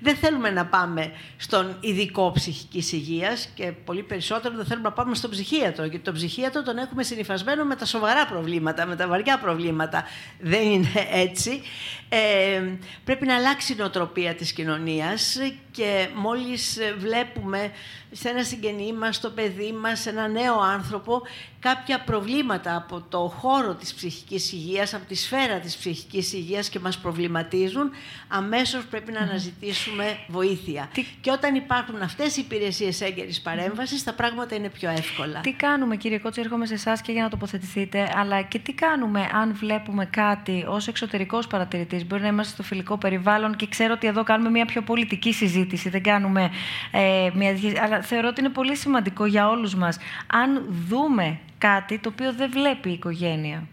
[0.00, 5.14] Δεν θέλουμε να πάμε στον ειδικό ψυχικής υγείας και πολύ περισσότερο δεν θέλουμε να πάμε
[5.14, 5.84] στον ψυχίατρο.
[5.84, 10.04] Γιατί τον ψυχίατρο τον έχουμε συνειφασμένο με τα σοβαρά προβλήματα, με τα βαριά προβλήματα.
[10.40, 11.62] Δεν είναι έτσι.
[12.08, 12.62] Ε,
[13.04, 15.36] πρέπει να αλλάξει η νοοτροπία της κοινωνίας
[15.70, 17.70] και μόλις βλέπουμε
[18.10, 21.22] σε ένα συγγενή μας, στο παιδί μας, σε ένα νέο άνθρωπο,
[21.60, 26.78] κάποια προβλήματα από το χώρο της ψυχικής υγείας, από τη σφαίρα της ψυχικής υγείας και
[26.78, 27.90] μας προβληματίζουν,
[28.28, 30.88] αμέσως πρέπει να αναζητήσουμε βοήθεια.
[31.20, 35.40] Και όταν υπάρχουν αυτές οι υπηρεσίες έγκαιρης παρέμβασης, τα πράγματα είναι πιο εύκολα.
[35.40, 39.28] Τι κάνουμε, κύριε Κότση, έρχομαι σε εσάς και για να τοποθετηθείτε, αλλά και τι κάνουμε
[39.32, 44.06] αν βλέπουμε κάτι ως εξωτερικός παρατηρητής; Μπορεί να είμαστε στο φιλικό περιβάλλον και ξέρω ότι
[44.06, 46.50] εδώ κάνουμε μια πιο πολιτική συζήτηση, δεν κάνουμε
[46.90, 47.56] ε, μια...
[47.82, 49.98] Αλλά θεωρώ ότι είναι πολύ σημαντικό για όλους μας.
[50.26, 53.68] Αν δούμε κάτι το οποίο δεν βλέπει η οικογένεια.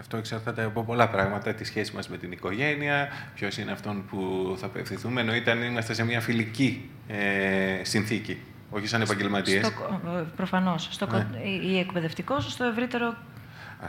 [0.00, 4.54] Αυτό εξαρτάται από πολλά πράγματα, τη σχέση μας με την οικογένεια, ποιος είναι αυτόν που
[4.58, 8.38] θα απευθυνθούμε, εννοείται αν είμαστε σε μια φιλική ε, συνθήκη,
[8.70, 9.66] όχι σαν επαγγελματίες.
[9.66, 10.00] Στο,
[10.36, 11.38] προφανώς, στο, ναι.
[11.48, 13.14] ή εκπαιδευτικός, στο ευρύτερο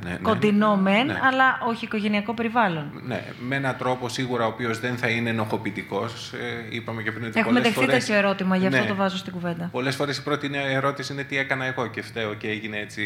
[0.03, 1.19] ναι, ναι, κοντινό μεν, ναι.
[1.23, 3.01] αλλά όχι οικογενειακό περιβάλλον.
[3.05, 6.33] Ναι, με έναν τρόπο σίγουρα ο οποίος δεν θα είναι ενοχοποιητικός.
[6.33, 8.05] Ε, είπαμε και πριν ότι Έχουμε πολλές δεχτεί φορές...
[8.05, 8.87] τέτοιο ερώτημα, γι' αυτό Ναι.
[8.87, 9.69] το βάζω στην κουβέντα.
[9.71, 13.01] Πολλές φορές η πρώτη ερώτηση είναι τι έκανα εγώ και φταίω και έγινε έτσι,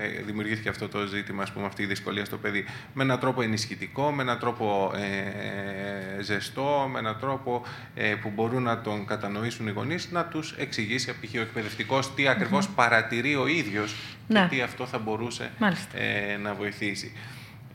[0.00, 2.64] ε, ε, δημιουργήθηκε αυτό το ζήτημα, ας πούμε, αυτή η δυσκολία στο παιδί.
[2.94, 7.62] Με έναν τρόπο ενισχυτικό, με έναν τρόπο ε, ζεστό, με έναν τρόπο
[7.94, 11.34] ε, που μπορούν να τον κατανοήσουν οι γονείς, να τους εξηγήσει π.χ.
[11.36, 13.94] ο εκπαιδευτικός τι ακριβώς παρατηρεί ο ίδιος
[14.28, 14.40] Ναι.
[14.40, 15.98] και τι αυτό θα μπορούσε Μάλιστα.
[15.98, 17.12] ε, να βοηθήσει.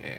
[0.02, 0.10] Ε,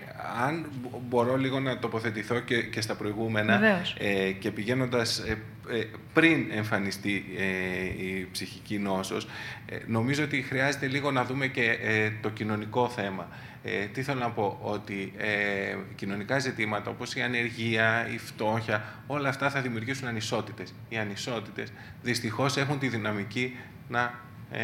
[0.46, 3.94] αν μπο- μπορώ λίγο να τοποθετηθώ και, και στα προηγούμενα Βεβαίως.
[3.98, 5.38] ε, και πηγαίνοντας ε,
[5.70, 9.26] ε, πριν εμφανιστεί ε, η ψυχική νόσος,
[9.66, 13.28] ε, νομίζω ότι χρειάζεται λίγο να δούμε και ε, το κοινωνικό θέμα.
[13.62, 19.28] Ε, τι θέλω να πω, ότι ε, κοινωνικά ζητήματα όπως η ανεργία, η φτώχεια, όλα
[19.28, 20.74] αυτά θα δημιουργήσουν ανισότητες.
[20.88, 21.72] Οι ανισότητες
[22.02, 23.56] δυστυχώς έχουν τη δυναμική
[23.88, 24.14] να,
[24.50, 24.62] ε,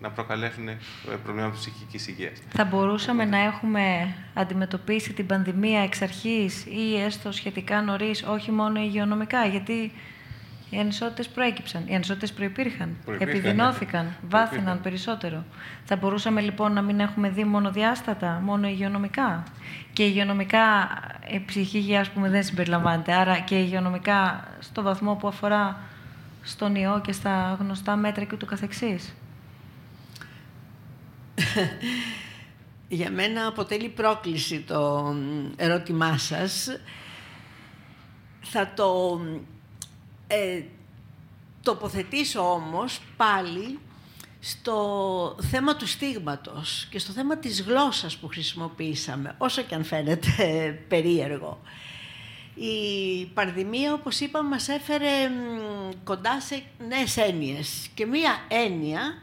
[0.00, 0.78] να προκαλέσουν ε,
[1.24, 2.38] προβλήματα ψυχικής υγείας.
[2.48, 8.80] Θα μπορούσαμε να έχουμε αντιμετωπίσει την πανδημία εξ αρχής ή έστω σχετικά νωρίς, όχι μόνο
[8.80, 9.92] υγειονομικά, γιατί
[10.70, 14.10] οι ανισότητες προέκυψαν, οι ανισότητες προϋπήρχαν, Προϋπήρχαν, επιδεινώθηκαν, ναι.
[14.28, 14.80] βάθυναν Προϋπήρχαν.
[14.82, 15.44] περισσότερο.
[15.84, 19.42] Θα μπορούσαμε λοιπόν να μην έχουμε δει μόνο διάστατα, μόνο υγειονομικά.
[19.92, 20.88] Και υγειονομικά
[21.32, 23.12] η ψυχική υγείας, ας πούμε, δεν συμπεριλαμβάνεται.
[23.12, 25.80] Άρα και υγειονομικά στο βαθμό που αφορά
[26.42, 29.14] στον ιό και στα γνωστά μέτρα και ούτω καθεξής.
[32.88, 35.14] Για μένα αποτελεί πρόκληση το
[35.56, 36.68] ερώτημά σας.
[38.40, 39.20] Θα το
[40.26, 40.62] ε,
[41.62, 43.78] τοποθετήσω όμως πάλι
[44.40, 50.70] στο θέμα του στίγματος και στο θέμα της γλώσσας που χρησιμοποίησαμε, όσο και αν φαίνεται
[50.88, 51.60] περίεργο.
[52.54, 57.88] Η πανδημία, όπως είπαμε, μας έφερε μ, κοντά σε νέες έννοιες.
[57.94, 59.22] Και μία έννοια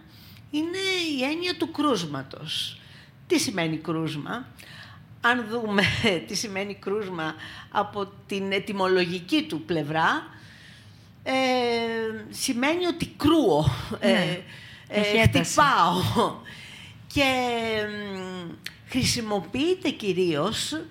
[0.58, 0.78] είναι
[1.18, 2.80] η έννοια του κρούσματος.
[3.28, 4.48] Τι σημαίνει κρούσμα;
[5.22, 5.84] Αν δούμε
[6.28, 7.36] τι σημαίνει κρούσμα
[7.72, 10.28] από την ετυμολογική του πλευρά,
[11.24, 11.34] ε,
[12.30, 13.66] σημαίνει ότι κρούω,
[14.00, 14.40] ε, Ναι.
[14.88, 15.52] ε, Έχει ένταση.
[15.52, 16.36] χτυπάω.
[17.14, 17.24] Και
[18.16, 18.52] μ,
[18.90, 20.86] χρησιμοποιείται κυρίως, ε,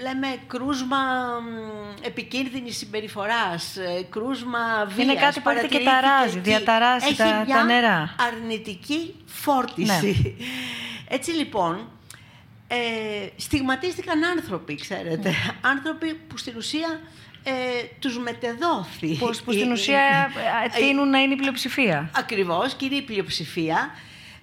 [0.00, 0.96] λέμε κρούσμα
[1.40, 4.98] μ, επικίνδυνης συμπεριφοράς, ε, κρούσμα βίας.
[4.98, 6.48] Είναι κάτι που έρχεται και παρατηρήθηκε ταράζει, εκεί.
[6.48, 8.14] διαταράσει Έχει τα- μια τα νερά.
[8.28, 10.36] αρνητική φόρτιση.
[11.16, 11.88] Έτσι λοιπόν,
[12.68, 12.76] ε,
[13.36, 15.32] στιγματίστηκαν άνθρωποι, ξέρετε.
[15.60, 17.00] Άνθρωποι που στην ουσία
[17.42, 17.50] ε,
[17.98, 19.16] τους μετεδόθη.
[19.16, 22.10] Που, που στην Η- ουσία η- ε, τείνουν να είναι η πλειοψηφία.
[22.16, 23.90] Ακριβώς, κυρία πλειοψηφία,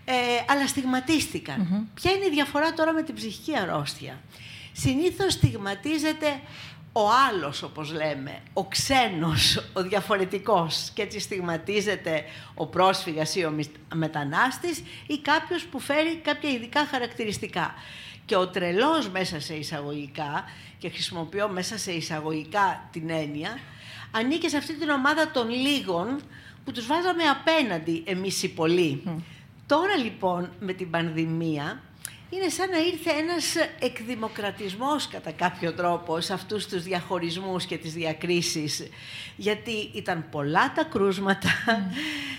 [0.06, 0.14] ε,
[0.50, 1.88] αλλά στιγματίστηκαν.
[1.94, 4.20] Ποια είναι η διαφορά τώρα με την ψυχική αρρώστια;
[4.78, 6.40] Συνήθως στιγματίζεται
[6.92, 12.24] ο άλλος, όπως λέμε, ο ξένος, ο διαφορετικός και έτσι στιγματίζεται
[12.56, 17.74] ο πρόσφυγας ή ο μισ- μετανάστης ή κάποιος που φέρει κάποια ειδικά χαρακτηριστικά.
[18.26, 20.44] Και ο τρελός μέσα σε εισαγωγικά,
[20.78, 23.60] και χρησιμοποιώ μέσα σε εισαγωγικά την έννοια,
[24.12, 26.22] ανήκε σε αυτή την ομάδα των λίγων
[26.66, 29.04] που τους βάζαμε απέναντι εμείς οι πολλοί.
[29.68, 31.82] Τώρα λοιπόν με την πανδημία
[32.30, 37.94] είναι σαν να ήρθε ένας εκδημοκρατισμός κατά κάποιο τρόπο σε αυτούς τους διαχωρισμούς και τις
[37.94, 38.88] διακρίσεις.
[39.36, 41.50] Γιατί ήταν πολλά τα κρούσματα.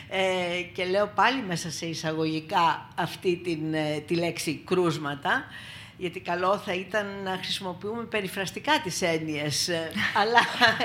[0.09, 5.45] Ε, και λέω πάλι μέσα σε εισαγωγικά αυτή την, ε, τη λέξη κρούσματα
[5.99, 9.69] γιατί καλό θα ήταν να χρησιμοποιούμε περιφραστικά τις έννοιες.
[9.69, 9.91] ε,
[10.21, 10.39] αλλά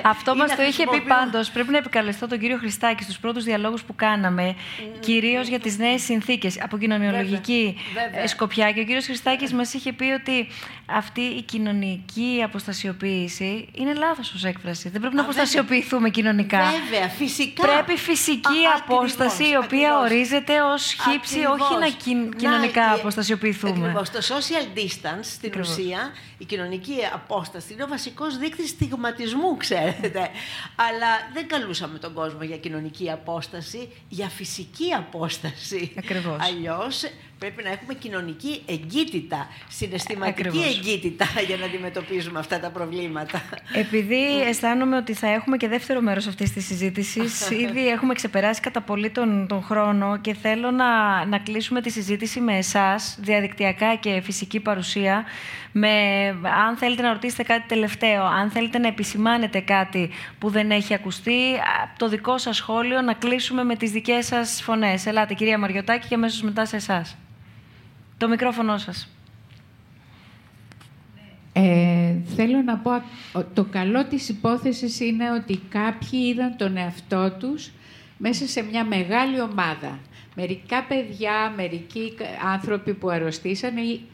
[0.03, 1.49] Αυτό ή μας να το είχε πει χρησιμοποιούμε- πάντως.
[1.51, 4.55] Πρέπει να επικαλεστώ τον κύριο Χριστάκη στους πρώτους διαλόγους που κάναμε,
[4.99, 8.21] κυρίως για τις νέες συνθήκες από κοινωνιολογική Βέβαια, βέβαια.
[8.23, 8.71] ε, σκοπιά.
[8.71, 10.47] Και ο κύριος Χριστάκης μας είχε πει ότι
[10.85, 14.89] αυτή η κοινωνική αποστασιοποίηση είναι λάθος ως έκφραση.
[14.89, 15.41] Δεν πρέπει να Α, βέβαια.
[15.43, 16.59] αποστασιοποιηθούμε κοινωνικά.
[16.59, 17.61] Βέβαια, φυσικά.
[17.67, 20.11] Πρέπει φυσική Α, απόσταση, η ακριβώς, οποία ακριβώς.
[20.11, 23.88] ορίζεται ως χύψη, όχι να κιν- κοινωνικά Να, ε, αποστασιοποιηθούμε.
[23.88, 24.09] Ακριβώς.
[24.09, 25.69] Το social distance, στην Ακριβώς.
[25.69, 30.30] ουσία, η κοινωνική απόσταση, είναι ο βασικός δείκτης στιγματισμού, ξέρετε.
[30.76, 35.94] Αλλά δεν καλούσαμε τον κόσμο για κοινωνική απόσταση, για φυσική απόσταση.
[35.98, 36.38] Ακριβώς.
[36.40, 37.03] Αλλιώς
[37.41, 40.76] πρέπει να έχουμε κοινωνική εγκύτητα, συναισθηματική Ακριβώς.
[40.76, 43.41] εγκύτητα για να αντιμετωπίζουμε αυτά τα προβλήματα.
[43.73, 48.81] Επειδή αισθάνομαι ότι θα έχουμε και δεύτερο μέρος αυτής της συζήτησης, ήδη έχουμε ξεπεράσει κατά
[48.81, 54.22] πολύ τον, τον χρόνο και θέλω να, να κλείσουμε τη συζήτηση με εσάς, διαδικτυακά και
[54.23, 55.26] φυσική παρουσία,
[55.72, 55.89] με,
[56.68, 60.09] αν θέλετε να ρωτήσετε κάτι τελευταίο, αν θέλετε να επισημάνετε κάτι
[60.39, 64.61] που δεν έχει ακουστεί, α, το δικό σας σχόλιο να κλείσουμε με τις δικές σας
[64.63, 65.05] φωνές.
[65.05, 67.15] Ελάτε κυρία Μαριωτάκη και αμέσως μετά σε εσάς.
[68.22, 69.07] Το μικρόφωνο σας.
[71.53, 72.91] Ε, θέλω να πω,
[73.34, 77.72] ο- το καλό της υπόθεσης είναι ότι κάποιοι είδαν τον εαυτό τους
[78.18, 79.99] μέσα σε μια μεγάλη ομάδα.
[80.35, 82.14] Μερικά παιδιά, μερικοί
[82.53, 83.73] άνθρωποι που αρρωστήσαν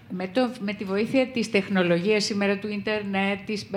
[0.10, 3.68] με, το, με τη βοήθεια της τεχνολογίας σήμερα του ίντερνετ της,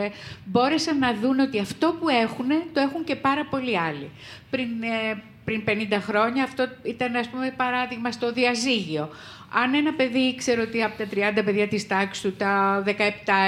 [0.45, 4.11] μπόρεσαν να δουν ότι αυτό που έχουν το έχουν και πάρα πολλοί άλλοι.
[4.51, 9.09] Πριν, ε, πριν 50 χρόνια αυτό ήταν ας πούμε παράδειγμα στο διαζύγιο.
[9.53, 11.05] Αν ένα παιδί ήξερε ότι από τα
[11.39, 12.91] 30 παιδιά της τάξης του, τα 17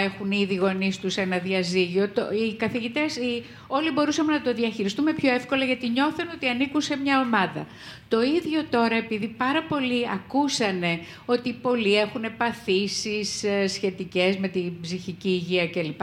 [0.05, 5.12] έχουν ήδη γονείς τους ένα διαζύγιο, το, οι καθηγητές, οι, όλοι μπορούσαμε να το διαχειριστούμε
[5.12, 7.66] πιο εύκολα γιατί νιώθουν ότι ανήκουν σε μια ομάδα.
[8.13, 14.81] Το ίδιο τώρα, επειδή πάρα πολλοί ακούσανε ότι πολλοί έχουν παθήσεις ε, σχετικές με την
[14.81, 16.01] ψυχική υγεία κλπ.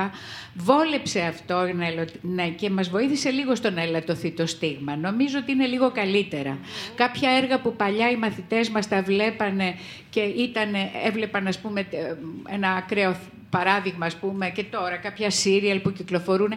[0.56, 1.56] Βόλεψε αυτό
[2.22, 4.96] ναι, και μας βοήθησε λίγο στο να ελαττωθεί το στίγμα.
[4.96, 6.58] Νομίζω ότι είναι λίγο καλύτερα.
[6.96, 9.76] Κάποια έργα που παλιά οι μαθητές μας τα βλέπανε
[10.10, 10.74] και ήταν,
[11.06, 11.88] έβλεπαν ας πούμε,
[12.50, 13.16] ένα ακραίο
[13.50, 16.54] παράδειγμα ας πούμε, και τώρα κάποια σύριαλ που κυκλοφορούν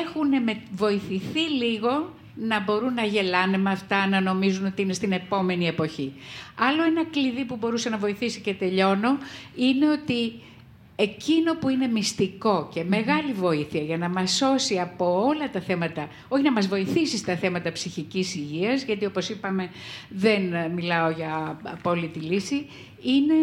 [0.00, 5.66] έχουν βοηθηθεί λίγο να μπορούν να γελάνε με αυτά, να νομίζουν ότι είναι στην επόμενη
[5.66, 6.12] εποχή.
[6.58, 9.18] Άλλο ένα κλειδί που μπορούσε να βοηθήσει και τελειώνω
[9.56, 10.32] είναι ότι
[10.96, 16.08] εκείνο που είναι μυστικό και μεγάλη βοήθεια για να μας σώσει από όλα τα θέματα,
[16.28, 19.70] όχι να μας βοηθήσει στα θέματα ψυχικής υγείας, γιατί όπως είπαμε
[20.08, 22.66] δεν μιλάω για απόλυτη λύση,
[23.02, 23.34] είναι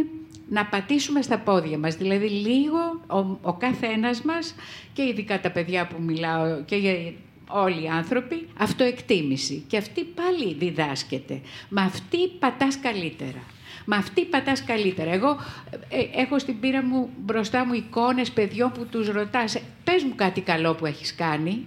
[0.49, 1.95] να πατήσουμε στα πόδια μας.
[1.95, 4.55] Δηλαδή λίγο ο, ο κάθε ένας μας
[4.93, 7.13] και ειδικά τα παιδιά που μιλάω και για
[7.49, 9.63] όλοι οι άνθρωποι, αυτοεκτίμηση.
[9.67, 11.41] Και αυτή πάλι διδάσκεται.
[11.69, 13.43] Με αυτή πατάς καλύτερα.
[13.85, 15.11] Με αυτή πατάς καλύτερα.
[15.11, 15.37] Εγώ
[15.89, 20.41] ε, έχω στην πείρα μου μπροστά μου εικόνες παιδιών που τους ρωτάς «Πες μου κάτι
[20.41, 21.65] καλό που έχεις κάνει»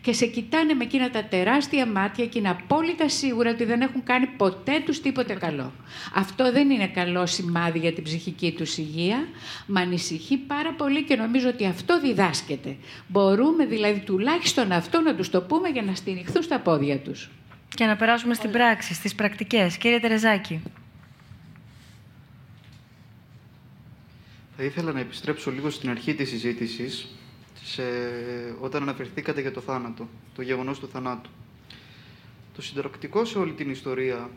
[0.00, 4.02] και σε κοιτάνε με εκείνα τα τεράστια μάτια και είναι απόλυτα σίγουρα ότι δεν έχουν
[4.02, 5.72] κάνει ποτέ τους τίποτε καλό.
[6.14, 9.28] Αυτό δεν είναι καλό σημάδι για την ψυχική τους υγεία.
[9.66, 12.76] Μα ανησυχεί πάρα πολύ και νομίζω ότι αυτό διδάσκεται.
[13.08, 17.30] Μπορούμε δηλαδή τουλάχιστον αυτό να τους το πούμε για να στηριχθούν στα πόδια τους.
[17.74, 19.76] Και να περάσουμε στην πράξη, στις πρακτικές.
[19.76, 20.62] Κύριε Τερεζάκη.
[24.56, 27.08] Θα ήθελα να επιστρέψω λίγο στην αρχή της συζήτησης
[27.72, 27.82] σε,
[28.60, 31.30] όταν αναφερθήκατε για το θάνατο, το γεγονός του θανάτου.
[32.54, 34.30] Το συνταρακτικό σε όλη την ιστορία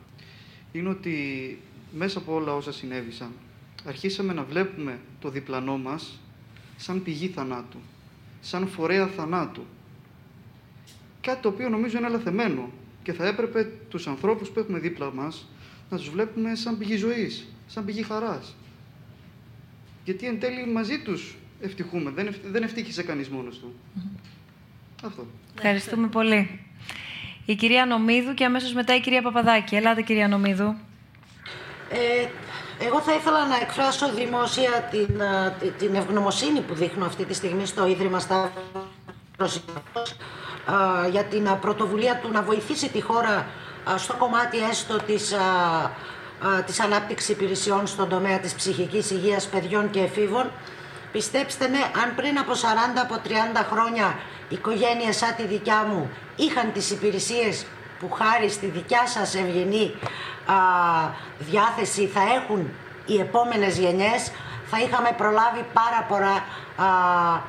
[0.71, 1.57] είναι ότι
[1.91, 3.31] μέσα από όλα όσα συνέβησαν,
[3.85, 6.19] αρχίσαμε να βλέπουμε το διπλανό μας
[6.77, 7.77] σαν πηγή θανάτου,
[8.41, 9.65] σαν φορέα θανάτου.
[11.21, 12.71] Κάτι το οποίο νομίζω είναι αλαθεμένο
[13.03, 15.47] και θα έπρεπε τους ανθρώπους που έχουμε δίπλα μας
[15.89, 18.55] να τους βλέπουμε σαν πηγή ζωής, σαν πηγή χαράς.
[20.05, 22.11] Γιατί εν τέλει μαζί τους ευτυχούμε.
[22.11, 23.73] Δεν, δεν ευτύχησε κανείς μόνος του.
[25.03, 25.25] Αυτό.
[25.55, 26.65] Ευχαριστούμε πολύ.
[27.45, 29.75] Η κυρία Νομίδου και αμέσως μετά η κυρία Παπαδάκη.
[29.75, 30.75] Ελάτε κυρία Νομίδου.
[31.89, 32.27] Ε,
[32.85, 35.21] εγώ θα ήθελα να εκφράσω δημόσια την,
[35.77, 38.51] την ευγνωμοσύνη που δείχνω αυτή τη στιγμή στο Ίδρυμα στα
[41.11, 43.47] για την πρωτοβουλία του να βοηθήσει τη χώρα
[43.97, 45.33] στο κομμάτι έστω της,
[46.65, 50.51] της ανάπτυξης υπηρεσιών στον τομέα της ψυχικής υγείας παιδιών και εφήβων
[51.11, 52.55] Πιστέψτε με, αν πριν από 40,
[53.01, 53.29] από 30
[53.71, 54.19] χρόνια
[54.49, 57.65] οικογένειες σαν τη δικιά μου είχαν τις υπηρεσίες
[57.99, 59.93] που χάρη στη δικιά σας ευγενή
[60.45, 60.53] α,
[61.39, 62.69] διάθεση θα έχουν
[63.05, 64.31] οι επόμενες γενιές,
[64.65, 67.41] θα είχαμε προλάβει πάρα πολλά α,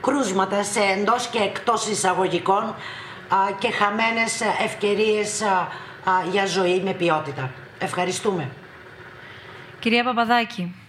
[0.00, 2.74] κρούσματα σε εντός και εκτός εισαγωγικών α,
[3.58, 5.42] και χαμένες ευκαιρίες
[6.30, 7.50] για ζωή με ποιότητα.
[7.78, 8.50] Ευχαριστούμε.
[9.78, 10.81] Κυρία Παπαδάκη.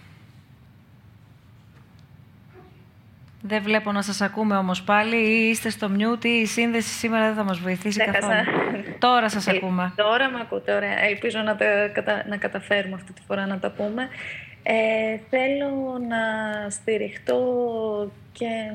[3.46, 7.26] Δεν βλέπω να σας ακούμε όμως πάλι ή είστε στο μιούτ ή η σύνδεση σήμερα
[7.26, 8.34] δεν θα μας βοηθήσει καθόλου.
[8.98, 9.92] Τώρα σας ε, ακούμε.
[9.96, 11.04] Τώρα με ακούτε, ωραία.
[11.04, 11.56] Ελπίζω να,
[12.28, 14.08] να καταφέρουμε αυτή τη φορά να τα πούμε.
[14.62, 16.20] Ε, θέλω να
[16.70, 17.42] στηριχτώ
[18.32, 18.72] και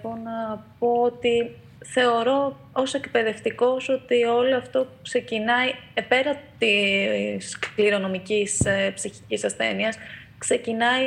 [0.00, 1.50] εγώ να πω ότι
[1.84, 9.98] θεωρώ ως εκπαιδευτικός ότι όλο αυτό ξεκινάει ε, πέρα της κληρονομικής ε, ψυχικής ασθένειας
[10.46, 11.04] ξεκινάει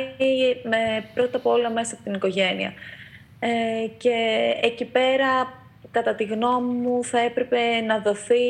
[0.62, 2.72] με, πρώτα απ' όλα μέσα από την οικογένεια.
[3.38, 3.48] Ε,
[3.96, 4.16] και
[4.62, 5.52] εκεί πέρα,
[5.90, 8.46] κατά τη γνώμη μου, θα έπρεπε να δοθεί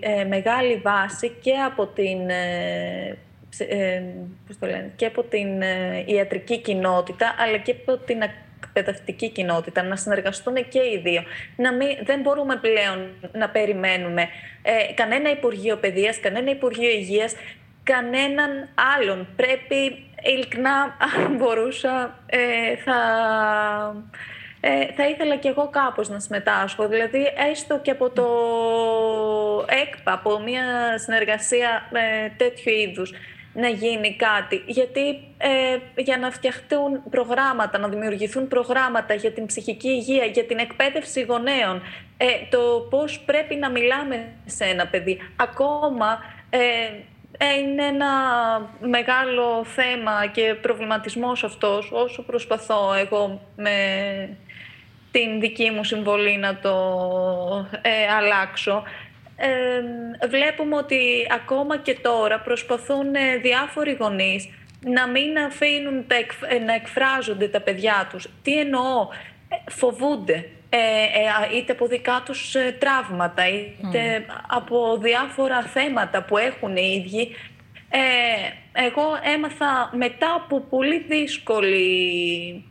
[0.00, 3.16] ε, μεγάλη βάση και από την, ε,
[3.58, 4.02] ε
[4.60, 5.48] το λένε, και από την
[6.06, 8.18] ιατρική κοινότητα, αλλά και από την
[8.62, 11.22] εκπαιδευτική κοινότητα, να συνεργαστούν και οι δύο.
[11.56, 14.28] Να μην, δεν μπορούμε πλέον να περιμένουμε
[14.62, 17.34] ε, κανένα Υπουργείο Παιδείας, κανένα Υπουργείο Υγείας
[17.92, 19.26] κανέναν άλλον.
[19.36, 22.98] Πρέπει, ειλικρινά, αν μπορούσα, ε, θα,
[24.60, 26.88] ε, θα ήθελα κι εγώ κάπως να συμμετάσχω.
[26.88, 28.28] Δηλαδή, έστω και από το
[29.68, 33.12] ΕΚΠΑ, από μια συνεργασία ε, τέτοιου είδους,
[33.52, 34.62] να γίνει κάτι.
[34.66, 35.08] Γιατί
[35.38, 41.20] ε, για να φτιαχτούν προγράμματα, να δημιουργηθούν προγράμματα για την ψυχική υγεία, για την εκπαίδευση
[41.20, 41.82] γονέων,
[42.16, 45.18] ε, το πώς πρέπει να μιλάμε σε ένα παιδί.
[45.36, 46.18] Ακόμα
[46.50, 46.58] Ε,
[47.44, 48.10] είναι ένα
[48.80, 53.72] μεγάλο θέμα και προβληματισμός αυτός, όσο προσπαθώ εγώ με
[55.10, 56.70] την δική μου συμβολή να το
[57.82, 58.82] ε, αλλάξω.
[59.36, 64.48] Ε, βλέπουμε ότι ακόμα και τώρα προσπαθούν ε, διάφοροι γονείς
[64.84, 66.16] να μην αφήνουν τα
[66.66, 68.28] να εκφράζονται τα παιδιά τους.
[68.42, 69.08] Τι εννοώ,
[69.70, 70.48] φοβούνται
[71.56, 77.34] είτε από δικά τους τραύματα, είτε από διάφορα θέματα που έχουν οι ίδιοι.
[78.72, 79.04] εγώ
[79.34, 82.64] έμαθα μετά από πολύ δύσκολη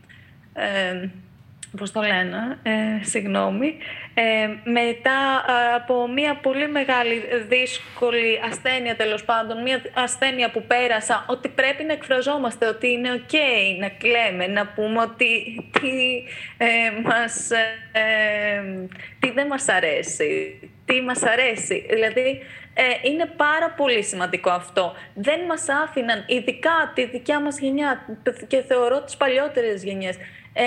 [1.75, 3.77] πώς το λένε, ε, συγγνώμη,
[4.13, 5.45] ε, μετά
[5.75, 11.93] από μια πολύ μεγάλη δύσκολη ασθένεια τέλος πάντων, μια ασθένεια που πέρασα, ότι πρέπει να
[11.93, 13.35] εκφραζόμαστε, ότι είναι ok
[13.79, 16.23] να κλαίμε, να πούμε ότι τι,
[16.57, 16.67] ε,
[17.03, 17.51] μας,
[17.91, 18.87] ε,
[19.19, 21.85] τι δεν μας αρέσει, τι μας αρέσει.
[21.89, 22.41] Δηλαδή,
[22.77, 24.93] ε, είναι πάρα πολύ σημαντικό αυτό.
[25.13, 28.05] Δεν μας άφηναν, ειδικά τη δικιά μας γενιά
[28.47, 30.17] και θεωρώ τις παλιότερες γενιές,
[30.57, 30.65] ε,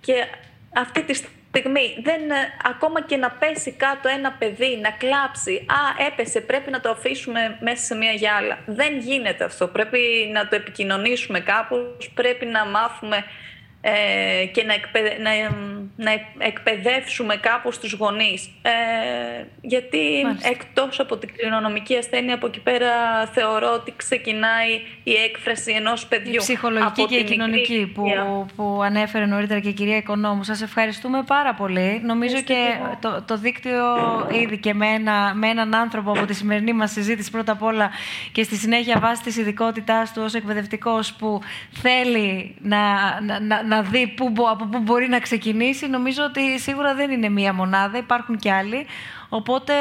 [0.00, 0.14] και
[0.74, 2.34] αυτή τη στιγμή δεν, ε,
[2.64, 7.58] ακόμα και να πέσει κάτω ένα παιδί, να κλάψει, α, έπεσε, πρέπει να το αφήσουμε
[7.60, 8.58] μέσα σε μια γυάλα.
[8.66, 9.68] Δεν γίνεται αυτό.
[9.68, 13.24] Πρέπει να το επικοινωνήσουμε κάπως, πρέπει να μάθουμε
[13.80, 14.74] ε, και να,
[15.18, 15.30] να,
[16.02, 18.48] να εκπαιδεύσουμε κάπως τους γονείς.
[18.62, 18.70] Ε,
[19.60, 20.48] γιατί Μάλιστα.
[20.48, 22.90] εκτός από την κληρονομική ασθένεια, από εκεί πέρα
[23.32, 26.32] θεωρώ ότι ξεκινάει η έκφραση ενός παιδιού.
[26.32, 28.04] Η ψυχολογική και η κοινωνική που,
[28.56, 30.42] που ανέφερε νωρίτερα και η κυρία Οικονόμου.
[30.42, 32.00] Σας ευχαριστούμε πάρα πολύ.
[32.04, 33.84] Νομίζω και το, το δίκτυο
[34.42, 37.90] ήδη και με, ένα, με έναν άνθρωπο από τη σημερινή μας συζήτηση πρώτα απ' όλα
[38.32, 42.80] και στη συνέχεια βάσει της ειδικότητάς του ως εκπαιδευτικός που θέλει να,
[43.40, 47.52] να, να δει που, από πού μπορεί να ξεκινήσει, νομίζω ότι σίγουρα δεν είναι μία
[47.52, 48.86] μονάδα, υπάρχουν και άλλοι.
[49.28, 49.72] Οπότε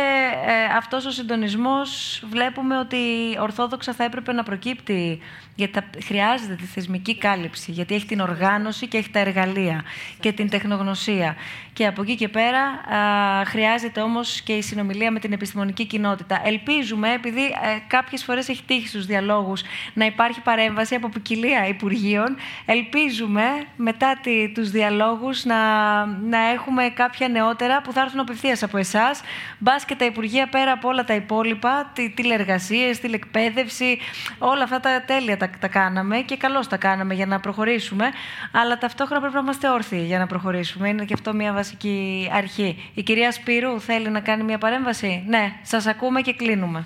[0.45, 2.97] ε, αυτός ο συντονισμός βλέπουμε ότι
[3.39, 5.19] ορθόδοξα θα έπρεπε να προκύπτει
[5.65, 9.83] γιατί χρειάζεται τη θεσμική κάλυψη, γιατί έχει την οργάνωση και έχει τα εργαλεία
[10.19, 11.35] και την τεχνογνωσία.
[11.73, 16.41] Και από εκεί και πέρα α, χρειάζεται όμως και η συνομιλία με την επιστημονική κοινότητα.
[16.43, 19.61] Ελπίζουμε, επειδή ε, κάποιες φορές έχει τύχει στους διαλόγους
[19.93, 22.35] να υπάρχει παρέμβαση από ποικιλία Υπουργείων,
[22.65, 23.43] ελπίζουμε
[23.75, 25.57] μετά τη, τους διαλόγους να,
[26.05, 29.21] να έχουμε κάποια νεότερα που θα έρθουν απευθείας από εσάς,
[29.57, 33.97] μπα και τα Υπουργεία πέρα από όλα τα υπόλοιπα, τη, τηλεργασίες, τηλεκπαίδευση,
[34.37, 38.05] όλα αυτά τα τέλεια τα, τα κάναμε και καλώς τα κάναμε για να προχωρήσουμε,
[38.51, 40.89] αλλά ταυτόχρονα πρέπει να είμαστε όρθιοι για να προχωρήσουμε.
[40.89, 42.91] Είναι και αυτό μια βασική αρχή.
[42.93, 46.85] Η κυρία Σπύρου θέλει να κάνει μια παρέμβαση; Ναι, σας ακούμε και κλείνουμε.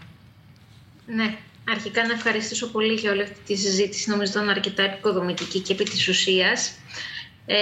[1.06, 1.36] Ναι,
[1.72, 4.10] αρχικά να ευχαριστήσω πολύ για όλη αυτή τη συζήτηση.
[4.10, 6.74] Νομίζω ήταν αρκετά επικοδομητική και επί της ουσίας.
[7.48, 7.56] Ε,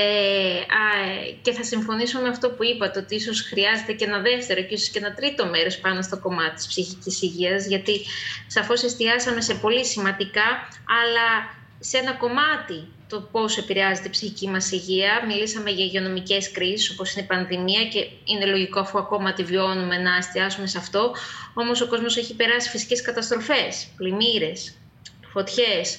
[1.42, 4.90] και θα συμφωνήσω με αυτό που είπατε, ότι ίσως χρειάζεται και ένα δεύτερο και ίσως
[4.90, 8.02] και ένα τρίτο μέρος πάνω στο κομμάτι της ψυχικής υγείας, γιατί
[8.48, 10.68] σαφώς εστιάσαμε σε πολύ σημαντικά,
[11.02, 15.24] αλλά σε ένα κομμάτι το πώς επηρεάζεται η ψυχική μας υγεία.
[15.28, 19.98] Μιλήσαμε για υγειονομικές κρίσεις, όπως είναι η πανδημία και είναι λογικό αφού ακόμα τη βιώνουμε
[19.98, 21.16] να εστιάσουμε σε αυτό.
[21.54, 24.78] Όμως ο κόσμος έχει περάσει φυσικές καταστροφές, πλημμύρες,
[25.34, 25.98] φωτιές, ε,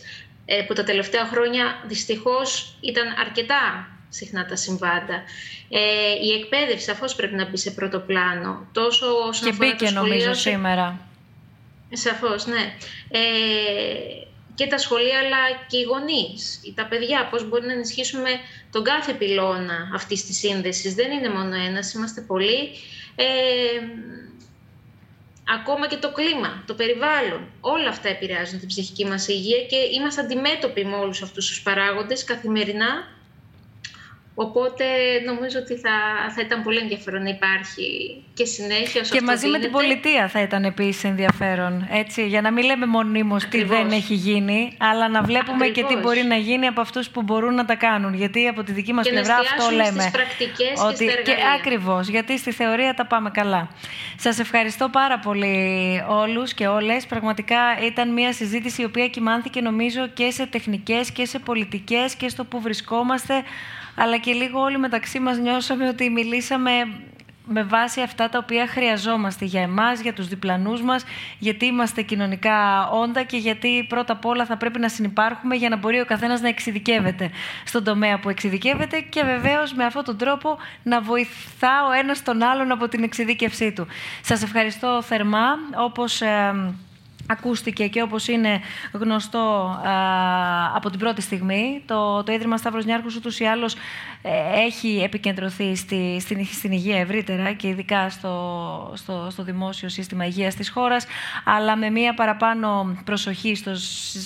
[0.66, 5.22] που τα τελευταία χρόνια δυστυχώς ήταν αρκετά συχνά τα συμβάντα.
[5.68, 5.80] Ε,
[6.24, 8.66] η εκπαίδευση σαφώς πρέπει να μπει σε πρώτο πλάνο.
[8.72, 9.06] Τόσο
[9.44, 11.00] και μπήκε νομίζω σήμερα.
[11.92, 12.74] Σαφώς, ναι.
[13.08, 13.20] Ε,
[14.54, 18.30] και τα σχολεία αλλά και οι γονείς, τα παιδιά, πώς μπορεί να ενισχύσουμε
[18.70, 20.94] τον κάθε πυλώνα αυτής της σύνδεσης.
[20.94, 22.70] Δεν είναι μόνο ένας, είμαστε πολλοί.
[23.16, 23.24] Ε,
[25.48, 30.20] ακόμα και το κλίμα, το περιβάλλον, όλα αυτά επηρεάζουν την ψυχική μας υγεία και είμαστε
[30.20, 33.13] αντιμέτωποι με όλους αυτούς τους παράγοντες καθημερινά
[34.36, 34.84] Οπότε
[35.24, 35.90] νομίζω ότι θα,
[36.34, 40.40] θα ήταν πολύ ενδιαφέρον να υπάρχει και συνέχεια όσο Και μαζί με την πολιτεία θα
[40.40, 45.22] ήταν επίσης ενδιαφέρον, έτσι, για να μην λέμε μονίμως τι δεν έχει γίνει, αλλά να
[45.22, 48.14] βλέπουμε και τι μπορεί να γίνει από αυτούς που μπορούν να τα κάνουν.
[48.14, 50.00] Γιατί από τη δική μας πλευρά αυτό λέμε.
[50.00, 51.04] Στις πρακτικές ότι...
[51.04, 53.68] και, και Ακριβώς, γιατί στη θεωρία τα πάμε καλά.
[54.16, 57.06] Σας ευχαριστώ πάρα πολύ όλους και όλες.
[57.06, 62.28] Πραγματικά ήταν μια συζήτηση η οποία κοιμάνθηκε νομίζω και σε τεχνικές και σε πολιτικές και
[62.28, 63.42] στο που βρισκόμαστε
[63.96, 66.70] αλλά και λίγο όλοι μεταξύ μας νιώσαμε ότι μιλήσαμε
[67.46, 71.04] με βάση αυτά τα οποία χρειαζόμαστε για εμάς, για τους διπλανούς μας,
[71.38, 75.76] γιατί είμαστε κοινωνικά όντα και γιατί πρώτα απ' όλα θα πρέπει να συνεπάρχουμε για να
[75.76, 77.30] μπορεί ο καθένας να εξειδικεύεται
[77.64, 82.42] στον τομέα που εξειδικεύεται και βεβαίως με αυτόν τον τρόπο να βοηθά ο ένας τον
[82.42, 83.86] άλλον από την εξειδίκευσή του.
[84.22, 86.20] Σας ευχαριστώ θερμά, όπως...
[86.20, 86.74] Ε,
[87.26, 88.60] ακούστηκε και όπως είναι
[88.92, 89.78] γνωστό
[90.74, 93.74] από την πρώτη στιγμή, το, το Ίδρυμα Σταύρος Νιάρχους ούτως ή άλλως
[94.22, 94.30] ε,
[94.66, 100.54] έχει επικεντρωθεί στη, στην, στην υγεία ευρύτερα και ειδικά στο, στο, στο δημόσιο σύστημα υγείας
[100.54, 101.06] της χώρας,
[101.44, 103.74] αλλά με μία παραπάνω προσοχή στο,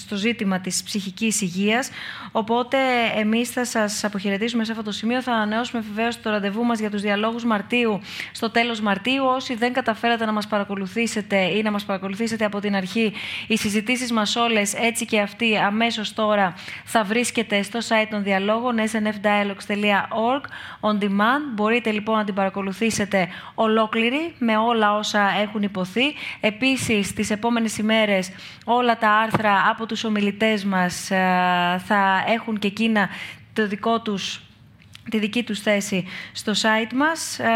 [0.04, 1.90] στο ζήτημα της ψυχικής υγείας.
[2.32, 2.78] Οπότε
[3.16, 5.22] εμείς θα σας αποχαιρετήσουμε σε αυτό το σημείο.
[5.22, 8.00] Θα ανανεώσουμε βεβαίως το ραντεβού μας για τους διαλόγους Μαρτίου
[8.32, 9.24] στο τέλος Μαρτίου.
[9.24, 12.87] Όσοι δεν καταφέρατε να μας παρακολουθήσετε ή να μας παρακολουθήσετε από την αρχή,
[13.46, 16.54] οι συζητήσεις μας όλες, έτσι και αυτή αμέσως τώρα,
[16.84, 20.42] θα βρίσκεται στο site των διαλόγων snfdialogues.org
[20.80, 21.42] on demand.
[21.54, 26.14] Μπορείτε λοιπόν να την παρακολουθήσετε ολόκληρη με όλα όσα έχουν υποθεί.
[26.40, 28.30] Επίσης, τις επόμενες ημέρες
[28.64, 31.16] όλα τα άρθρα από τους ομιλητές μας ε,
[31.84, 33.08] θα έχουν και εκείνα
[33.52, 34.42] το δικό τους
[35.10, 37.46] τη δική τους θέση στο site μας, ε,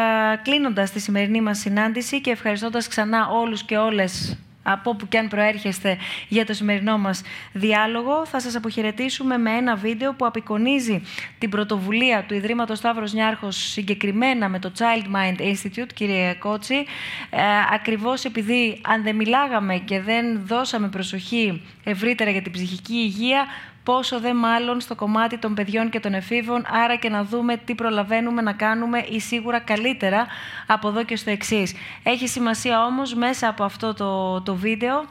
[0.43, 5.29] κλείνοντας τη σημερινή μας συνάντηση και ευχαριστώντας ξανά όλους και όλες από όπου και αν
[5.29, 5.97] προέρχεστε
[6.29, 7.23] για το σημερινό μας
[7.53, 8.27] διάλογο.
[8.27, 11.03] Θα σας αποχαιρετήσουμε με ένα βίντεο που απεικονίζει
[11.39, 16.85] την πρωτοβουλία του Ιδρύματος Σταύρος Νιάρχος συγκεκριμένα με το Child Mind Institute, κύριε Κότσι,
[17.31, 17.41] ε,
[17.73, 23.47] ακριβώς επειδή αν δεν μιλάγαμε και δεν δώσαμε προσοχή ευρύτερα για την ψυχική υγεία,
[23.85, 27.75] πόσο δε μάλλον στο κομμάτι των παιδιών και των εφήβων, άρα και να δούμε τι
[27.75, 30.27] προλαβαίνουμε να κάνουμε ή σίγουρα καλύτερα
[30.67, 31.75] από εδώ και στο εξής.
[32.03, 35.05] Έχει σημασία όμως μέσα από αυτό το, το βίντεο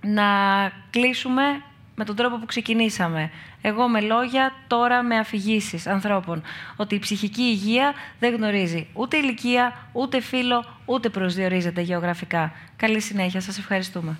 [0.00, 0.24] να
[0.90, 1.42] κλείσουμε
[1.94, 3.30] με τον τρόπο που ξεκινήσαμε.
[3.62, 6.42] Εγώ με λόγια, τώρα με αφηγήσεις ανθρώπων.
[6.76, 12.52] Ότι η ψυχική υγεία δεν γνωρίζει ούτε ηλικία, ούτε φίλο, ούτε προσδιορίζεται γεωγραφικά.
[12.76, 13.40] Καλή συνέχεια.
[13.40, 14.16] Σας ευχαριστούμε.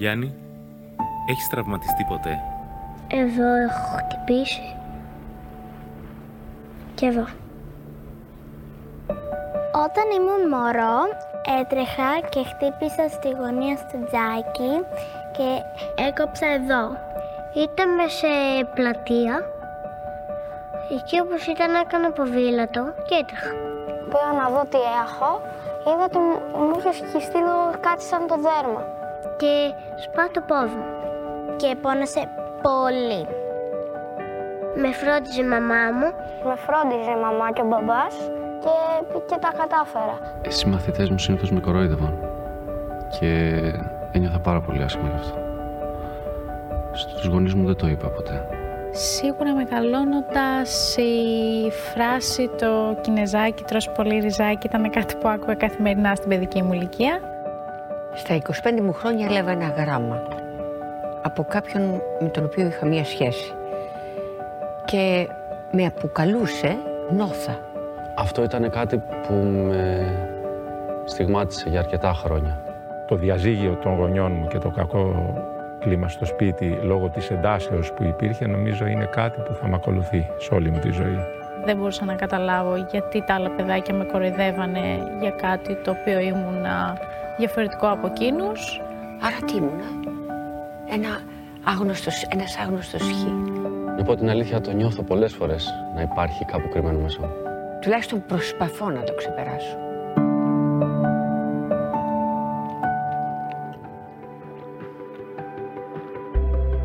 [0.00, 0.34] Γιάννη,
[1.30, 2.42] έχεις τραυματιστεί ποτέ;
[3.12, 4.76] Εδώ έχω χτυπήσει.
[6.94, 7.26] Και εδώ.
[9.84, 10.98] Όταν ήμουν μωρό,
[11.60, 14.72] έτρεχα και χτύπησα στη γωνία στο τζάκι
[15.36, 15.48] και
[16.08, 16.82] έκοψα εδώ.
[17.66, 18.32] Ήταν σε
[18.74, 19.34] πλατεία.
[20.96, 23.52] Εκεί όπως ήταν έκανα ποδήλατο και έτρεχα.
[24.10, 25.30] Πήγα να δω τι έχω.
[25.88, 26.18] Είδα ότι
[26.58, 27.38] μου είχε σχιστεί
[27.80, 28.99] κάτι σαν το δέρμα
[29.40, 29.54] και
[30.04, 30.88] σπάω το πόδι μου.
[31.60, 32.22] Και πόνασε
[32.66, 33.22] πολύ.
[34.82, 36.08] Με φρόντιζε η μαμά μου.
[36.48, 38.14] Με φρόντιζε η μαμά και ο μπαμπάς
[38.62, 38.74] και,
[39.28, 40.16] και τα κατάφερα.
[40.48, 42.14] Οι μαθητές μου συνήθως με κορόιδευαν
[43.18, 43.30] και
[44.12, 45.38] ένιωθα πάρα πολύ άσχημα γι' αυτό.
[46.92, 48.46] Στους γονείς μου δεν το είπα ποτέ.
[48.92, 56.28] Σίγουρα μεγαλώνοντας η φράση το κινεζάκι τρως πολύ ριζάκι ήταν κάτι που άκουγα καθημερινά στην
[56.28, 57.20] παιδική μου ηλικία.
[58.14, 60.22] Στα 25 μου χρόνια έλαβα ένα γράμμα
[61.22, 63.52] από κάποιον με τον οποίο είχα μία σχέση
[64.84, 65.28] και
[65.70, 66.76] με αποκαλούσε
[67.16, 67.58] Νόθα.
[68.16, 70.14] Αυτό ήταν κάτι που με
[71.04, 72.62] στιγμάτισε για αρκετά χρόνια.
[73.06, 75.34] Το διαζύγιο των γονιών μου και το κακό
[75.78, 80.30] κλίμα στο σπίτι λόγω της εντάσεως που υπήρχε νομίζω είναι κάτι που θα με ακολουθεί
[80.38, 81.18] σε όλη μου τη ζωή.
[81.64, 84.80] Δεν μπορούσα να καταλάβω γιατί τα άλλα παιδάκια με κοροϊδεύανε
[85.20, 86.64] για κάτι το οποίο ήμουν
[87.40, 88.80] διαφορετικό από εκείνους.
[89.20, 89.88] Άρα τι ήμουνα,
[90.96, 91.20] ένα
[91.64, 93.24] άγνωστος, ένας άγνωστος χ.
[93.96, 97.32] Να πω την αλήθεια, το νιώθω πολλές φορές να υπάρχει κάπου κρυμμένο μέσα μου.
[97.80, 99.76] Τουλάχιστον προσπαθώ να το ξεπεράσω.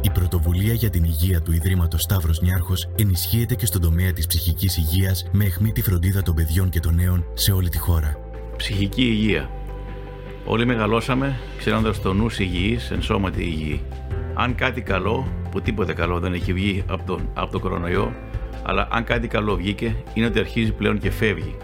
[0.02, 4.78] Η πρωτοβουλία για την υγεία του Ιδρύματος Σταύρος Νιάρχος ενισχύεται και στον τομέα της ψυχικής
[4.78, 8.20] υγείας με αιχμή τη φροντίδα των παιδιών και των νέων σε όλη τη χώρα.
[8.58, 9.50] Ψυχική υγεία
[10.48, 13.82] Όλοι μεγαλώσαμε ξέροντας το νου υγιής, εν σώματι υγιή.
[14.34, 18.14] Αν κάτι καλό, που τίποτε καλό δεν έχει βγει από τον, από το κορονοϊό,
[18.64, 21.56] αλλά αν κάτι καλό βγήκε, είναι ότι αρχίζει πλέον και φεύγει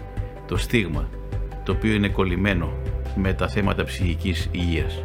[0.46, 1.08] το στίγμα,
[1.64, 2.72] το οποίο είναι κολλημένο
[3.16, 5.04] με τα θέματα ψυχικής υγείας.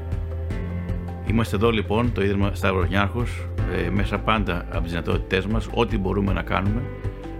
[1.27, 3.47] Είμαστε εδώ λοιπόν, το Ίδρυμα Σταύρος Νιάρχος,
[3.85, 6.81] ε, μέσα πάντα από τις δυνατότητές μας, ό,τι μπορούμε να κάνουμε,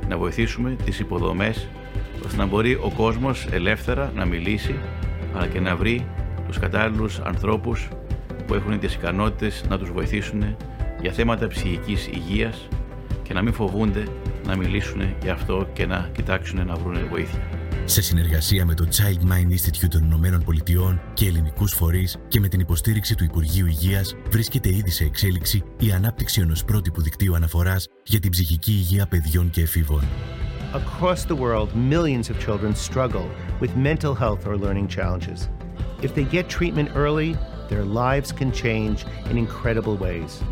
[0.10, 1.68] να βοηθήσουμε τις υποδομές,
[2.26, 4.76] ώστε να μπορεί ο κόσμος ελεύθερα να μιλήσει,
[5.36, 6.06] αλλά και να βρει
[6.48, 7.88] τους κατάλληλους ανθρώπους
[8.48, 10.56] που έχουν τις ικανότητες να τους βοηθήσουν
[11.02, 12.68] για θέματα ψυχικής υγείας
[13.24, 14.04] και να μην φοβούνται
[14.46, 17.40] να μιλήσουν για αυτό και να κοιτάξουν να βρουν βοήθεια.
[17.86, 22.48] Σε συνεργασία με το Child Mind Institute των Ηνωμένων Πολιτειών και ελληνικούς φορείς και με
[22.48, 27.88] την υποστήριξη του Υπουργείου Υγείας βρίσκεται ήδη σε εξέλιξη η ανάπτυξη ενός πρότυπου δικτύου αναφοράς
[28.04, 30.04] για την ψυχική υγεία παιδιών και εφήβων.
[30.74, 33.28] Across the world, millions of children struggle
[33.62, 35.57] with mental health or learning challenges.
[36.02, 37.36] If they get treatment early,
[37.70, 40.44] their lives can change in incredible ways.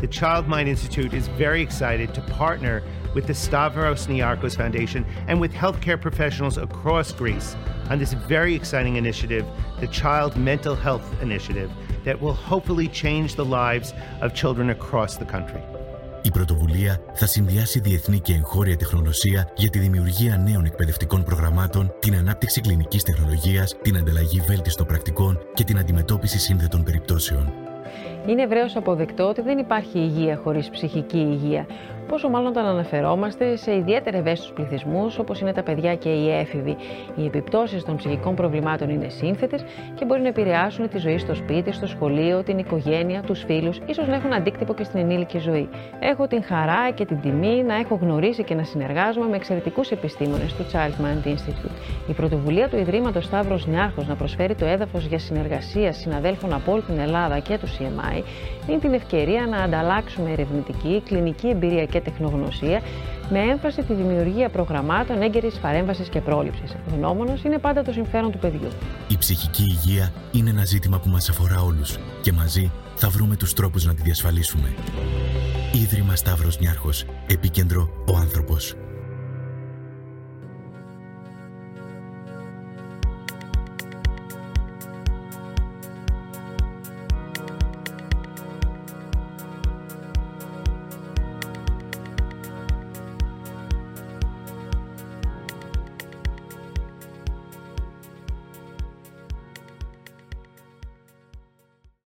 [0.00, 2.82] the Child Mind Institute is very excited to partner
[3.14, 7.56] with the Stavros Niarchos Foundation and with healthcare professionals across Greece
[7.88, 9.46] on this very exciting initiative,
[9.80, 11.70] the Child Mental Health Initiative,
[12.04, 15.62] that will hopefully change the lives of children across the country.
[16.22, 22.14] Η πρωτοβουλία θα συνδυάσει διεθνή και εγχώρια τεχνογνωσία για τη δημιουργία νέων εκπαιδευτικών προγραμμάτων, την
[22.16, 27.52] ανάπτυξη κλινικής τεχνολογίας, την ανταλλαγή βέλτιστων πρακτικών και την αντιμετώπιση σύνδετων περιπτώσεων.
[28.26, 31.66] Είναι ευρέως αποδεκτό ότι δεν υπάρχει υγεία χωρίς ψυχική υγεία
[32.08, 36.76] πόσο μάλλον όταν αναφερόμαστε σε ιδιαίτερα ευαίσθητους πληθυσμούς όπως είναι τα παιδιά και οι έφηβοι.
[37.16, 39.64] Οι επιπτώσεις των ψυχικών προβλημάτων είναι σύνθετες
[39.94, 44.06] και μπορεί να επηρεάσουν τη ζωή στο σπίτι, στο σχολείο, την οικογένεια, τους φίλους, ίσως
[44.06, 45.68] να έχουν αντίκτυπο και στην ενήλικη ζωή.
[46.00, 50.54] Έχω την χαρά και την τιμή να έχω γνωρίσει και να συνεργάζομαι με εξαιρετικούς επιστήμονες
[50.54, 52.08] του Child Mind Institute.
[52.08, 56.82] Η πρωτοβουλία του Ιδρύματος Σταύρος Νιάρχος να προσφέρει το έδαφος για συνεργασία συναδέλφων από όλη
[56.82, 58.22] την Ελλάδα και τους CMI
[58.68, 62.80] είναι την ευκαιρία να ανταλλάξουμε ερευνητική, κλινική εμπειρία και τεχνογνωσία
[63.30, 66.76] με έμφαση τη δημιουργία προγραμμάτων έγκαιρης παρέμβασης και πρόληψης.
[66.96, 68.68] Γνώμονο είναι πάντα το συμφέρον του παιδιού.
[69.08, 73.52] Η ψυχική υγεία είναι ένα ζήτημα που μας αφορά όλους και μαζί θα βρούμε τους
[73.52, 74.74] τρόπους να τη διασφαλίσουμε.
[75.72, 77.04] Ίδρυμα Σταύρος Νιάρχος.
[77.26, 78.74] Επίκεντρο ο άνθρωπος.